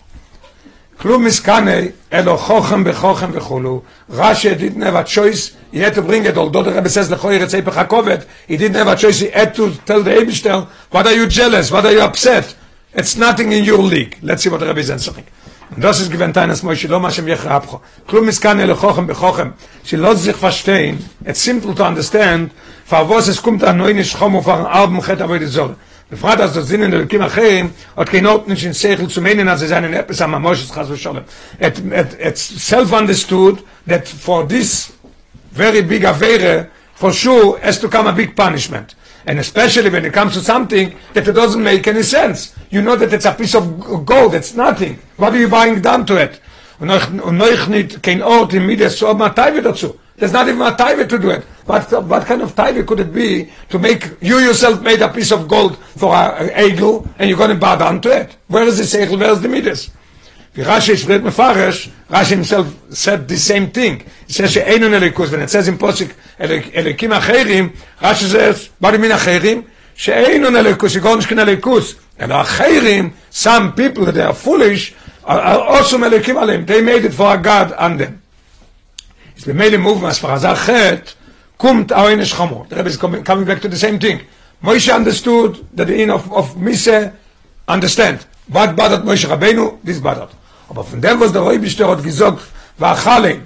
Klum 0.98 1.26
miskane 1.26 1.94
elo 2.12 2.38
chochem 2.38 2.86
bechochem 2.86 3.34
vechulu. 3.34 3.84
Rashi 4.10 4.58
didn't 4.58 4.82
have 4.82 4.96
a 4.96 5.04
choice. 5.04 5.58
He 5.72 5.80
had 5.80 5.94
to 5.96 6.02
bring 6.02 6.26
it. 6.26 6.38
Although 6.38 6.64
the 6.64 6.72
Rebbe 6.72 6.88
says 6.88 7.10
lechoyer 7.10 7.42
etzei 7.42 7.62
pechakovet, 7.62 8.26
he 8.48 8.56
didn't 8.56 8.76
have 8.76 8.88
a 8.88 8.96
choice. 8.96 9.20
He 9.20 9.30
had 9.30 9.54
to 9.56 9.72
tell 9.86 10.02
the 10.02 10.12
Eibishter, 10.12 10.66
what 10.92 11.06
are 11.08 11.14
you 11.14 11.28
jealous? 11.28 11.72
What 11.72 11.86
are 11.86 11.92
you 11.92 12.02
upset? 12.02 12.56
It's 12.94 13.18
nothing 13.18 13.52
in 13.52 13.66
your 13.66 13.80
league. 13.80 14.18
Let's 14.22 14.44
see 14.44 14.50
what 14.50 14.62
the 14.62 14.68
Rebbe 14.68 14.80
is 14.80 14.90
answering. 14.90 15.26
Das 15.78 16.00
ist 16.00 16.12
gewinnt 16.12 16.38
eines 16.38 16.64
Moishe, 16.64 16.88
לא 16.88 17.00
מה 17.00 17.12
שם 17.12 17.28
יחר 17.28 17.58
אפחו. 17.58 17.80
כלום 18.06 18.28
מסקנה, 18.28 18.64
אלו 18.64 18.76
חוכם 18.76 19.06
וחוכם, 19.08 19.50
שלא 19.84 20.14
sich 20.14 20.36
verstehen, 20.36 21.26
it's 21.26 21.40
simple 21.40 21.74
to 21.76 21.84
understand, 21.84 22.52
for 22.86 23.10
was 23.10 23.28
es 23.28 23.42
kommt 23.42 23.64
an 23.64 23.78
neuen 23.78 24.04
Schom 24.04 24.36
auf 24.36 24.48
einen 24.48 24.66
Arben, 24.66 25.02
chet 25.02 25.22
avoid 25.22 25.42
Zoll. 25.48 25.76
בפרט 26.12 26.40
אז 26.40 26.54
das 26.54 26.68
Sinnen 26.68 26.94
Elokim 26.94 27.22
אחרים, 27.22 27.72
עוד 27.96 28.10
kein 28.10 28.26
Ort 28.28 28.48
nicht 28.48 28.64
in 28.64 28.74
Seichel 28.74 29.08
zu 29.08 29.22
meinen, 29.22 29.48
als 29.48 29.64
es 29.64 29.72
einen 29.72 29.94
Eppes 29.94 30.22
am 30.22 30.40
Moshes 30.42 30.72
Chas 30.72 30.88
v'Sholem. 30.88 31.24
It's 31.60 32.42
self-understood 32.42 33.64
that 33.88 34.08
for 34.08 34.48
this 34.48 34.92
very 35.52 35.82
big 35.82 36.04
Avere, 36.06 36.68
for 36.94 37.12
sure 37.12 37.60
has 37.60 37.80
to 37.80 37.90
come 37.90 38.08
a 38.08 38.14
big 38.14 38.36
punishment. 38.36 38.96
And 39.28 39.40
especially 39.40 39.90
when 39.90 40.06
it 40.06 40.14
comes 40.14 40.34
to 40.34 40.42
something 40.42 40.96
that 41.14 41.28
it 41.28 41.34
doesn't 41.34 41.64
make 41.64 41.88
any 41.88 42.04
sense. 42.04 42.56
You 42.70 42.82
know 42.82 42.96
that 42.96 43.14
it's 43.14 43.26
a 43.26 43.34
piece 43.34 43.56
of 43.56 44.06
gold, 44.06 44.36
it's 44.36 44.54
nothing. 44.54 45.00
What 45.18 45.34
are 45.34 45.40
you 45.40 45.48
buying 45.48 45.82
down 45.82 46.06
to 46.08 46.22
it? 46.22 46.40
There's 50.18 50.32
not 50.32 50.48
even 50.48 50.62
a 50.62 50.76
Taive 50.76 51.08
to 51.08 51.20
do 51.20 51.30
it. 51.30 51.44
What, 51.66 52.06
what 52.06 52.26
kind 52.26 52.42
of 52.42 52.56
Taive 52.56 52.86
could 52.86 53.00
it 53.00 53.14
be 53.14 53.50
to 53.70 53.80
make, 53.80 54.12
you 54.22 54.40
yourself 54.40 54.82
made 54.82 55.02
a 55.02 55.10
piece 55.10 55.32
of 55.32 55.48
gold 55.48 55.78
for 55.78 56.14
a, 56.14 56.50
a 56.54 56.68
eagle 56.68 57.08
and 57.18 57.30
you're 57.30 57.38
going 57.38 57.50
to 57.50 57.56
bow 57.56 57.76
down 57.76 58.02
to 58.02 58.16
it? 58.16 58.38
Where 58.48 58.64
is 58.64 58.78
the 58.78 58.84
Seichel, 58.84 59.20
where 59.20 59.32
is 59.32 59.42
the 59.42 59.50
Midas? 59.50 59.90
Rashi 60.64 60.90
is 60.90 61.04
great 61.04 61.22
mefarish. 61.22 61.90
Rashi 62.10 62.30
himself 62.32 62.94
said 62.94 63.28
the 63.28 63.38
same 63.38 63.72
thing. 63.72 64.06
He 64.28 64.34
says 64.34 64.52
she 64.54 64.62
ain't 64.62 64.82
she'enun 64.82 65.00
elikus, 65.00 65.32
when 65.32 65.42
it 65.42 65.50
says 65.50 65.68
in 65.68 65.78
posik 65.78 66.14
elikim 66.40 67.20
acherim, 67.20 67.76
Rashi 68.00 68.32
says, 68.32 68.70
what 68.80 68.92
do 68.92 68.98
you 68.98 69.02
mean 69.02 69.12
acherim? 69.12 69.68
She'enun 69.96 70.54
elikus, 70.54 70.98
yigonishkin 70.98 71.44
elikus. 71.44 72.00
And 72.18 72.32
acherim, 72.32 73.14
some 73.30 73.74
people 73.74 74.06
that 74.06 74.18
are 74.18 74.34
foolish, 74.34 74.96
are, 75.26 75.40
are 75.40 75.62
also 75.62 75.98
melikim 75.98 76.40
alim. 76.42 76.66
They 76.66 76.82
made 76.82 77.04
it 77.04 77.14
for 77.14 77.36
a 77.36 77.38
god 77.38 77.74
on 77.74 77.98
them. 77.98 78.22
It's 79.36 79.44
been 79.44 79.58
made 79.58 79.74
a 79.74 79.78
movement 79.78 80.12
as 80.12 80.20
far 80.20 80.36
as 80.36 80.44
achet, 80.44 81.16
kumt 81.60 81.88
aoinish 81.88 82.34
chamor. 82.34 82.70
The 82.70 82.78
Rebbe 82.78 82.88
is 82.88 82.98
coming, 82.98 83.24
coming 83.24 83.46
back 83.46 83.62
to 83.62 83.68
the 83.68 83.78
same 83.78 84.00
thing. 84.00 84.22
Moshe 84.64 84.94
understood 84.94 85.68
that 85.74 85.88
the 85.88 86.02
in 86.02 86.10
of, 86.10 86.32
of 86.32 86.56
Mise 86.56 87.12
understand. 87.68 88.26
What 88.48 88.76
bothered 88.76 89.02
Moshe 89.02 89.26
Rabbeinu? 89.26 89.82
This 89.84 90.00
bothered. 90.00 90.30
Aber 90.70 90.84
von 90.84 91.02
dem, 91.02 91.20
was 91.20 91.32
der 91.32 91.42
Räubischter 91.42 91.88
hat 91.88 92.04
gesagt, 92.04 92.42
war 92.78 92.98
Chale, 92.98 93.42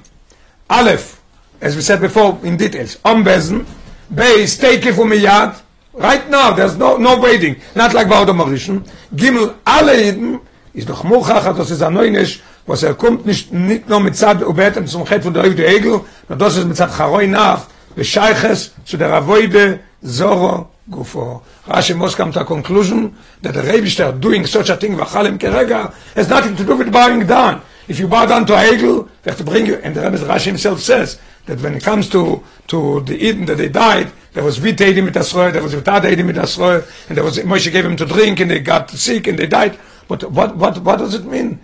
Aleph, 0.67 1.17
as 1.61 1.75
we 1.75 1.81
said 1.81 1.99
before 1.99 2.37
in 2.43 2.57
details, 2.57 2.99
Ombesen, 3.03 3.65
Beis, 4.09 4.57
Teike 4.57 4.93
von 4.93 5.09
Miyad, 5.09 5.55
Right 5.99 6.29
now, 6.29 6.51
there's 6.51 6.77
no, 6.77 6.97
no 6.97 7.19
waiting. 7.19 7.57
Not 7.75 7.93
like 7.93 8.07
bei 8.07 8.21
Odom 8.21 8.39
Arishon. 8.39 8.83
Gimel, 9.13 9.55
alle 9.65 10.01
Eden, 10.01 10.39
ist 10.73 10.89
doch 10.89 11.03
Murchach, 11.03 11.53
das 11.57 11.71
ist 11.71 11.81
ein 11.81 11.93
Neunisch, 11.93 12.41
was 12.65 12.83
er 12.83 12.93
kommt 12.93 13.25
nicht, 13.25 13.51
nicht 13.51 13.89
nur 13.89 13.99
mit 13.99 14.15
Zad 14.15 14.41
und 14.43 14.55
Betem 14.55 14.87
zum 14.87 15.05
Chet 15.05 15.23
von 15.23 15.33
der 15.33 15.43
Oiv 15.43 15.59
Egel, 15.59 16.01
das 16.29 16.55
ist 16.55 16.67
mit 16.67 16.77
Zad 16.77 16.95
Charoi 16.95 17.27
Naf, 17.27 17.67
Bescheiches 17.95 18.71
zu 18.85 18.95
der 18.95 19.11
Avoide 19.11 19.79
Zoro 20.05 20.71
Gufo. 20.89 21.41
Rashi 21.65 21.97
must 21.97 22.17
come 22.17 22.31
to 22.31 22.41
a 22.41 22.45
conclusion 22.45 23.15
that 23.41 23.53
the 23.53 23.61
Rebishter 23.61 24.19
doing 24.19 24.45
such 24.45 24.69
a 24.69 24.77
thing, 24.77 24.95
Vachalem 24.95 25.37
Kerega, 25.37 25.93
has 26.15 26.29
nothing 26.29 26.55
to 26.55 26.63
do 26.63 26.75
with 26.75 26.91
bowing 26.91 27.25
down. 27.25 27.61
If 27.87 27.99
you 27.99 28.07
bow 28.07 28.25
down 28.25 28.45
to 28.47 28.53
a 28.53 28.57
Egel, 28.57 29.09
they 29.23 29.31
have 29.31 29.37
to 29.39 29.43
bring 29.43 29.65
you, 29.65 29.75
and 29.75 29.95
the 29.95 30.01
Rebbe 30.01 30.17
Rashi 30.17 30.45
himself 30.45 30.79
says, 30.79 31.19
that 31.45 31.61
when 31.61 31.73
it 31.73 31.83
comes 31.83 32.07
to, 32.09 32.43
to 32.67 33.01
the 33.01 33.17
Eden 33.17 33.45
that 33.45 33.57
they 33.57 33.69
died, 33.69 34.11
there 34.33 34.43
was 34.43 34.61
wheat 34.61 34.77
Edim 34.77 35.05
mit 35.05 35.15
Asroe, 35.15 35.51
there 35.51 35.63
was 35.63 35.73
without 35.73 36.03
Edim 36.03 36.27
mit 36.27 36.35
Asroe, 36.35 36.87
and 37.09 37.17
there 37.17 37.23
was, 37.23 37.39
Moshe 37.39 37.71
gave 37.71 37.85
him 37.85 37.97
to 37.97 38.05
drink, 38.05 38.39
and 38.39 38.51
they 38.51 38.59
got 38.59 38.89
sick, 38.91 39.27
and 39.27 39.37
they 39.37 39.47
died. 39.47 39.77
But 40.07 40.23
what, 40.31 40.55
what, 40.55 40.77
what 40.79 40.99
does 40.99 41.15
it 41.15 41.25
mean? 41.25 41.59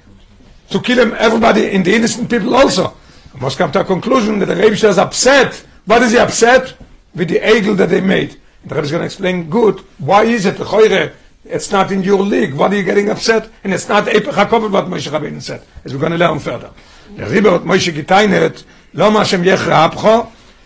To 0.72 0.82
kill 0.82 0.98
him, 0.98 1.16
everybody, 1.20 1.70
in 1.70 1.84
the 1.84 1.94
innocent 1.96 2.30
people 2.30 2.56
also. 2.56 2.98
I 3.36 3.40
must 3.40 3.58
come 3.58 3.72
to 3.74 3.82
a 3.82 3.86
conclusion 3.86 4.40
that 4.40 4.48
the 4.48 4.56
Rebbe 4.56 4.74
is 4.74 4.98
upset. 4.98 5.64
What 5.86 6.02
is 6.02 6.14
he 6.14 6.18
upset? 6.18 6.74
With 7.16 7.30
the 7.30 7.40
Egel 7.40 7.78
that 7.78 7.90
they 7.90 8.02
made. 8.02 8.38
And 8.62 8.72
the 8.72 8.76
Rebbe 8.76 8.86
is 8.86 8.92
going 8.92 9.02
to 9.02 9.06
explain 9.06 9.50
good, 9.50 9.80
why 9.98 10.24
is 10.24 10.46
it, 10.46 10.56
Choire, 10.56 11.14
it's 11.46 11.72
not 11.72 11.92
in 11.92 12.04
your 12.04 12.22
league, 12.22 12.54
what 12.54 12.74
are 12.74 12.76
you 12.76 12.84
getting 12.84 13.10
upset? 13.10 13.50
And 13.64 13.74
it's 13.74 13.88
not 13.88 14.06
Epech 14.06 14.34
HaKovet, 14.34 14.72
what 14.72 14.86
Moshe 14.86 15.10
Rabbeinu 15.12 15.42
said. 15.42 15.62
As 15.84 15.94
we're 15.94 16.00
going 16.00 16.12
to 16.12 16.18
learn 16.18 16.40
further. 16.40 16.72
Der 17.16 17.30
Rebbe 17.30 17.52
hat 17.52 17.62
Moshe 17.62 17.92
geteinet, 17.94 18.64
לא 18.94 19.12
מה 19.12 19.26
שם 19.26 19.44
יחרא 19.44 19.86
אפחו, 19.86 20.24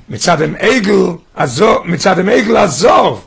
מצד 0.09 0.41
הם 0.41 0.55
עגל, 0.59 1.05
מצד 1.85 2.19
הם 2.19 2.29
עגל 2.29 2.57
הזוב, 2.57 3.25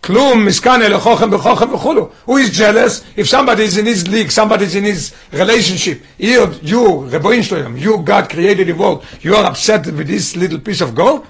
כלום, 0.00 0.46
מסכן 0.46 0.82
אלה 0.82 1.00
חוכם 1.00 1.30
בחוכם 1.30 1.74
וכולו. 1.74 2.08
Who 2.26 2.32
is 2.32 2.50
jealous? 2.50 3.02
If 3.16 3.26
somebody 3.28 3.64
is 3.64 3.78
in 3.78 3.86
his 3.86 4.06
league, 4.06 4.30
somebody 4.30 4.64
is 4.64 4.74
in 4.74 4.84
his 4.84 5.12
relationship, 5.32 6.02
you, 6.18 6.46
you, 6.62 7.08
שלהם, 7.42 7.76
you, 7.76 7.98
God 8.04 8.28
created 8.28 8.66
the 8.66 8.74
world, 8.74 9.02
you 9.22 9.34
are 9.34 9.46
upset 9.46 9.86
with 9.86 10.06
this 10.06 10.36
little 10.36 10.58
piece 10.58 10.82
of 10.82 10.94
gold? 10.94 11.26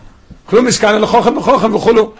כלום, 0.47 0.65
מסכן 0.65 0.95
אלה 0.95 1.07
חוכם 1.07 1.37
בחוכם 1.37 1.75
וכולו. 1.75 2.13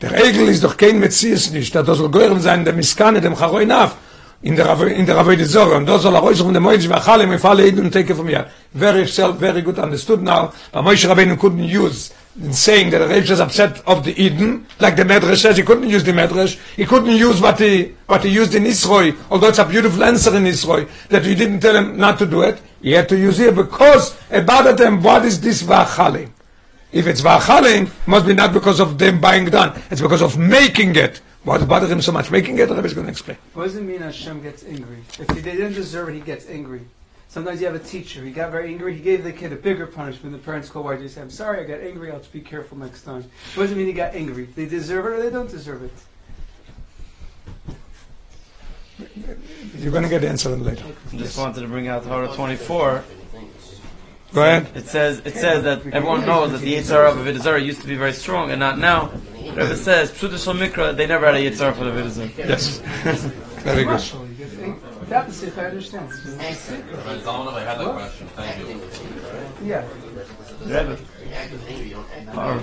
Der 0.00 0.12
Egel 0.24 0.46
ist 0.46 0.62
doch 0.62 0.76
kein 0.76 1.00
Metzies 1.00 1.50
nicht, 1.50 1.74
da 1.74 1.82
soll 1.82 2.08
gehören 2.10 2.40
sein, 2.40 2.64
der 2.64 2.72
Miskane, 2.72 3.20
dem 3.20 3.34
Charoi 3.36 3.66
Naf, 3.66 3.96
in 4.42 4.54
der 4.54 4.80
in 4.86 5.06
der 5.06 5.16
Ravide 5.16 5.44
Zorah, 5.44 5.76
und 5.76 5.86
da 5.86 5.98
soll 5.98 6.14
er 6.14 6.20
raus 6.20 6.40
von 6.40 6.54
der 6.54 7.20
im 7.20 7.38
Fall 7.40 7.58
Eden 7.58 7.86
und 7.86 7.92
take 7.92 8.12
it 8.12 8.16
from 8.16 8.28
here. 8.28 8.46
Very 8.72 9.08
self, 9.08 9.38
very 9.38 9.60
good 9.60 9.76
understood 9.78 10.22
now, 10.22 10.52
but 10.72 10.84
Moshe 10.84 11.08
Rabbeinu 11.08 11.36
couldn't 11.36 11.64
use 11.64 12.12
in 12.40 12.52
saying 12.52 12.90
that 12.90 13.00
Rebbe 13.00 13.32
is 13.32 13.40
upset 13.40 13.82
of 13.86 14.04
the 14.04 14.20
Eden, 14.20 14.66
like 14.78 14.96
the 14.96 15.02
Medrash 15.02 15.42
says, 15.42 15.56
he 15.56 15.62
couldn't 15.62 15.88
use 15.88 16.04
the 16.04 16.12
Medrash, 16.12 16.58
he 16.76 16.84
couldn't 16.84 17.16
use 17.16 17.40
what 17.40 17.58
he, 17.58 17.94
what 18.06 18.24
he 18.24 18.30
used 18.30 18.54
in 18.54 18.64
Yisroi, 18.64 19.16
although 19.30 19.48
it's 19.48 19.58
a 19.58 19.64
beautiful 19.64 20.04
answer 20.04 20.34
in 20.36 20.44
Yisroi, 20.44 20.88
that 21.08 21.24
you 21.24 21.34
didn't 21.34 21.60
tell 21.60 21.74
him 21.76 21.96
not 21.96 22.18
to 22.18 22.26
do 22.26 22.42
it, 22.42 22.60
he 22.80 22.92
had 22.92 23.08
to 23.08 23.18
use 23.18 23.40
it 23.40 23.54
because 23.54 24.16
about 24.30 24.76
them, 24.78 25.02
what 25.02 25.24
is 25.24 25.40
this 25.40 25.62
vachalim? 25.62 26.30
If 26.92 27.06
it's 27.06 27.20
vachalim, 27.20 27.90
must 28.06 28.26
be 28.26 28.34
not 28.34 28.52
because 28.52 28.80
of 28.80 28.98
them 28.98 29.20
buying 29.20 29.46
done, 29.46 29.80
it's 29.90 30.00
because 30.00 30.22
of 30.22 30.38
making 30.38 30.96
it. 30.96 31.20
What's 31.44 31.64
bothering 31.64 31.92
him 31.92 32.02
so 32.02 32.12
much 32.12 32.30
making 32.30 32.58
it? 32.58 32.66
The 32.66 32.74
Rebbe 32.74 32.86
is 32.86 32.94
going 32.94 33.06
to 33.06 33.10
explain. 33.10 33.38
What 33.54 33.64
does 33.64 33.76
it 33.76 33.82
mean 33.82 34.00
Hashem 34.00 34.42
gets 34.42 34.64
angry? 34.64 34.98
If 35.18 35.30
he, 35.30 35.40
didn't 35.40 35.72
deserve 35.72 36.10
it, 36.10 36.14
he 36.16 36.20
gets 36.20 36.46
angry. 36.48 36.82
Sometimes 37.28 37.60
you 37.60 37.66
have 37.66 37.76
a 37.76 37.78
teacher, 37.78 38.24
he 38.24 38.30
got 38.30 38.50
very 38.50 38.70
angry, 38.70 38.94
he 38.94 39.02
gave 39.02 39.22
the 39.22 39.32
kid 39.32 39.52
a 39.52 39.56
bigger 39.56 39.86
punishment. 39.86 40.32
The 40.32 40.38
parents 40.38 40.70
call, 40.70 40.82
why 40.84 40.94
did 40.94 41.02
you 41.02 41.08
say, 41.10 41.20
I'm 41.20 41.30
sorry, 41.30 41.60
I 41.60 41.64
got 41.64 41.80
angry, 41.80 42.10
I'll 42.10 42.22
be 42.32 42.40
careful 42.40 42.78
next 42.78 43.02
time. 43.02 43.22
What 43.54 43.64
does 43.64 43.72
it 43.72 43.76
mean 43.76 43.86
he 43.86 43.92
got 43.92 44.14
angry? 44.14 44.44
They 44.44 44.64
deserve 44.64 45.04
it 45.04 45.08
or 45.10 45.22
they 45.22 45.28
don't 45.28 45.50
deserve 45.50 45.82
it? 45.82 45.92
You're 49.76 49.92
going 49.92 50.04
to 50.04 50.08
get 50.08 50.22
the 50.22 50.28
answer 50.28 50.56
later. 50.56 50.84
Just 51.14 51.38
wanted 51.38 51.60
to 51.60 51.68
bring 51.68 51.86
out 51.86 52.04
Torah 52.04 52.34
24. 52.34 53.04
Go 54.32 54.42
ahead. 54.42 54.70
It 54.74 54.86
says 54.86 55.20
it 55.24 55.34
says 55.34 55.64
that 55.64 55.86
everyone 55.86 56.26
knows 56.26 56.52
that 56.52 56.60
the 56.60 56.74
Yitzhar 56.74 57.10
of 57.10 57.16
Avidazara 57.16 57.64
used 57.64 57.80
to 57.82 57.86
be 57.86 57.94
very 57.94 58.12
strong 58.12 58.50
and 58.50 58.60
not 58.60 58.78
now. 58.78 59.12
Rebbe 59.34 59.76
says, 59.76 60.10
Pshuta 60.10 60.42
Shal 60.42 60.54
Mikra, 60.54 60.96
they 60.96 61.06
never 61.06 61.26
had 61.26 61.36
a 61.36 61.38
Yitzhar 61.38 61.74
for 61.74 61.84
the 61.84 61.90
Avidazara. 61.90 62.36
Yes. 62.38 62.78
Very 63.62 63.84
good. 63.84 64.87
Naturally, 65.08 65.16
he 65.16 65.16
gets 65.16 65.16
angry. 65.16 65.16
Without 65.16 65.26
the 65.26 65.32
sikh, 65.32 65.58
I 65.58 65.64
understand. 65.66 66.12
Friend 66.12 67.22
Solomon, 67.22 67.54
I 67.54 67.64
had 67.64 67.78
that 67.78 67.92
question. 67.94 68.26
Thank 68.36 68.58
you. 68.68 69.66
Yeah. 69.66 69.84
Rebbe. 70.64 70.98
Or- 72.36 72.60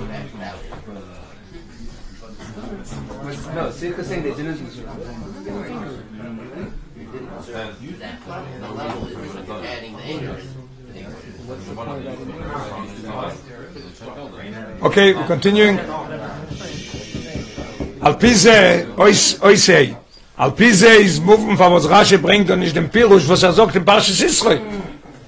But 3.23 3.55
no, 3.55 3.71
sikh 3.71 3.97
is 3.97 4.07
saying 4.07 4.23
they 4.23 4.33
didn't 4.35 4.63
deserve 4.63 4.85
it. 4.99 5.05
Okay, 14.81 15.13
we're 15.13 15.27
continuing. 15.27 15.77
Al 18.01 18.15
Pize, 18.17 18.87
ois, 18.97 19.39
oisei. 19.41 19.95
Al 20.37 20.51
Pize 20.51 20.83
is 20.83 21.21
moving 21.21 21.55
from 21.55 21.71
what 21.71 21.83
Rashi 21.83 22.17
bringt 22.17 22.49
und 22.49 22.59
nicht 22.59 22.75
dem 22.75 22.89
Pirush, 22.89 23.27
was 23.29 23.43
er 23.43 23.53
sagt 23.53 23.75
in 23.75 23.85
Parshas 23.85 24.21
Israel. 24.21 24.59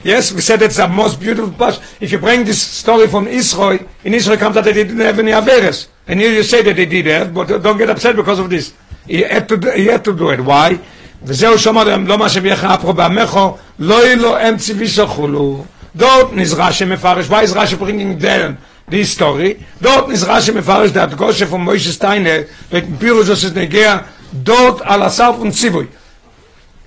Yes, 0.04 0.34
we 0.34 0.42
said 0.42 0.62
it's 0.62 0.76
the 0.76 0.88
most 0.88 1.20
beautiful 1.20 1.50
Parsh. 1.52 1.80
If 2.02 2.12
you 2.12 2.18
bring 2.18 2.44
this 2.44 2.62
story 2.62 3.08
from 3.08 3.26
Israel, 3.28 3.80
in 4.04 4.14
Israel 4.14 4.38
comes 4.38 4.56
that 4.56 4.66
they 4.66 4.74
didn't 4.74 5.00
have 5.00 5.18
any 5.20 5.32
Averes. 5.32 5.88
And 6.08 6.20
here 6.20 6.32
you 6.32 6.44
say 6.44 6.62
that 6.62 6.76
they 6.76 6.86
did 6.86 7.06
that, 7.06 7.34
but 7.34 7.48
don't 7.64 7.78
get 7.78 7.90
upset 7.90 8.18
because 8.18 8.40
of 8.40 8.50
this. 8.50 8.74
He 9.08 9.22
had 9.22 9.48
to, 9.48 9.72
he 9.76 9.86
had 9.86 10.04
to 10.06 10.14
do 10.14 10.30
it. 10.30 10.42
Why? 10.42 10.80
וזהו 11.24 11.60
שומר 11.60 11.84
להם 11.84 12.08
לא 12.08 12.18
מה 12.18 12.30
שבירך 12.30 12.64
אפרו 12.64 12.94
בעמךו, 12.94 13.58
לא 13.80 14.06
יהיה 14.06 14.16
לו 14.16 14.38
אם 14.38 14.58
ציווי 14.58 14.88
שחולו. 14.88 15.66
Is 15.98 16.54
Rashi 16.54 16.86
mefarish. 16.86 17.28
Why 17.30 17.44
is 17.44 17.54
Rashi 17.54 17.78
bringing 17.80 18.20
down 18.20 18.58
this 18.88 19.12
story? 19.14 19.66
Dort 19.82 20.12
is 20.12 20.24
Rashi 20.24 20.54
mefarish 20.54 20.94
that 20.94 21.10
Goshe 21.12 21.48
from 21.48 21.66
Moshe 21.66 21.92
Steiner 21.92 22.46
mit 22.72 22.86
dem 22.86 24.04
Dort 24.32 24.82
al 24.82 25.04
Asaf 25.04 25.40
und 25.40 25.54
Zivui. 25.54 25.88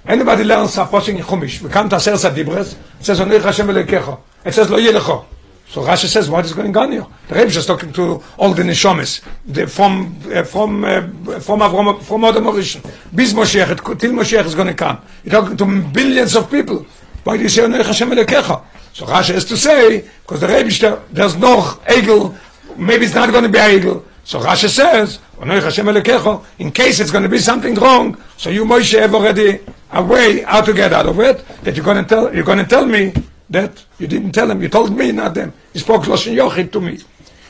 Anybody 0.07 0.45
learns 0.45 0.79
a 0.79 0.85
posting 0.87 1.19
in 1.19 1.23
Chumash. 1.23 1.61
We 1.63 1.69
come 1.69 1.89
to 1.89 1.97
Aser 1.97 2.31
Dibres. 2.31 2.75
It 2.99 3.05
says, 3.05 3.21
Onei 3.21 3.41
Hashem 3.41 3.67
Elekecho. 3.67 4.19
It 4.45 4.53
says, 4.53 4.71
Lo 4.71 4.79
Yelecho. 4.79 5.25
So 5.71 5.83
Rashi 5.83 6.07
says, 6.07 6.29
what 6.29 6.45
is 6.45 6.53
going 6.53 6.77
on 6.77 6.91
here? 6.91 7.07
The 7.29 7.35
Rebbe 7.37 7.47
is 7.47 7.65
talking 7.65 7.93
to 7.93 8.21
all 8.37 8.53
the 8.53 8.65
Neshomes, 8.65 9.23
the, 9.47 9.69
from, 9.69 10.21
uh, 10.35 10.43
from, 10.43 10.83
uh, 10.83 11.01
from, 11.39 11.61
Avrom, 11.61 12.03
from 12.03 12.25
Adam 12.25 12.43
Rishon. 12.47 12.83
Bis 13.15 13.33
Moshiach, 13.33 14.01
till 14.01 14.11
Moshiach 14.11 14.47
is 14.47 14.57
going 14.57 14.67
to 14.67 14.75
come. 14.75 15.01
You're 15.23 15.41
talking 15.41 15.57
to 15.57 15.83
billions 15.93 16.35
of 16.35 16.51
people. 16.51 16.85
Why 17.23 17.37
do 17.37 17.45
you 17.45 17.49
say, 17.49 17.63
Onei 17.63 17.85
Hashem 17.85 18.11
Elekecho? 18.11 18.65
So 18.93 19.07
Rashi 19.07 19.35
has 19.35 19.45
to 19.45 19.57
say, 19.57 20.09
because 20.23 20.41
the 20.41 20.49
Rebbe, 20.49 21.05
there's 21.13 21.37
no 21.37 21.61
Egel, 21.87 22.37
maybe 22.77 23.05
it's 23.05 23.15
not 23.15 23.31
going 23.31 23.45
to 23.45 23.49
be 23.49 23.59
Egel. 23.59 24.03
So 24.30 24.40
Rashi 24.40 24.70
says, 24.70 25.20
"Onoi 25.40 25.62
Hashem 25.62 25.86
Elokecho," 25.86 26.44
in 26.60 26.72
case 26.72 27.00
it's 27.00 27.12
going 27.12 27.24
to 27.24 27.30
be 27.30 27.38
something 27.38 27.76
wrong, 27.76 28.18
so 28.38 28.50
you 28.50 28.66
Moshe 28.66 29.00
have 29.00 29.14
already 29.14 29.60
a 29.92 30.04
way 30.04 30.42
how 30.42 30.62
to 30.62 30.74
get 30.74 30.94
out 30.94 31.06
of 31.06 31.20
it. 31.20 31.46
That 31.64 31.76
you're 31.76 31.86
going 31.86 32.04
to 32.04 32.10
tell 32.10 32.34
you're 32.34 32.44
going 32.44 32.60
to 32.60 32.66
tell 32.66 32.86
me 32.86 33.14
that 33.50 33.86
you 34.00 34.08
didn't 34.08 34.32
tell 34.32 34.48
them. 34.48 34.62
You 34.62 34.70
told 34.70 34.96
me, 34.98 35.12
not 35.12 35.36
them. 35.36 35.54
You 35.74 35.80
spoke 35.80 36.04
Lashon 36.04 36.36
Yochid 36.36 36.72
to 36.72 36.82
me. 36.82 37.00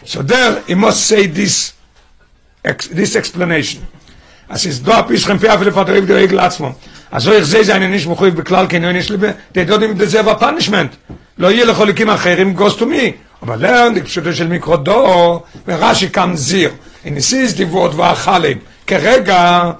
So 0.03 0.21
there 0.21 0.61
he 0.63 0.75
must 0.75 1.07
say 1.07 1.27
this 1.27 1.73
ex, 2.63 2.87
this 2.87 3.15
explanation. 3.15 3.85
as 4.49 4.65
is 4.65 4.79
do 4.79 4.91
a 4.91 5.03
pischem 5.03 5.39
fi 5.39 5.47
afel 5.47 5.71
fater 5.71 6.01
der 6.01 6.15
regel 6.15 6.39
atzmo 6.39 6.75
also 7.11 7.31
ich 7.33 7.45
sehe 7.45 7.63
seine 7.63 7.89
nicht 7.89 8.07
mochiv 8.07 8.35
beklal 8.35 8.67
kein 8.67 8.81
nicht 8.93 9.09
liebe 9.09 9.35
they 9.53 9.65
don't 9.65 9.83
even 9.83 9.97
deserve 9.97 10.27
a 10.27 10.35
punishment 10.35 10.91
לא 11.37 11.51
יהיה 11.51 11.65
לחולקים 11.65 12.09
אחרים 12.09 12.55
goes 12.55 12.75
to 12.75 12.85
me 12.85 13.15
aber 13.40 13.56
lernt 13.56 13.96
die 13.96 14.02
Pschöte 14.02 14.32
של 14.32 14.48
Mikrodo, 14.48 15.42
ורשי 15.66 16.08
קם 16.08 16.32
זיר, 16.34 16.70
in 17.04 17.16
es 17.16 17.32
ist 17.32 17.58
die 17.58 17.72
Wort 17.72 17.96
war 17.96 18.14
Chalim, 18.14 18.58
כרגע, 18.86 19.70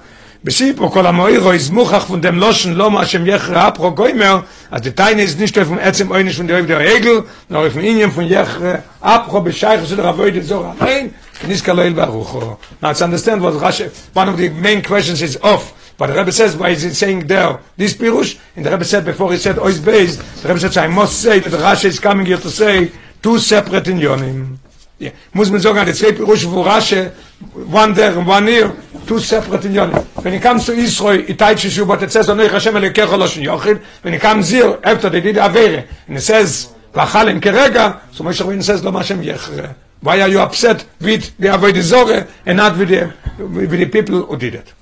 בסיפו 0.44 0.90
כל 0.90 1.06
המוירו 1.06 1.52
איזמוכח 1.52 2.04
פונדם 2.04 2.38
לושן 2.38 2.72
לא 2.72 2.90
מה 2.90 3.06
שם 3.06 3.26
יחר 3.26 3.68
אפרו 3.68 3.94
גוימר, 3.94 4.40
אז 4.70 4.80
די 4.80 4.90
טיין 4.90 5.18
איז 5.18 5.40
נישטו 5.40 5.60
איפם 5.60 5.78
עצם 5.78 6.10
אוינש 6.10 6.36
פונדה 6.36 6.54
אוהב 6.54 6.66
דר 6.66 6.78
הגל, 6.78 7.20
נור 7.50 7.64
איפם 7.64 7.78
איניאם 7.80 8.10
פונד 8.10 8.30
יחר 8.30 8.74
אפרו 9.00 9.40
בשייך 9.40 9.86
של 9.86 10.00
רבוי 10.00 10.30
דזור 10.30 10.66
עליין, 10.80 11.08
כניסקה 11.40 11.72
לא 11.72 11.82
אל 11.82 11.92
ברוכו. 11.92 12.56
Now 12.82 12.86
it's 12.86 13.02
understand 13.02 13.42
what 13.42 13.54
Rashi, 13.62 13.90
one 14.14 14.28
of 14.28 14.36
the 14.38 14.48
main 14.48 14.82
questions 14.82 15.22
is 15.22 15.36
off, 15.42 15.74
But 16.00 16.06
the 16.06 16.14
Rebbe 16.14 16.32
says, 16.32 16.56
why 16.56 16.70
is 16.70 16.82
it 16.82 16.94
saying 16.94 17.26
there, 17.26 17.60
this 17.76 17.92
Pirush? 17.92 18.38
And 18.56 18.64
the 18.64 18.70
Rebbe 18.70 18.86
said, 18.86 19.04
before 19.04 19.30
he 19.32 19.36
said, 19.36 19.58
oh, 19.58 19.68
it's 19.68 19.80
based, 19.80 20.18
the 20.40 20.48
Rebbe 20.48 20.58
said, 20.58 20.74
I 20.78 20.86
must 20.86 21.20
say 21.20 21.40
that 21.40 21.52
Rashi 21.52 21.84
is 21.92 22.00
coming 22.00 22.24
here 22.24 22.38
to 22.38 22.48
say, 22.48 22.90
two 23.22 23.38
separate 23.38 23.84
inyonim 23.84 24.58
Yeah. 25.00 25.12
Muss 25.32 25.50
man 25.50 25.60
sagen, 25.62 25.86
die 25.86 25.94
zwei 25.94 26.12
Pirush 26.12 26.44
von 26.44 26.62
Rashi, 26.62 27.10
one 27.54 27.94
there 27.94 28.18
and 28.18 28.26
one 28.26 28.46
here, 28.46 28.70
two 29.06 29.18
separate 29.18 29.62
inyonim. 29.62 30.04
When 30.22 30.34
it 30.34 30.42
comes 30.42 30.66
to 30.66 30.72
Yisroi, 30.72 31.26
it 31.26 31.38
teaches 31.38 31.74
you, 31.78 31.86
but 31.86 32.02
it 32.02 32.12
says, 32.12 32.28
Onei 32.28 32.50
Hashem 32.50 32.74
Elekecho 32.74 33.16
Loshin 33.16 33.42
Yochid. 33.42 33.82
When 34.02 34.12
it 34.12 34.20
comes 34.20 34.50
here, 34.50 34.78
after 34.84 35.08
they 35.08 35.22
did 35.22 35.36
Avere, 35.36 35.88
and 36.06 36.18
it 36.18 36.20
says, 36.20 36.74
V'achalim 36.92 37.40
kerega, 37.40 38.02
so 38.12 38.24
Moshe 38.24 38.44
Rabbeinu 38.44 38.62
says, 38.62 38.84
Lo 38.84 38.92
Hashem 38.92 39.22
Yechre 39.22 39.74
Why 40.02 40.20
are 40.20 40.28
you 40.28 40.40
upset 40.40 40.84
with 41.00 41.34
the 41.38 41.54
avoid 41.54 41.76
Zorah 41.76 42.28
and 42.44 42.58
not 42.58 42.76
with 42.76 42.90
the, 42.90 43.10
with 43.42 43.70
the 43.70 43.86
people 43.86 44.26
who 44.26 44.36
did 44.36 44.54
it? 44.54 44.74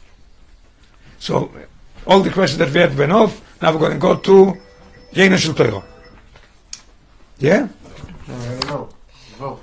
So, 1.21 1.53
all 2.09 2.21
the 2.21 2.31
questions 2.31 2.59
that 2.59 2.73
we 2.73 2.81
had 2.81 2.99
went 2.99 3.13
off. 3.13 3.41
Now 3.63 3.73
we're 3.73 3.79
going 3.79 3.93
to 3.93 3.99
go 3.99 4.17
to 4.17 5.37
Shel 5.37 5.55
Torah. 5.55 5.85
Yeah? 7.39 7.69
No, 8.29 8.89
vote. 9.39 9.61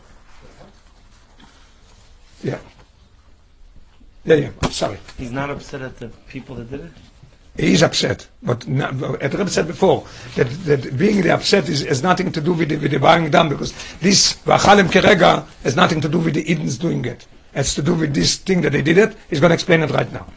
Yeah. 2.43 2.59
Yeah, 4.23 4.35
yeah. 4.35 4.49
I'm 4.63 4.71
sorry. 4.71 4.97
He's 5.17 5.31
not 5.31 5.49
upset 5.51 5.81
at 5.81 5.97
the 5.97 6.07
people 6.27 6.55
that 6.55 6.69
did 6.69 6.81
it? 6.81 6.91
He 7.57 7.73
is 7.73 7.83
upset. 7.83 8.27
But 8.41 8.67
as 8.67 9.33
Rebbe 9.33 9.49
said 9.49 9.67
before, 9.67 10.05
that, 10.35 10.49
that 10.65 10.97
being 10.97 11.21
the 11.21 11.31
upset 11.31 11.69
is, 11.69 11.85
has 11.85 12.03
nothing 12.03 12.31
to 12.31 12.41
do 12.41 12.53
with 12.53 12.69
the, 12.69 12.77
with 12.77 12.91
the 12.91 12.99
bowing 12.99 13.29
down, 13.29 13.49
because 13.49 13.71
this 13.99 14.33
Vachalem 14.43 14.87
Kerega 14.87 15.45
has 15.63 15.75
nothing 15.75 16.01
to 16.01 16.09
do 16.09 16.19
with 16.19 16.33
the 16.33 16.51
Edens 16.51 16.77
doing 16.77 17.05
it. 17.05 17.25
It's 17.55 17.73
to 17.75 17.81
do 17.81 17.93
with 17.95 18.13
this 18.13 18.35
thing 18.35 18.61
that 18.61 18.73
they 18.73 18.81
did 18.81 18.97
it. 18.97 19.15
He's 19.29 19.39
going 19.39 19.51
to 19.51 19.53
explain 19.53 19.81
it 19.81 19.89
right 19.89 20.11
now. 20.11 20.27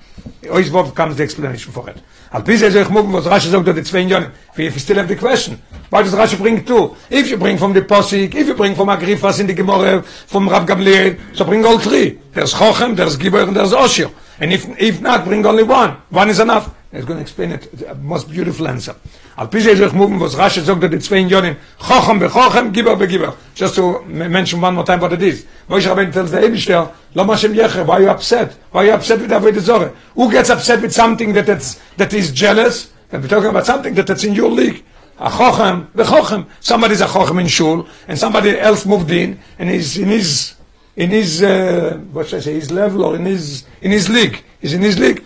Always 0.48 0.70
what 0.70 0.94
comes 0.94 1.16
the 1.16 1.24
explanation 1.24 1.72
for 1.72 1.90
it. 1.90 2.00
Al 2.32 2.42
pi 2.42 2.56
ze 2.56 2.68
zeh 2.68 2.88
mug 2.90 3.12
was 3.12 3.26
Rashi 3.26 3.50
sagt 3.50 3.64
that 3.64 3.86
zwei 3.86 4.04
Jahren. 4.06 4.30
If 4.56 4.74
you 4.74 4.80
still 4.80 4.96
have 4.96 5.08
the 5.08 5.16
question, 5.16 5.60
why 5.90 6.02
does 6.02 6.14
Rashi 6.14 6.38
bring 6.38 6.64
two? 6.64 6.94
If 7.10 7.28
you 7.30 7.36
bring 7.36 7.58
from 7.58 7.72
the 7.72 7.82
Posik, 7.82 8.34
if 8.34 8.46
you 8.46 8.54
bring 8.54 8.76
from 8.76 8.88
Agrifas 8.88 9.40
in 9.40 9.48
the 9.48 9.54
Gemara, 9.54 10.02
from 10.02 10.48
Rav 10.48 10.66
Gamliel, 10.66 11.18
so 11.34 11.44
bring 11.44 11.64
all 11.64 11.78
three. 11.78 12.20
There's 12.32 12.54
Chochem, 12.54 12.94
there's 12.94 13.16
Gibor, 13.16 13.48
and 13.48 13.56
there's 13.56 13.72
Osher. 13.72 14.12
And 14.38 14.52
if, 14.52 14.66
if 14.78 15.00
not, 15.00 15.24
bring 15.24 15.44
only 15.44 15.64
one. 15.64 15.96
One 16.10 16.28
is 16.28 16.38
enough. 16.38 16.72
He's 16.90 17.04
going 17.04 17.18
to 17.18 17.22
explain 17.22 17.52
it, 17.52 17.70
the 17.76 17.94
most 17.96 18.30
beautiful 18.30 18.66
answer. 18.66 18.96
Al 19.36 19.48
pi 19.48 19.58
ze 19.58 19.74
zeh 19.74 19.92
mug 19.92 20.18
was 20.18 20.34
Rashi 20.34 20.64
sagt 20.64 20.80
that 20.80 20.90
the 20.90 20.98
zwei 20.98 21.22
Jahren, 21.28 21.54
Chochem 21.78 22.18
be 22.18 22.26
Chochem, 22.26 22.72
Gibor 22.72 22.98
be 22.98 23.06
Gibor. 23.06 23.36
Just 23.54 23.74
to 23.74 24.02
mention 24.06 24.58
one 24.58 24.74
more 24.74 24.84
time 24.84 24.98
what 24.98 25.12
it 25.12 25.22
is. 25.22 25.44
Moshe 25.68 25.82
Rabbeinu 25.82 26.14
tells 26.14 26.30
the 26.30 26.38
Eibishter, 26.38 26.90
Lo 27.14 27.24
Mashem 27.24 27.54
Yecher, 27.54 27.86
why 27.86 27.98
you 27.98 28.08
upset? 28.08 28.54
Why 28.72 28.84
you 28.84 28.92
upset 28.92 29.20
with 29.20 29.30
Avodah 29.30 29.60
Zorah? 29.60 29.94
Who 30.14 30.30
gets 30.30 30.48
upset 30.48 30.80
with 30.80 30.94
something 30.94 31.34
that 31.34 31.46
it's, 31.50 31.78
that 31.98 32.14
is 32.14 32.32
jealous? 32.32 32.90
And 33.12 33.22
we're 33.22 33.28
talking 33.28 33.50
about 33.50 33.66
something 33.66 33.92
that 33.94 34.06
that's 34.06 34.24
in 34.24 34.34
your 34.34 34.50
league. 34.50 34.82
A 35.18 35.28
chochem, 35.28 35.92
the 35.92 36.04
chochem. 36.04 36.46
Somebody's 36.60 37.02
a 37.02 37.06
chochem 37.06 37.38
in 37.38 37.48
shul, 37.48 37.86
and 38.06 38.18
somebody 38.18 38.58
else 38.58 38.86
moved 38.86 39.10
in, 39.10 39.38
and 39.58 39.68
he's 39.68 39.98
in 39.98 40.08
his, 40.08 40.54
in 40.96 41.10
his, 41.10 41.42
uh, 41.42 41.98
what 42.12 42.28
should 42.28 42.38
I 42.38 42.40
say, 42.40 42.54
his 42.54 42.70
level 42.70 43.04
or 43.04 43.16
in 43.16 43.26
his, 43.26 43.64
in 43.82 43.90
his 43.90 44.08
league. 44.08 44.42
He's 44.60 44.72
in 44.72 44.80
his 44.80 44.98
league. 44.98 45.22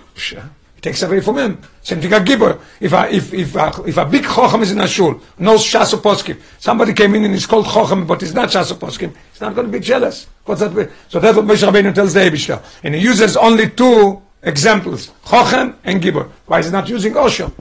He 0.82 0.88
takes 0.88 1.02
away 1.02 1.20
from 1.20 1.38
him. 1.38 1.62
Same 1.82 2.00
thing 2.00 2.12
a 2.12 2.20
gibber. 2.20 2.58
If 2.80 2.92
a, 2.92 3.08
if, 3.14 3.32
if 3.32 3.54
a, 3.54 3.84
if 3.86 3.96
a 3.96 4.04
big 4.04 4.24
chochem 4.24 4.62
is 4.62 4.72
in 4.72 4.80
a 4.80 4.88
shul, 4.88 5.20
knows 5.38 5.62
shas 5.64 5.94
or 5.94 5.98
poskim, 5.98 6.40
somebody 6.58 6.92
came 6.92 7.14
in 7.14 7.22
and 7.24 7.32
he's 7.32 7.46
called 7.46 7.66
chochem, 7.66 8.04
but 8.04 8.20
he's 8.20 8.34
not 8.34 8.48
shas 8.48 8.72
or 8.72 8.74
poskim, 8.74 9.14
he's 9.30 9.40
not 9.40 9.54
going 9.54 9.68
to 9.68 9.72
be 9.72 9.78
jealous. 9.78 10.26
What's 10.44 10.60
that? 10.60 10.90
So 11.08 11.20
that's 11.20 11.36
what 11.36 11.46
Moshe 11.46 11.62
Rabbeinu 11.70 11.94
tells 11.94 12.14
the 12.14 12.20
Eibishter. 12.20 12.60
And 12.82 12.96
he 12.96 13.00
uses 13.00 13.36
only 13.36 13.70
two 13.70 14.20
examples, 14.42 15.12
chochem 15.24 15.76
and 15.84 16.02
gibber. 16.02 16.28
Why 16.46 16.58
is 16.58 16.66
he 16.66 16.72
not 16.72 16.88
using 16.88 17.12
osher? 17.12 17.52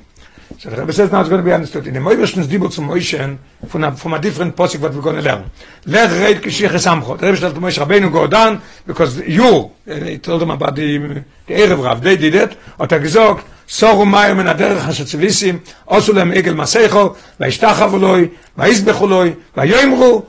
So 0.62 0.70
the 0.70 0.78
Rebbe 0.78 0.94
says 0.94 1.12
now 1.12 1.22
it's 1.22 1.30
going 1.30 1.42
to 1.42 1.44
be 1.44 1.52
understood. 1.52 1.88
In 1.88 1.96
the 1.96 2.00
Moibishten's 2.00 2.48
Dibur 2.48 2.72
zum 2.72 2.88
Moshe, 2.88 3.40
from 3.68 3.84
a, 3.84 3.96
from 3.96 4.14
a 4.14 4.20
different 4.20 4.56
posik 4.56 4.80
what 4.80 4.94
we're 4.94 5.02
going 5.02 5.16
to 5.16 5.24
learn. 5.24 5.50
Let 5.88 6.12
read 6.12 6.44
Kishich 6.44 6.70
Esamcho. 6.70 7.18
The 7.18 7.26
Rebbe 7.26 7.38
said 7.38 7.56
to 7.56 7.60
Moshe 7.60 7.84
Rabbeinu 7.84 8.12
go 8.12 8.62
because 8.86 9.28
you, 9.28 9.72
and 9.88 10.06
he 10.08 10.20
told 10.20 10.40
them 10.40 10.52
about 10.52 10.76
the, 10.76 11.00
the 11.48 11.54
Erev 11.56 11.84
Rav, 11.84 12.04
they 12.04 12.16
did 12.16 12.36
it, 12.36 12.56
ot 12.80 12.92
er 12.92 13.00
gesagt, 13.00 13.46
סורו 13.70 14.06
מים 14.06 14.38
מן 14.38 14.48
הדרך 14.48 14.90
אשר 14.90 15.04
צביסים, 15.04 15.60
עשו 15.88 16.14
להם 16.14 16.32
עגל 16.32 16.54
מסכו, 16.54 17.14
וישתחוו 17.40 17.98
לוי, 17.98 18.28
ויזבחו 18.58 19.08
לוי, 19.08 19.34
ויאמרו, 19.58 20.24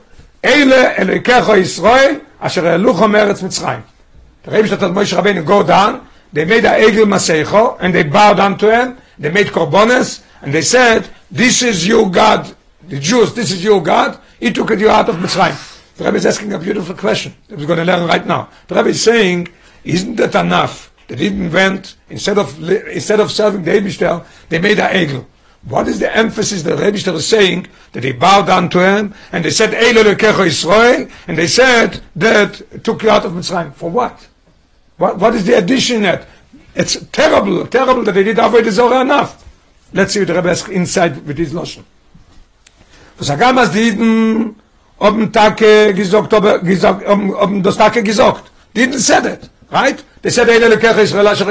אלה 0.45 0.97
אלוהיכך 0.99 1.49
ישראל, 1.59 2.15
אשר 2.39 2.67
העלוכו 2.67 3.09
מארץ 3.09 3.43
מצרים. 3.43 3.81
The 4.45 4.51
Rebbe 4.51 4.69
said 4.69 4.81
to 4.81 4.89
Moshe 4.89 5.13
Rabbeinu, 5.13 5.45
go 5.45 5.63
down, 5.63 6.01
they 6.33 6.45
made 6.47 6.65
a 6.65 6.81
egel 6.81 7.05
masecho, 7.05 7.77
and 7.81 7.95
they 7.95 8.05
bowed 8.05 8.39
down 8.39 8.57
to 8.59 8.71
him, 8.71 8.97
they 9.19 9.31
made 9.31 9.49
korbones, 9.49 10.23
and 10.41 10.53
they 10.53 10.63
said, 10.63 11.09
this 11.31 11.63
is 11.63 11.87
your 11.87 12.11
God, 12.11 12.55
the 12.89 12.99
Jews, 12.99 13.35
this 13.35 13.51
is 13.51 13.63
your 13.63 13.83
God, 13.83 14.19
he 14.41 14.53
took 14.53 14.71
you 14.71 14.89
out 14.89 15.09
of 15.09 15.17
Mitzrayim. 15.17 15.71
The 15.97 16.05
Rebbe 16.05 16.17
is 16.17 16.27
asking 16.27 16.53
a 16.53 16.59
beautiful 16.59 16.95
question 16.95 17.35
that 17.49 17.59
we're 17.59 17.67
going 17.67 17.79
to 17.79 17.85
learn 17.85 18.09
right 18.09 18.27
now. 18.27 18.49
The 18.67 18.75
Rebbe 18.75 18.89
is 18.89 19.03
saying, 19.03 19.49
isn't 19.85 20.17
that 20.17 20.35
enough? 20.35 20.93
They 21.09 21.17
didn't 21.17 21.53
went, 21.53 21.97
instead 22.09 22.39
of, 22.39 22.63
instead 22.89 23.21
of 23.21 23.31
serving 23.31 23.65
the 23.65 23.73
Eibishter, 23.73 24.25
they 24.49 24.59
made 24.59 24.79
a 24.79 24.89
egel. 24.89 25.27
What 25.65 25.87
is 25.87 26.01
the 26.01 26.15
emphasis 26.15 26.63
that 26.65 26.79
Rebishter 26.79 27.15
is 27.15 27.27
saying 27.27 27.69
that 27.93 28.01
they 28.01 28.13
bowed 28.13 28.47
down 28.47 28.69
to 28.71 28.81
him 28.81 29.15
and 29.31 29.45
they 29.45 29.51
said 29.51 29.71
Eile 29.71 30.03
Lekecho 30.03 30.47
Israel 30.47 31.09
and 31.29 31.39
they 31.39 31.47
said 31.47 32.01
that 32.17 32.83
took 32.83 33.03
you 33.03 33.11
out 33.11 33.25
of 33.25 33.33
Mitzrayim 33.33 33.73
for 33.75 33.89
what? 33.89 34.29
What 34.97 35.19
what 35.19 35.35
is 35.35 35.47
the 35.47 35.57
addition 35.59 36.03
that? 36.03 36.27
It's 36.75 36.99
terrible, 37.13 37.67
terrible 37.67 38.03
that 38.05 38.15
they 38.15 38.25
did 38.25 38.39
avoid 38.39 38.65
the 38.65 38.73
Zorah 38.73 39.03
enough. 39.03 39.45
Let's 39.93 40.15
see 40.15 40.21
what 40.21 40.29
the 40.29 40.35
Rebbe 40.35 40.73
inside 40.73 41.27
with 41.27 41.37
his 41.37 41.53
lotion. 41.53 41.85
Was 43.19 43.29
er 43.29 43.37
gammas 43.37 43.71
die 43.73 43.89
Iden 43.89 44.57
oben 44.99 45.33
Tage 45.33 45.93
gesagt, 45.95 46.33
ob, 46.33 46.65
gesagt, 46.65 47.07
ob, 47.07 47.21
ob 47.43 47.63
das 47.63 47.77
Tage 47.77 48.03
gesagt. 48.03 48.51
Die 48.75 48.83
Iden 48.83 48.99
said 48.99 49.27
it, 49.27 49.51
right? 49.71 50.03
They 50.23 50.31
said, 50.31 50.49
Eile 50.49 50.69
Lekech 50.69 50.97
Israel 50.99 51.29
asher 51.29 51.47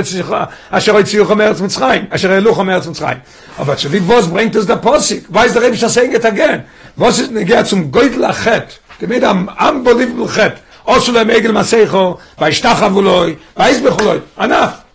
asher 0.72 0.96
etziucha 0.96 1.36
meretz 1.36 1.60
Mitzrayim, 1.60 2.12
asher 2.12 2.30
elucha 2.30 2.64
meretz 2.64 2.88
Mitzrayim. 2.88 3.22
Aber 3.58 3.78
zu 3.78 3.92
wie 3.94 4.02
was 4.08 4.28
bringt 4.28 4.56
es 4.56 4.66
der? 4.66 4.84
Why 4.84 5.46
is 5.46 5.54
the 5.54 5.60
Rebbe 5.60 5.78
saying 5.78 6.14
it 6.14 6.26
again? 6.26 6.64
Was 6.96 7.20
ist 7.20 7.32
negea 7.32 7.64
zum 7.64 7.92
Goydel 7.92 8.26
Achet? 8.26 8.80
Made 9.08 9.28
an 9.28 9.50
unbelievable 9.50 10.28
chet. 10.28 10.58
Also 10.86 11.12
lem 11.12 11.30
Egel 11.30 11.52
Masecho, 11.52 12.20
וישתחוו 12.40 13.02
לוי, 13.02 13.36
ויזבחו 13.58 14.04
לוי. 14.04 14.20
Enough. 14.38 14.91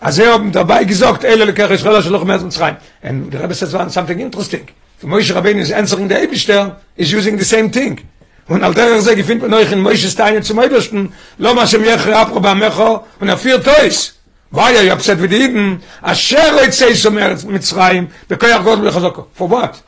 אז 0.00 0.18
er 0.18 0.32
haben 0.32 0.52
dabei 0.52 0.84
gesagt, 0.84 1.24
Eile 1.24 1.44
Lekech 1.44 1.70
Israel 1.70 1.96
asher 1.96 2.10
elucha 2.10 2.24
meretz 2.24 2.44
Mitzrayim. 2.44 2.76
And 3.02 3.32
the 3.32 3.38
Rebbe 3.38 3.54
says 3.54 3.70
something 3.92 4.20
interesting. 4.20 4.68
The 5.00 5.06
Moshe 5.06 5.34
Rabbeinu 5.34 5.60
is 5.60 5.72
answering 5.72 6.08
the 6.08 6.14
Eibishter, 6.14 6.76
is 6.96 7.12
using 7.12 7.36
the 7.36 7.44
same 7.44 7.70
thing. 7.70 8.00
Und 8.48 8.62
al 8.62 8.74
derer 8.74 9.02
ze 9.02 9.14
gefindt 9.16 9.42
man 9.42 9.54
euch 9.54 9.72
in 9.72 9.80
Moshe 9.80 10.08
Steine 10.08 10.42
zum 10.42 10.58
Eibishten, 10.58 11.12
lo 11.38 11.54
ma 11.54 11.66
shem 11.66 11.82
yechre 11.82 12.14
apro 12.14 12.40
ba'mecho, 12.40 13.04
und 13.20 13.28
er 13.28 13.36
vier 13.36 13.62
tois. 13.62 14.14
Why 14.50 14.76
are 14.76 14.84
you 14.84 14.92
upset 14.92 15.20
with 15.20 15.32
Eden? 15.32 15.82
Asher 16.00 16.52
lo 16.52 16.62
yitzei 16.62 16.94
so 16.94 17.10
meretz 17.10 17.44
Mitzrayim, 17.44 18.08
bekoyach 18.28 18.64
God 18.64 18.78
lechazoko. 18.78 19.26
For 19.34 19.48
what? 19.48 19.82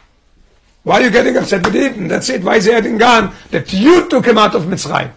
Why 0.83 0.95
are 0.95 1.03
you 1.03 1.11
getting 1.11 1.37
upset 1.37 1.65
with 1.65 1.77
Eden? 1.77 2.09
That's 2.09 2.29
it. 2.31 2.43
Why 2.43 2.57
is 2.57 2.65
he 2.65 2.73
adding 2.73 3.01
on 3.01 3.33
that 3.53 3.73
you 3.73 4.09
took 4.09 4.27
him 4.27 4.39
out 4.39 4.55
of 4.55 4.65
Mitzrayim? 4.65 5.11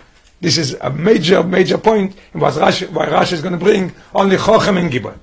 This 0.44 0.58
is 0.58 0.76
a 0.82 0.90
major, 0.90 1.42
major 1.42 1.78
point 1.78 2.14
in 2.34 2.42
what 2.42 2.54
Rashi, 2.56 2.90
why 2.90 3.08
Rashi 3.08 3.32
is 3.32 3.42
going 3.42 3.54
to 3.54 3.58
bring 3.58 3.94
only 4.14 4.36
Chochem 4.36 4.78
and 4.78 4.92
Gibor. 4.92 5.16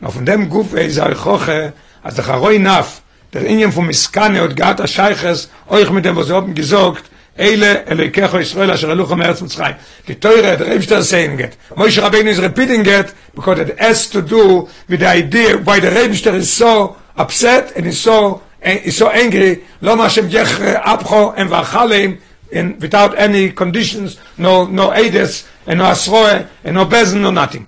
Now 0.00 0.08
from 0.08 0.24
them 0.24 0.50
guf 0.50 0.76
is 0.76 0.98
a 0.98 1.14
Choche, 1.14 1.72
as 2.02 2.16
the 2.16 2.22
Charoi 2.22 2.58
Naf, 2.58 3.00
der 3.32 3.46
Ingen 3.46 3.70
vom 3.70 3.86
Miskane 3.86 4.42
und 4.42 4.56
Gata 4.56 4.88
Scheiches, 4.88 5.48
euch 5.70 5.88
mit 5.90 6.04
dem, 6.04 6.16
was 6.16 6.26
sie 6.26 6.36
oben 6.36 6.54
gesagt, 6.56 7.04
Eile 7.38 7.86
Eloikecho 7.86 8.40
Israel 8.40 8.72
asher 8.72 8.88
elucha 8.88 9.14
meretz 9.14 9.42
Mitzrayim. 9.42 9.76
The 10.06 10.16
Torah, 10.16 10.56
the 10.56 10.64
Rebbe 10.64 10.94
is 10.96 11.08
saying 11.08 11.38
it. 11.38 11.56
Moshe 11.76 12.02
Rabbeinu 12.02 12.30
is 12.30 12.40
repeating 12.40 12.84
it 12.84 13.14
because 13.32 13.60
it 13.60 13.78
has 13.78 14.10
to 14.10 14.22
do 14.22 14.68
with 14.88 14.98
the 14.98 15.06
idea 15.08 15.56
why 15.58 15.78
the 15.78 15.90
Rebbe 15.92 16.36
is 16.36 16.52
so 16.52 16.96
upset 17.16 17.76
and 17.76 17.86
is 17.86 18.00
so 18.00 18.42
is 18.60 18.96
so 18.96 19.08
angry. 19.10 19.62
Lo 19.82 19.94
Mashem 19.94 20.28
Yechre 20.28 20.82
Abcho 20.82 21.32
and 21.36 21.48
Vachalem 21.48 22.18
in 22.54 22.78
without 22.78 23.18
any 23.18 23.50
conditions, 23.50 24.16
no 24.38 24.66
no 24.66 24.90
Eides 24.90 25.46
and 25.66 25.78
no 25.78 25.84
Asroe 25.86 26.46
and 26.62 26.74
no 26.76 26.86
Bezen, 26.86 27.20
no 27.20 27.30
nothing. 27.30 27.66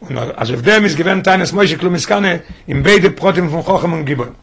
Und 0.00 0.16
also 0.16 0.54
auf 0.54 0.62
dem 0.62 0.84
ist 0.84 0.96
gewähnt 0.96 1.28
eines 1.28 1.52
Moshe 1.52 1.76
Klumiskane 1.76 2.42
in 2.66 2.82
beide 2.82 3.10
Protim 3.10 3.50
von 3.50 3.64
Chochem 3.64 3.92
und 3.92 4.04
Gibon. 4.04 4.34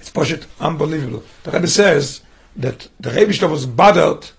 It's 0.00 0.10
Poshet 0.10 0.46
unbelievable. 0.58 1.22
The 1.44 1.50
Rebbe 1.52 1.68
says 1.68 2.22
that 2.56 2.88
the 2.98 3.10
Rebbe 3.10 3.48
was 3.48 3.66
bothered 3.66 4.30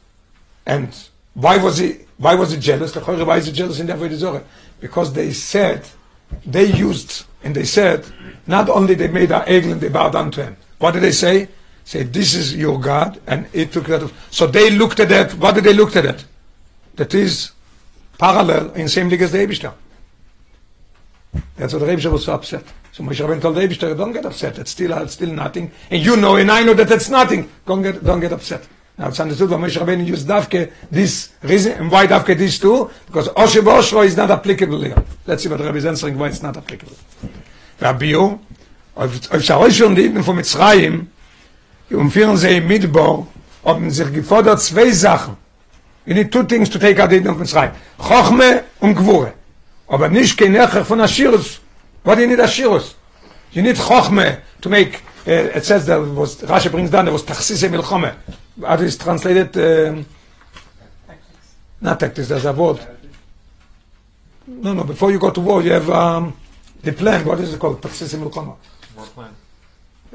and 0.65 0.89
why 1.33 1.57
was 1.57 1.77
he 1.77 1.99
why 2.17 2.35
was 2.35 2.51
he 2.51 2.57
jealous? 2.57 2.91
The 2.93 3.01
Choreh, 3.01 3.25
why 3.25 3.37
is 3.37 3.45
he 3.45 3.51
jealous 3.51 3.79
in 3.79 3.87
the 3.87 3.93
Avodah 3.93 4.15
Zorah? 4.15 4.43
Because 4.79 5.13
they 5.13 5.31
said 5.31 5.87
they 6.45 6.65
used 6.65 7.25
and 7.43 7.55
they 7.55 7.65
said 7.65 8.05
not 8.45 8.69
only 8.69 8.95
they 8.95 9.07
made 9.07 9.31
a 9.31 9.41
egel 9.41 9.73
and 9.73 9.81
they 9.81 9.89
bowed 9.89 10.13
down 10.13 10.31
to 10.31 10.43
him. 10.43 10.57
What 10.79 10.91
did 10.93 11.03
they 11.03 11.11
say? 11.11 11.47
Say, 11.87 12.03
this 12.03 12.35
is 12.35 12.53
your 12.53 12.81
God, 12.81 13.21
and 13.27 13.47
it 13.53 13.71
took 13.71 13.85
that. 13.85 14.11
So 14.29 14.45
they 14.45 14.71
looked 14.71 14.99
at 14.99 15.07
that. 15.07 15.33
What 15.35 15.55
did 15.55 15.63
they 15.63 15.71
look 15.71 15.95
at 15.95 16.03
that? 16.03 16.25
That 16.97 17.13
is 17.13 17.51
parallel 18.17 18.73
in 18.73 18.89
same 18.89 19.07
league 19.07 19.21
as 19.21 19.31
the 19.31 19.37
Eibishter. 19.37 19.71
That's 21.55 21.71
what 21.71 21.79
the 21.79 21.85
Eibishter 21.85 22.11
was 22.11 22.25
so 22.25 22.33
upset. 22.33 22.65
So 22.91 23.03
Moshe 23.03 23.25
Rabbeinu 23.25 23.39
told 23.39 23.55
the 23.55 23.95
don't 23.95 24.11
get 24.11 24.25
upset. 24.25 24.59
It's 24.59 24.71
still, 24.71 24.91
it's 25.01 25.13
still 25.13 25.31
nothing. 25.31 25.71
And 25.89 26.03
you 26.03 26.17
know, 26.17 26.35
and 26.35 26.51
I 26.51 26.61
know 26.61 26.73
that 26.73 26.91
it's 26.91 27.07
nothing. 27.07 27.49
Don't 27.65 27.81
get, 27.81 28.03
don't 28.03 28.19
get 28.19 28.33
upset. 28.33 28.67
Now 28.97 29.07
it's 29.07 29.21
understood 29.21 29.49
why 29.49 29.55
Moshe 29.55 29.77
Rabbeinu 29.77 30.05
used 30.05 30.27
Davke, 30.27 30.73
this 30.91 31.31
reason, 31.41 31.71
and 31.71 31.89
why 31.89 32.05
Davke 32.05 32.37
these 32.37 32.59
two? 32.59 32.91
Because 33.05 33.29
Oshe 33.29 33.61
Boshro 33.61 34.03
is 34.03 34.17
not 34.17 34.29
applicable 34.29 34.81
here. 34.81 35.01
Let's 35.25 35.41
see 35.41 35.47
what 35.47 35.61
Rabbi 35.61 35.77
is 35.77 35.85
answering, 35.85 36.19
why 36.19 36.27
it's 36.27 36.43
not 36.43 36.57
applicable. 36.57 36.97
והביור, 37.79 38.39
auf 38.95 39.21
Zeräusch 39.41 39.81
und 39.85 39.97
Eden 39.97 40.21
from 40.21 40.37
Mitzrayim, 40.37 41.07
מצרים, 41.89 41.99
umführen 41.99 42.37
sie 42.37 42.57
im 42.57 42.67
Midbar, 42.67 43.27
haben 43.63 43.91
sich 43.91 44.11
gefordert 44.13 44.61
zwei 44.61 44.91
Sachen. 44.91 45.37
Need 46.05 46.31
two 46.31 46.43
things 46.43 46.69
to 46.69 46.79
take 46.79 47.01
Eden 47.01 47.27
of 47.27 47.37
Mitzrayim. 47.37 47.71
Chochme 47.97 48.63
und 48.79 48.95
Gvure. 48.95 49.33
Aber 49.87 50.07
nicht 50.07 50.37
kein 50.37 50.53
Necher 50.53 50.85
von 50.85 51.01
Ashirus. 51.01 51.59
What 52.03 52.19
you 52.19 52.27
need 52.27 52.39
Ashirus? 52.39 52.95
You 53.51 53.61
need 53.61 53.75
Chochme 53.75 54.37
to 54.61 54.69
make, 54.69 55.01
uh, 55.27 55.57
it 55.57 55.65
says 55.65 55.85
there 55.85 55.99
was, 55.99 56.41
Rashi 56.41 56.71
brings 56.71 56.89
down, 56.91 57.05
there 57.05 57.13
was 57.13 57.23
Tachsise 57.23 57.69
Milchome. 57.69 58.13
How 58.65 58.75
is 58.75 58.97
translated, 58.97 59.57
um, 59.57 60.05
not 61.81 61.99
tactics, 61.99 62.29
there's 62.29 62.45
a 62.45 62.53
word. 62.53 62.79
No, 64.47 64.73
no, 64.73 64.85
before 64.85 65.11
you 65.11 65.19
go 65.19 65.29
to 65.29 65.41
war, 65.41 65.61
you 65.61 65.71
have 65.71 65.89
um, 65.89 66.33
the 66.81 66.93
plan, 66.93 67.25
what 67.25 67.39
is 67.41 67.53
it 67.53 67.59
called? 67.59 67.81
Tachsise 67.81 68.15
Milchome. 68.17 68.55
More 68.95 69.05
plan. 69.07 69.35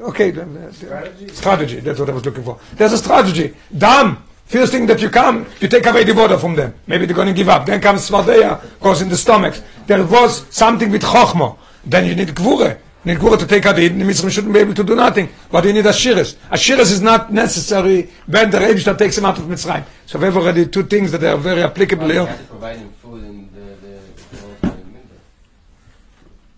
Okay, 0.02 0.32
the, 0.32 0.44
the, 0.44 0.72
strategy. 0.72 1.28
strategy. 1.28 1.80
That's 1.80 2.00
what 2.00 2.10
I 2.10 2.12
was 2.12 2.24
looking 2.24 2.42
for. 2.42 2.58
There's 2.74 2.92
a 2.92 2.98
strategy. 2.98 3.54
Dam. 3.76 4.24
First 4.46 4.72
thing 4.72 4.86
that 4.86 5.00
you 5.00 5.08
come, 5.08 5.46
you 5.60 5.68
take 5.68 5.86
away 5.86 6.04
the 6.04 6.12
water 6.12 6.36
from 6.36 6.56
them. 6.56 6.74
Maybe 6.86 7.06
they're 7.06 7.14
going 7.16 7.28
to 7.28 7.32
give 7.32 7.48
up. 7.48 7.64
Then 7.64 7.80
comes 7.80 8.10
Svardeya, 8.10 8.78
goes 8.80 9.00
in 9.00 9.08
the 9.08 9.16
stomachs. 9.16 9.62
There 9.86 10.04
was 10.04 10.44
something 10.54 10.90
with 10.90 11.02
Chochmo. 11.02 11.56
Then 11.84 12.04
you 12.06 12.14
need 12.14 12.28
Gvure. 12.28 12.78
You 13.04 13.14
need 13.14 13.18
Gvure 13.18 13.38
to 13.38 13.46
take 13.46 13.64
out 13.64 13.76
the 13.76 13.88
the 13.88 14.04
Mitzrayim 14.04 14.30
shouldn't 14.30 14.52
be 14.52 14.58
able 14.58 14.74
to 14.74 14.84
do 14.84 14.94
nothing. 14.94 15.28
But 15.50 15.64
you 15.64 15.72
need 15.72 15.84
Ashiris. 15.84 16.34
Ashiris 16.50 16.92
is 16.92 17.00
not 17.00 17.32
necessary 17.32 18.10
when 18.26 18.50
the 18.50 18.58
Rebbe 18.58 18.94
takes 18.98 19.16
him 19.16 19.24
out 19.24 19.38
of 19.38 19.44
Mitzrayim. 19.44 19.84
So 20.06 20.18
we 20.18 20.26
have 20.26 20.36
already 20.36 20.66
two 20.66 20.82
things 20.82 21.12
that 21.12 21.22
are 21.22 21.36
very 21.38 21.62
applicable 21.62 22.08
here. 22.10 22.26
have 22.26 22.48
provide 22.48 22.76
him 22.78 22.92
food 23.00 23.48
the, 23.54 23.60
the, 23.60 23.96
the, 24.36 24.66
the 24.66 24.76
middle. 24.92 25.18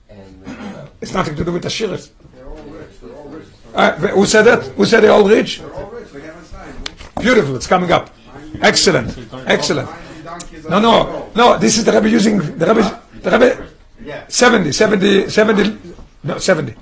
And 0.09 0.77
uh, 0.77 0.87
It's 1.01 1.13
nothing 1.13 1.37
to 1.37 1.45
do 1.45 1.53
with 1.53 1.65
Ashiris. 1.65 2.11
Uh, 3.75 3.93
who 4.15 4.25
said 4.27 4.43
that? 4.43 4.63
Who 4.77 4.85
said 4.87 5.01
they're 5.03 5.13
all 5.13 5.29
rich? 5.29 5.61
Beautiful. 7.21 7.57
It's 7.57 7.67
coming 7.67 7.91
up. 7.91 8.11
Excellent. 8.63 9.17
Excellent. 9.47 9.89
No, 10.69 10.79
no, 10.79 11.31
no. 11.35 11.59
This 11.59 11.79
is 11.79 11.85
the 11.85 11.93
Rebbe 11.93 12.09
using 12.09 12.39
the 12.39 12.67
Rebbe. 12.67 13.03
The 13.23 13.31
Rebbe. 13.31 13.69
70, 14.29 14.73
70, 14.73 15.29
70. 15.29 15.79
No, 16.25 16.39
70. 16.39 16.75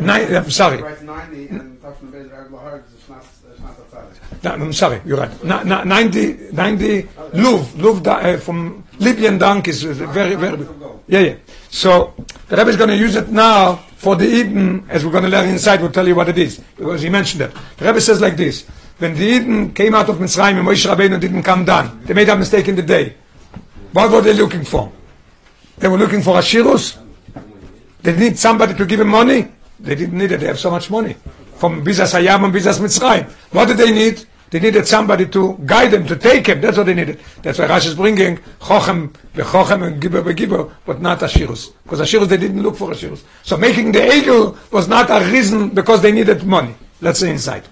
Nine, 0.00 0.34
I'm 0.36 0.50
sorry. 0.50 0.80
90 0.80 1.48
and 1.48 1.82
talks 1.82 2.00
the 2.00 2.06
base 2.06 2.26
of 2.26 2.52
Lahar, 2.52 2.82
it's 2.94 3.08
not, 3.08 3.24
it's 3.50 3.60
not 3.60 3.76
a 3.78 3.96
tzaddik. 3.96 4.44
No, 4.44 4.64
I'm 4.64 4.72
sorry. 4.72 5.00
You're 5.04 5.18
right. 5.18 5.44
Na, 5.44 5.62
na, 5.64 5.82
90, 5.84 6.52
90. 6.52 7.08
Luv, 7.34 7.74
Luv 7.80 8.02
da, 8.02 8.18
uh, 8.18 8.36
from 8.38 8.84
Libyan 9.00 9.38
donkeys. 9.38 9.84
is 9.84 9.98
Very, 9.98 10.36
very. 10.36 10.66
Yeah, 11.08 11.20
yeah. 11.20 11.36
So 11.70 12.14
the 12.48 12.56
Rebbe 12.56 12.70
is 12.70 12.76
going 12.76 12.90
to 12.90 12.96
use 12.96 13.16
it 13.16 13.28
now 13.28 13.76
for 13.96 14.14
the 14.14 14.26
Eden, 14.26 14.86
as 14.88 15.04
we're 15.04 15.10
going 15.10 15.24
to 15.24 15.30
learn 15.30 15.48
inside. 15.48 15.80
We'll 15.80 15.90
tell 15.90 16.06
you 16.06 16.14
what 16.14 16.28
it 16.28 16.38
is 16.38 16.58
because 16.76 17.02
he 17.02 17.08
mentioned 17.08 17.42
it. 17.42 17.52
The 17.78 17.86
Rebbe 17.86 18.00
says 18.00 18.20
like 18.20 18.36
this: 18.36 18.66
When 18.98 19.14
the 19.14 19.24
Eden 19.24 19.72
came 19.72 19.94
out 19.94 20.08
of 20.08 20.18
Mitzrayim 20.18 20.58
and 20.58 20.68
Moshe 20.68 20.86
Rabbeinu 20.86 21.18
didn't 21.18 21.42
come 21.42 21.64
down, 21.64 22.02
they 22.04 22.14
made 22.14 22.28
a 22.28 22.36
mistake 22.36 22.68
in 22.68 22.76
the 22.76 22.82
day. 22.82 23.14
What 23.92 24.12
were 24.12 24.20
they 24.20 24.34
looking 24.34 24.64
for? 24.64 24.92
They 25.78 25.88
were 25.88 25.98
looking 25.98 26.22
for 26.22 26.36
Ashirus. 26.36 26.98
They 28.02 28.16
need 28.16 28.38
somebody 28.38 28.74
to 28.74 28.84
give 28.84 28.98
them 28.98 29.08
money. 29.08 29.48
They 29.80 29.94
didn't 29.94 30.18
need 30.18 30.32
it. 30.32 30.40
They 30.40 30.46
have 30.46 30.58
so 30.58 30.70
much 30.70 30.90
money 30.90 31.16
from 31.56 31.84
Bizas 31.84 32.12
Hayam 32.12 32.44
and 32.44 32.54
Bizas 32.54 32.80
Mitzrayim. 32.80 33.30
What 33.52 33.66
did 33.68 33.78
they 33.78 33.92
need? 33.92 34.24
They 34.50 34.60
needed 34.60 34.86
somebody 34.88 35.26
to 35.26 35.58
guide 35.66 35.90
them, 35.90 36.06
to 36.06 36.16
take 36.16 36.46
them. 36.46 36.60
That's 36.60 36.78
what 36.78 36.86
they 36.86 36.94
needed. 36.94 37.20
That's 37.42 37.58
why 37.58 37.66
Rashi 37.66 37.88
is 37.88 37.94
bringing 37.94 38.38
Chochem, 38.60 39.10
Chochem 39.34 39.86
and 39.86 40.00
Gibber 40.00 40.22
Begibber, 40.22 40.70
but 40.86 41.02
not 41.02 41.20
Ashirus. 41.20 41.72
Because 41.82 42.00
Ashirus, 42.00 42.28
they 42.28 42.38
didn't 42.38 42.62
look 42.62 42.76
for 42.76 42.90
Ashirus. 42.90 43.22
So 43.42 43.58
making 43.58 43.92
the 43.92 44.00
Egel 44.00 44.56
was 44.72 44.88
not 44.88 45.10
a 45.10 45.24
reason 45.30 45.70
because 45.70 46.00
they 46.00 46.12
needed 46.12 46.44
money. 46.44 46.74
Let's 47.00 47.20
say 47.20 47.30
inside. 47.30 47.64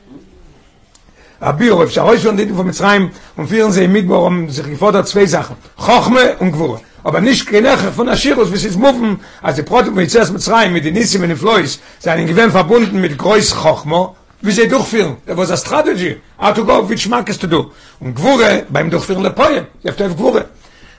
Abir, 1.40 1.78
אפשר 1.82 2.06
euch 2.06 2.22
schon 2.22 2.36
die 2.36 2.46
von 2.46 2.66
Mitzrayim 2.66 3.10
und 3.36 3.48
führen 3.48 3.70
sie 3.70 3.84
im 3.84 3.92
Midbar 3.92 4.22
um 4.22 4.48
sich 4.48 4.64
gefordert 4.66 5.06
zwei 5.06 5.26
Sachen. 5.26 5.56
Chochme 5.76 6.36
und 6.38 6.52
Gvura. 6.52 6.80
Aber 7.04 7.20
nicht 7.20 7.46
geneche 7.46 7.92
von 7.92 8.08
Ashirus, 8.08 8.52
wie 8.52 8.56
sie 8.56 8.68
es 8.68 8.76
muffen, 8.76 9.20
als 9.42 9.56
die 9.56 9.62
von 9.62 9.98
Yitzhak 9.98 10.30
Mitzrayim 10.30 10.72
mit 10.72 10.84
den 10.84 10.94
Nissim 10.94 11.22
und 11.22 11.28
den 11.28 11.36
Flois, 11.38 11.78
seien 11.98 12.26
gewinn 12.26 12.50
verbunden 12.50 13.00
mit 13.00 13.18
Groß 13.18 13.54
Chochmo, 13.54 14.16
wie 14.40 14.52
sie 14.52 14.68
durchführen. 14.68 15.16
That 15.26 15.36
was 15.36 15.50
a 15.50 15.56
strategy. 15.56 16.20
How 16.38 16.52
to 16.52 16.64
go, 16.64 16.88
which 16.88 17.08
markets 17.08 17.38
to 17.38 17.46
do. 17.46 17.72
Und 18.00 18.14
Gvura, 18.14 18.62
beim 18.68 18.90
Durchführen 18.90 19.22
Lepoyen. 19.22 19.66
You 19.82 19.90
have 19.90 19.96
to 19.96 20.04
have 20.04 20.16
Gvura. 20.16 20.46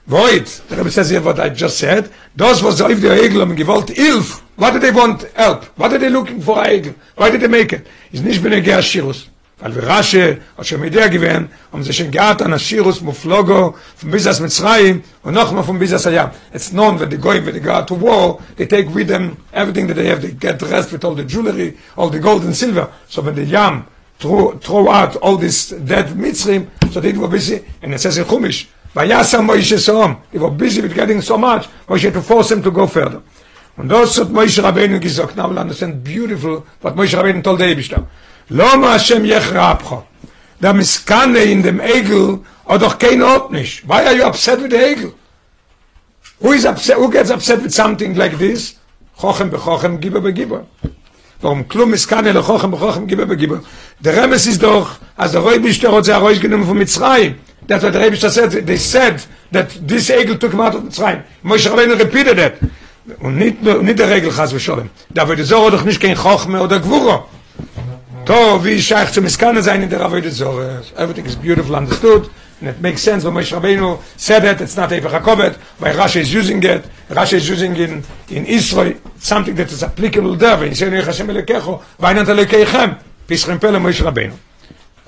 Void, 0.07 0.45
the 0.69 0.77
Rebbe 0.77 0.89
says 0.89 1.09
here 1.09 1.21
what 1.21 1.37
I 1.37 1.49
just 1.49 1.77
said, 1.77 2.09
those 2.33 2.63
was 2.63 2.79
if 2.79 3.01
the 3.01 3.09
Egel 3.09 3.41
um 3.41 3.55
gewollt 3.57 3.89
Ilf, 3.89 4.41
what 4.55 4.71
did 4.71 4.81
they 4.81 4.91
want 4.91 5.23
help? 5.35 5.65
What 5.77 5.91
are 5.91 5.97
they 5.97 6.09
looking 6.09 6.41
for 6.41 6.63
a 6.63 6.67
Egel? 6.67 6.95
Why 7.17 7.29
did 7.29 7.41
they 7.41 7.49
make 7.49 7.73
it? 7.73 7.85
Is 8.13 8.21
nicht 8.21 8.41
benege 8.41 8.73
Ashirus. 8.73 9.27
Weil 9.59 9.73
wir 9.73 9.87
Rasche, 9.87 10.37
als 10.55 10.67
schon 10.67 10.81
der 10.91 11.09
gewähnt, 11.09 11.49
haben 11.71 11.83
sie 11.83 11.91
schon 11.91 12.11
gehabt 12.11 12.43
an 12.43 12.53
Ashirus 12.53 13.01
Muflogo 13.01 13.75
von 13.95 14.11
Bizas 14.11 14.39
Mitzrayim 14.39 15.01
und 15.23 15.33
noch 15.33 15.51
mal 15.51 15.63
von 15.63 15.79
Bizas 15.79 16.05
Hayam. 16.05 16.29
It's 16.53 16.69
known 16.69 16.99
when 16.99 17.09
they 17.09 17.17
go, 17.17 17.29
when 17.29 17.45
they 17.45 17.59
go 17.59 17.81
to 17.81 17.95
war, 17.99 18.39
they 18.55 18.67
take 18.67 18.93
with 18.93 19.07
them 19.07 19.35
everything 19.51 19.87
that 19.87 19.95
they 19.95 20.09
have. 20.09 20.21
They 20.21 20.33
get 20.33 20.59
dressed 20.59 20.91
with 20.91 21.03
all 21.03 21.15
the 21.15 21.23
jewelry, 21.23 21.75
all 21.95 22.11
the 22.11 22.19
gold 22.19 22.43
and 22.43 22.55
silver. 22.55 22.89
So 23.09 23.23
when 23.23 23.33
the 23.33 23.45
Yam 23.45 23.87
throw, 24.19 24.59
throw 24.59 24.91
out 24.91 25.15
all 25.17 25.37
this 25.37 25.69
dead 25.69 26.09
Mitzrim, 26.09 26.67
so 26.91 26.99
they 26.99 27.13
were 27.13 27.27
busy, 27.27 27.65
and 27.81 27.95
it 27.95 27.99
says 27.99 28.19
in 28.19 28.25
Chumash, 28.25 28.67
Vayasam 28.93 29.47
Moshe 29.47 29.77
Sohom. 29.79 30.17
They 30.31 30.37
were 30.37 30.51
busy 30.51 30.81
with 30.81 30.93
getting 30.93 31.19
so 31.21 31.35
much, 31.35 31.67
Moshe 31.87 32.13
to 32.13 32.21
force 32.21 32.49
them 32.49 32.61
to 32.61 32.69
go 32.69 32.85
further. 32.85 33.23
Und 33.75 33.89
das 33.89 34.19
hat 34.19 34.29
Moshe 34.29 34.61
Rabbeinu 34.61 34.99
gesagt. 34.99 35.35
Now 35.35 35.47
we'll 35.47 35.57
understand 35.57 36.03
beautiful 36.03 36.63
what 36.81 36.95
Moshe 36.95 37.17
Rabbeinu 37.17 37.43
told 37.43 37.59
the 37.59 37.65
Eibishter. 37.65 38.05
Lo 38.49 38.77
ma 38.77 38.93
Hashem 38.93 39.23
yechra 39.23 39.71
abcho. 39.71 40.03
Der 40.61 40.73
Miskane 40.73 41.43
in 41.43 41.63
dem 41.63 41.79
Egel 41.79 42.39
hat 42.67 42.81
doch 42.81 42.97
kein 42.97 43.21
Ort 43.21 43.51
nicht. 43.51 43.87
Why 43.87 44.05
are 44.05 44.15
you 44.15 44.23
upset 44.23 44.61
with 44.61 44.71
the 44.71 44.77
Egel? 44.77 45.13
Who 46.39 46.53
is 46.53 46.65
upset? 46.65 46.97
Who 46.97 47.09
gets 47.09 47.29
upset 47.29 47.61
with 47.61 47.73
something 47.73 48.15
like 48.15 48.37
this? 48.37 48.75
Chochem 49.19 49.49
bechochem, 49.49 49.99
gibber 49.99 50.21
begibber. 50.21 50.65
Warum 51.41 51.67
klum 51.67 51.91
Miskane 51.91 52.31
le 52.31 52.41
chochem 52.41 52.71
bechochem, 52.71 53.07
gibber 53.07 53.25
begibber? 53.25 53.61
Der 53.99 54.15
Remes 54.15 54.45
ist 54.47 54.63
doch, 54.63 54.97
als 55.15 55.33
der 55.33 55.43
Reibishter 55.43 55.91
hat 55.91 56.05
sich 56.05 56.13
herausgenommen 56.13 56.65
von 56.65 56.77
Mitzrayim. 56.77 57.35
That's 57.67 57.83
what 57.83 57.93
the 57.93 57.99
Reibishter 57.99 58.29
said. 58.29 58.65
They 58.65 58.77
said 58.77 59.21
that 59.51 59.69
this 59.87 60.09
Egel 60.09 60.39
took 60.39 60.53
him 60.53 60.61
out 60.61 60.75
of 60.75 60.83
Mitzrayim. 60.83 61.23
Moshe 61.43 61.69
Rabbeinu 61.69 61.99
repeated 61.99 62.39
it. 62.39 62.53
Und 63.19 63.37
nicht, 63.37 63.57
der 63.65 64.09
Regel, 64.09 64.31
Chas 64.31 64.53
v'sholem. 64.53 64.89
Da 65.09 65.27
wird 65.27 65.39
es 65.39 65.51
auch 65.53 65.69
doch 65.71 65.83
nicht 65.83 66.01
kein 66.01 66.15
Chochme 66.15 66.61
oder 66.61 66.79
Gvuro. 66.79 67.25
To, 68.27 68.61
wie 68.61 68.81
scheich 68.81 69.13
zu 69.13 69.21
Miskane 69.21 69.63
sein 69.63 69.83
in 69.83 69.89
der 69.89 70.01
Avodah 70.01 70.29
Zorah. 70.29 70.81
Everything 70.97 71.25
is 71.25 71.37
beautiful 71.37 71.73
understood. 71.77 72.29
And 72.59 72.67
it 72.69 72.81
makes 72.81 73.01
sense 73.01 73.23
when 73.23 73.33
Moshe 73.33 73.57
Rabbeinu 73.57 74.01
said 74.17 74.43
it. 74.43 74.59
It's 74.59 74.75
not 74.75 74.89
Eivach 74.89 75.21
HaKovet. 75.21 75.55
Why 75.79 75.93
Rashi 75.93 76.17
is 76.17 76.33
using 76.33 76.61
it. 76.61 76.83
Rashi 77.07 77.35
is 77.35 77.47
using 77.47 77.73
in, 77.77 78.03
in 78.27 78.45
Israel 78.45 78.95
something 79.17 79.55
that 79.55 79.71
is 79.71 79.81
applicable 79.81 80.35
there. 80.35 80.57
When 80.57 80.67
you 80.67 80.75
say, 80.75 80.89
Hashem 80.89 81.25
Elekecho, 81.25 81.81
Vainant 81.97 82.25
Elekeichem. 82.25 82.99
Pischem 83.25 83.61
Pele 83.61 83.79
Moshe 83.79 84.03
Rabbeinu. 84.03 84.33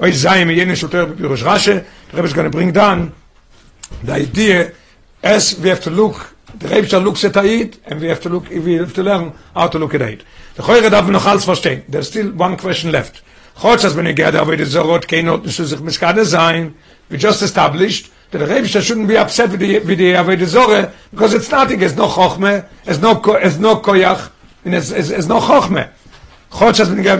Oy 0.01 0.11
zayim 0.11 0.55
yene 0.55 0.77
shoter 0.77 1.05
bepirush 1.05 1.43
Rashi. 1.43 1.85
The 2.11 2.15
Rebbe 2.15 2.25
is 2.25 2.31
going 2.31 2.49
to 2.49 2.57
bring 2.57 2.71
down 2.71 3.13
the 4.01 4.13
idea 4.13 4.71
as 5.21 5.59
we 5.59 5.67
have 5.67 5.81
to 5.81 5.89
look 5.89 6.35
the 6.57 6.67
Rebbe 6.67 6.99
looks 6.99 7.23
at 7.23 7.37
Aid 7.37 7.77
and 7.85 8.01
we 8.01 8.07
have 8.07 8.21
to 8.21 8.29
look 8.29 8.49
we 8.49 8.73
have 8.73 8.93
to 8.93 9.03
learn 9.03 9.33
how 9.53 9.67
to 9.67 9.79
look 9.79 9.93
at 9.93 10.01
Aid. 10.01 10.23
The 10.55 10.63
Choyre 10.63 10.89
darf 10.89 11.07
noch 11.07 11.25
alles 11.25 11.45
verstehen. 11.45 11.83
There's 11.87 12.07
still 12.07 12.31
one 12.31 12.57
question 12.57 12.91
left. 12.91 13.21
Chotz 13.57 13.83
as 13.83 13.95
when 13.95 14.05
you 14.05 14.13
get 14.13 14.35
over 14.35 14.55
the 14.55 14.63
Zorot 14.63 15.07
cannot 15.07 15.43
to 15.43 15.51
sich 15.51 15.79
miskade 15.79 16.25
sein. 16.25 16.75
We 17.09 17.17
just 17.17 17.41
established 17.41 18.11
that 18.31 18.39
the 18.39 18.47
Rebbe 18.47 18.67
shouldn't 18.67 19.07
be 19.07 19.17
upset 19.17 19.51
with 19.51 19.59
the 19.59 19.79
with 19.79 19.97
the 19.97 20.13
Avodah 20.13 20.45
Zorah 20.45 20.93
because 21.11 21.33
it's 21.33 21.51
nothing. 21.51 21.81
It's 21.81 21.95
no 21.95 22.07
chokhmah. 22.07 22.67
It's 22.85 22.99
no 22.99 23.21
it's 23.35 23.57
no 23.57 23.77
koyach. 23.77 24.31
And 24.65 24.75
it's, 24.75 24.91
it's, 24.91 25.09
it's 25.09 25.27
no 25.27 25.39
chokhmah. 25.39 25.89
Chotz 26.51 26.79
as 26.79 26.89
when 26.89 26.97
you 26.97 27.03
get 27.03 27.19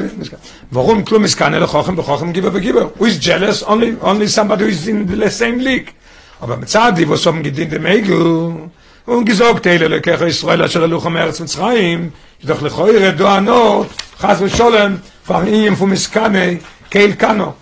Warum 0.72 1.04
klum 1.04 1.24
miskane 1.24 1.60
le 1.60 1.68
chochem 1.68 1.96
bechochem 1.96 2.34
giber 2.34 2.52
begiber? 2.52 2.96
Who 2.98 3.06
is 3.06 3.20
jealous? 3.20 3.64
Only 3.64 4.00
only 4.02 4.28
somebody 4.28 4.66
who 4.66 4.70
is 4.70 4.88
in 4.88 5.06
the 5.06 5.30
same 5.30 5.60
league. 5.60 5.94
Aber 6.42 6.58
mit 6.58 6.70
Zadi, 6.70 7.08
was 7.08 7.26
haben 7.26 7.44
gedient 7.44 7.72
dem 7.72 7.86
Egel, 7.86 8.72
und 9.10 9.26
gesagt 9.26 9.64
teile 9.64 9.88
le 9.88 9.99
kher 10.01 10.22
israel 10.28 10.62
asher 10.64 10.88
lo 10.88 10.99
khamer 10.99 11.32
tsm 11.32 11.45
tsraim 11.45 12.12
doch 12.43 12.62
le 12.62 12.70
khoir 12.70 13.16
do 13.18 13.26
ano 13.26 13.88
khaz 14.22 14.39
sholem 14.57 15.01
farim 15.28 15.76
fu 15.76 15.86
miskane 15.86 16.62
kein 16.89 17.18
kano. 17.18 17.55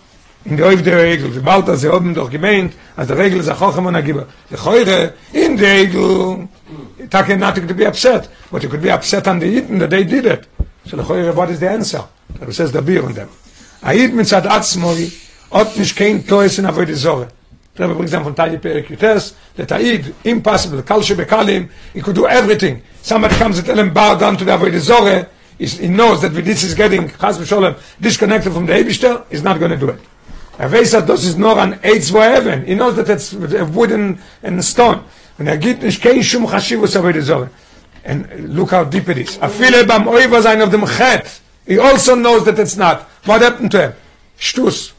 In 0.45 0.57
der 0.57 0.71
ev 0.71 0.83
der 0.83 0.97
regel 0.97 1.31
der 1.31 1.41
baut 1.41 1.67
das 1.67 1.83
hoben 1.83 2.13
doch 2.13 2.29
gemeint 2.29 2.73
as 2.97 3.07
der 3.07 3.17
regel 3.17 3.41
ze 3.43 3.53
khokhem 3.53 3.85
un 3.85 3.95
agiba. 3.95 4.25
Le 4.51 4.57
khoir 4.57 5.13
in 5.33 5.55
der 5.57 5.73
regel 5.77 6.47
tak 7.09 7.29
en 7.29 7.39
natik 7.39 7.67
to 7.67 7.73
be 7.73 7.85
upset. 7.85 8.29
What 8.49 8.63
you 8.63 8.69
could 8.69 8.81
be 8.81 8.91
upset 8.91 9.27
on 9.27 9.39
the 9.39 9.47
eaten 9.47 9.79
that 9.79 9.89
they 9.89 10.03
did 10.03 10.25
it. 10.25 10.47
So 10.85 10.97
le 10.97 11.03
khoir 11.03 11.33
what 11.33 11.49
is 11.49 11.59
the 11.59 11.69
answer? 11.69 12.03
That 12.39 12.53
says 12.53 12.71
the 12.71 12.81
beer 12.81 13.05
on 13.05 13.13
them 13.13 13.29
aid 13.83 14.13
mit 14.13 14.27
sat 14.27 14.45
atsmoy 14.45 15.07
ot 15.51 15.77
nis 15.77 15.93
kein 15.93 16.23
toys 16.23 16.59
in 16.59 16.65
avoid 16.65 16.89
Sorge. 16.89 17.36
Rebbe 17.78 17.93
brings 17.93 18.11
down 18.11 18.23
from 18.23 18.34
Tali 18.34 18.57
Perikutes, 18.57 19.34
that 19.55 19.71
Aid, 19.71 20.13
impossible, 20.23 20.82
Kalshe 20.82 21.15
Bekalim, 21.15 21.69
he 21.93 22.01
could 22.01 22.15
do 22.15 22.28
everything. 22.28 22.82
Somebody 23.01 23.36
comes 23.36 23.57
and 23.59 23.67
tell 23.67 23.78
him, 23.78 23.93
bow 23.93 24.15
down 24.15 24.36
to 24.38 24.45
the 24.45 24.51
Avodah 24.51 24.80
Zorah, 24.80 25.28
he's- 25.57 25.78
he 25.78 25.88
knows 25.88 26.21
that 26.21 26.34
this 26.34 26.63
is 26.63 26.73
getting, 26.73 27.09
Chas 27.19 27.38
v'sholem, 27.38 27.75
disconnected 28.01 28.51
from 28.51 28.65
the 28.65 28.73
Eibishter, 28.73 29.23
he's 29.30 29.43
not 29.43 29.59
going 29.59 29.71
to 29.71 29.78
do 29.78 29.89
it. 29.89 29.99
Dass 30.57 31.05
das 31.05 31.23
ist 31.23 31.38
nur 31.38 31.55
ein 31.55 31.80
Eitz 31.84 32.11
wo 32.11 32.19
Even. 32.19 32.65
He 32.65 32.73
knows 32.73 32.95
that 32.95 33.09
it's 33.09 33.34
a 33.34 33.63
wooden 33.75 34.17
and 34.41 34.63
stone. 34.63 35.01
Und 35.38 35.45
er 35.45 35.57
gibt 35.57 35.84
nicht 35.84 36.01
Chashivus 36.01 36.93
die 36.93 37.47
And 38.03 38.25
look 38.55 38.71
how 38.71 38.84
deep 38.84 39.07
it 39.09 39.17
is. 39.17 39.38
A 39.39 39.49
viele 39.49 39.84
beim 39.84 40.07
Oiver 40.07 40.41
sein 40.41 40.61
auf 40.61 40.69
dem 40.69 40.84
Chet. 40.86 41.25
He 41.67 41.80
also 41.80 42.15
knows 42.15 42.43
that 42.45 42.57
it's 42.57 42.75
not. 42.75 43.05
What 43.25 43.41
happened 43.41 43.71
to 43.71 43.82
him? 43.82 43.93
Shtus. 44.39 44.93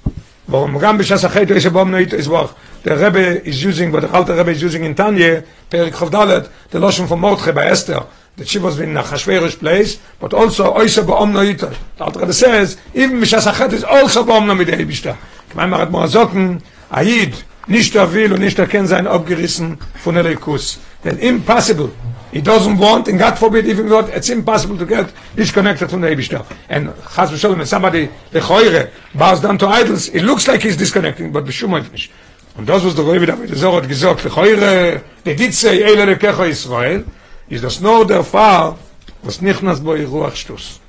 Warum 0.48 0.78
גם 0.80 0.98
בשעס 0.98 1.24
החטא 1.24 1.52
יש 1.52 1.66
בום 1.66 1.90
נויט 1.90 2.14
is 2.14 2.28
wach. 2.28 2.54
The 2.84 2.96
Rebbe 2.96 3.44
is 3.44 3.62
using, 3.62 3.92
what 3.92 4.00
the 4.00 4.12
Alter 4.12 4.34
Rebbe 4.34 4.50
is 4.50 4.62
using 4.62 4.84
in 4.84 4.94
Tanya, 4.94 5.42
Perik 5.70 5.92
Chavdalet, 5.92 6.48
the 6.70 6.78
Loshem 6.78 7.06
from 7.06 7.20
Mordche 7.20 7.54
by 7.54 7.66
Esther, 7.66 8.06
that 8.36 8.48
she 8.48 8.58
was 8.58 8.78
in 8.80 8.96
a 8.96 9.02
Hashverish 9.02 9.58
place, 9.58 9.98
but 10.20 10.32
also 10.32 10.74
Oisa 10.74 11.04
Ba'om 11.04 11.32
Noita. 11.32 11.74
The 11.98 12.04
Alter 12.04 12.20
Rebbe 12.20 12.32
says, 12.32 12.78
even 12.94 13.20
בשעס 13.20 13.46
החטא 13.46 13.74
is 13.74 13.84
also 13.84 14.24
Ba'om 14.24 14.46
Noit 14.46 14.68
Eibishta. 14.68 15.16
Kmein 15.52 15.68
Marat 15.68 15.90
Moazoken, 15.90 16.62
Aid, 16.90 17.34
nicht 17.66 17.94
er 17.94 18.14
will 18.14 18.32
und 18.32 18.40
nicht 18.40 18.58
er 18.58 18.66
kann 18.66 18.86
sein 18.86 19.06
abgerissen 19.06 19.78
von 20.02 20.14
der 20.14 20.24
Lekus. 20.24 20.78
Then 21.02 21.18
impossible. 21.18 21.90
He 22.30 22.42
doesn't 22.42 22.76
want, 22.76 23.08
and 23.08 23.18
God 23.18 23.38
forbid, 23.38 23.66
even 23.66 23.88
God, 23.88 24.10
it's 24.10 24.28
impossible 24.28 24.76
to 24.78 24.84
get 24.84 25.12
disconnected 25.34 25.90
from 25.90 26.02
the 26.02 26.08
Eibishter. 26.08 26.44
And 26.68 26.88
Chaz 26.88 27.28
v'sholem, 27.28 27.60
if 27.62 27.68
somebody, 27.68 28.10
the 28.32 28.40
choire, 28.40 28.90
bows 29.14 29.40
down 29.40 29.56
to 29.58 29.66
idols, 29.66 30.08
it 30.08 30.22
looks 30.22 30.46
like 30.46 30.62
he's 30.62 30.76
disconnecting, 30.76 31.32
but 31.32 31.44
b'shum 31.44 31.70
oif 31.70 31.90
nicht. 31.90 32.10
Und 32.56 32.68
das, 32.68 32.84
was 32.84 32.94
der 32.94 33.06
Rebbe 33.06 33.24
David 33.24 33.56
Zohar 33.56 33.82
hat 33.82 33.88
gesagt, 33.88 34.22
the 34.22 34.28
choire, 34.28 35.02
the 35.24 35.34
ditze, 35.34 35.70
eile 35.70 36.06
rekecho 36.06 36.44
Yisrael, 36.44 37.04
is 37.48 37.62
das 37.62 37.80
nur 37.80 38.04
der 38.06 38.24
Fall, 38.24 38.76
was 39.22 39.40
nichnas 39.40 39.80
bo 39.80 39.94
iruach 39.94 40.34
shtus. 40.34 40.80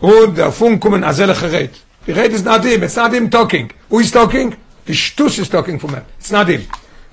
Und 0.00 0.36
der 0.36 0.52
Funk 0.52 0.82
kommen 0.82 1.02
azele 1.02 1.34
cheret. 1.34 1.70
The 2.04 2.12
red 2.12 2.32
is 2.32 2.44
not 2.44 2.62
him, 2.62 2.82
it's 2.82 2.96
not 2.96 3.14
him 3.14 3.30
talking. 3.30 3.70
Who 3.88 4.00
is 4.00 4.10
talking? 4.10 4.54
The 4.84 4.92
shtus 4.92 5.38
is 5.38 5.48
talking 5.48 5.78
from 5.78 5.94
him. 5.94 6.04
It's 6.18 6.30
not 6.30 6.48
him. 6.48 6.66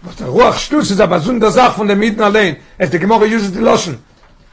Was 0.03 0.15
der 0.15 0.27
Ruach 0.27 0.57
Stutz 0.57 0.89
ist 0.89 1.01
aber 1.01 1.19
so 1.19 1.31
eine 1.31 1.51
Sache 1.51 1.75
von 1.77 1.87
der 1.87 1.95
Mieten 1.95 2.21
allein. 2.21 2.57
Es 2.77 2.89
die 2.89 2.99
Gemorre 2.99 3.25
uses 3.25 3.51
die 3.51 3.59
Loschen. 3.59 3.99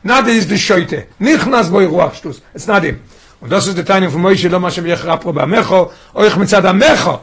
Nade 0.02 0.30
ist 0.30 0.50
die 0.50 0.58
Scheute. 0.58 1.06
Nicht 1.18 1.46
nas 1.46 1.70
boi 1.70 1.86
Ruach 1.86 2.14
Stutz. 2.14 2.42
Not 2.66 2.82
him. 2.82 3.00
Und 3.40 3.52
das 3.52 3.66
ist 3.68 3.78
der 3.78 3.84
Teil 3.84 4.10
von 4.10 4.20
Moshe, 4.20 4.48
lo 4.48 4.58
ma 4.58 4.68
shem 4.68 4.84
yech 4.84 5.04
rapro 5.04 5.32
ba 5.32 5.46
mecho, 5.46 5.92
euch 6.14 6.36
mitzad 6.36 6.64
amecho. 6.64 7.20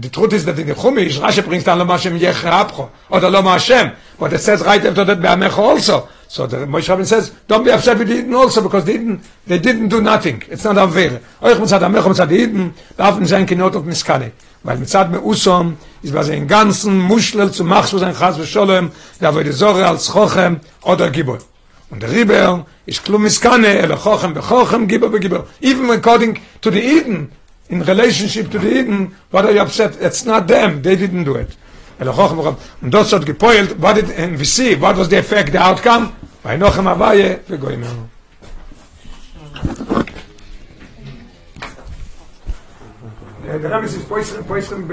The 0.00 0.08
truth 0.08 0.34
is 0.34 0.44
that 0.44 0.56
in 0.58 0.68
the 0.68 0.74
Chumash, 0.74 1.18
Rashi 1.18 1.44
brings 1.44 1.64
down 1.64 1.78
lo 1.78 1.84
ma 1.84 1.98
shem 1.98 2.16
yech 2.16 2.44
rapro, 2.44 2.90
oder 3.10 3.28
lo 3.28 3.42
ma 3.42 3.54
Hashem. 3.54 3.90
But 4.20 4.32
it 4.34 4.38
says 4.38 4.62
right 4.64 4.84
after 4.84 5.04
that 5.04 5.20
ba 5.20 5.36
mecho 5.36 5.58
also. 5.58 6.08
So 6.28 6.46
the 6.46 6.58
Moshe 6.58 6.88
Rabbeinu 6.88 7.06
says, 7.06 7.32
don't 7.48 7.64
be 7.64 7.72
upset 7.72 7.98
with 7.98 8.08
the 8.08 8.18
Eden 8.18 8.34
also, 8.34 8.62
because 8.62 8.84
they 8.84 8.96
didn't, 8.96 9.20
they 9.46 9.58
didn't 9.58 9.88
do 9.88 10.00
nothing. 10.00 10.42
It's 10.48 10.62
not 10.62 10.78
unfair. 10.78 11.20
Euch 11.42 11.58
mitzad 11.58 11.82
amecho, 11.82 12.08
mitzad 12.08 12.30
Eden, 12.30 12.72
darf 12.96 13.18
sein 13.26 13.44
kinot 13.44 13.74
auf 13.74 13.84
Miskane. 13.84 14.30
Weil 14.64 14.78
mitzad 14.78 15.10
me 15.10 15.20
Usom, 15.20 15.76
ist 16.02 16.14
bei 16.14 16.22
seinem 16.22 16.46
ganzen 16.46 16.98
Muschel 16.98 17.50
zu 17.50 17.64
machs, 17.64 17.92
wo 17.92 17.98
sein 17.98 18.14
und 18.14 18.46
Sholem, 18.46 18.92
der 19.20 19.34
wird 19.34 19.46
die 19.46 19.52
Sorge 19.52 19.86
als 19.86 20.12
Chochem 20.12 20.60
oder 20.82 21.10
Gibor. 21.10 21.38
Und 21.90 22.02
der 22.02 22.10
Riber 22.12 22.64
ist 22.86 23.04
klum 23.04 23.22
Miskane, 23.22 23.78
ele 23.78 23.96
Chochem 23.96 24.34
bechochem, 24.34 24.86
Gibor 24.86 25.10
begibor. 25.10 25.46
Even 25.60 25.90
according 25.90 26.38
to 26.60 26.70
the 26.70 26.80
Eden, 26.80 27.32
in 27.68 27.82
relationship 27.82 28.50
to 28.50 28.58
the 28.60 28.68
Eden, 28.68 29.14
what 29.32 29.44
are 29.44 29.52
you 29.52 29.60
upset? 29.60 30.00
It's 30.00 30.24
not 30.24 30.46
them, 30.46 30.82
they 30.82 30.96
didn't 30.96 31.24
do 31.24 31.36
it. 31.36 31.48
Chochem 31.98 32.36
bechochem. 32.36 32.56
Und 32.80 32.94
das 32.94 33.12
hat 33.12 33.26
gepoilt, 33.26 33.74
what 33.80 33.96
did, 33.96 34.10
and 34.16 34.38
we 34.38 34.44
see, 34.44 34.80
what 34.80 34.96
was 34.96 35.08
the 35.08 35.18
effect, 35.18 35.52
the 35.52 35.58
outcome? 35.58 36.12
Bei 36.42 36.56
Nochem 36.56 36.86
Avaye, 36.86 37.40
begoim 37.48 37.84
Der 43.60 43.70
Rabbis 43.70 43.94
ist 43.94 44.08
poischen, 44.08 44.42
poischen, 44.44 44.88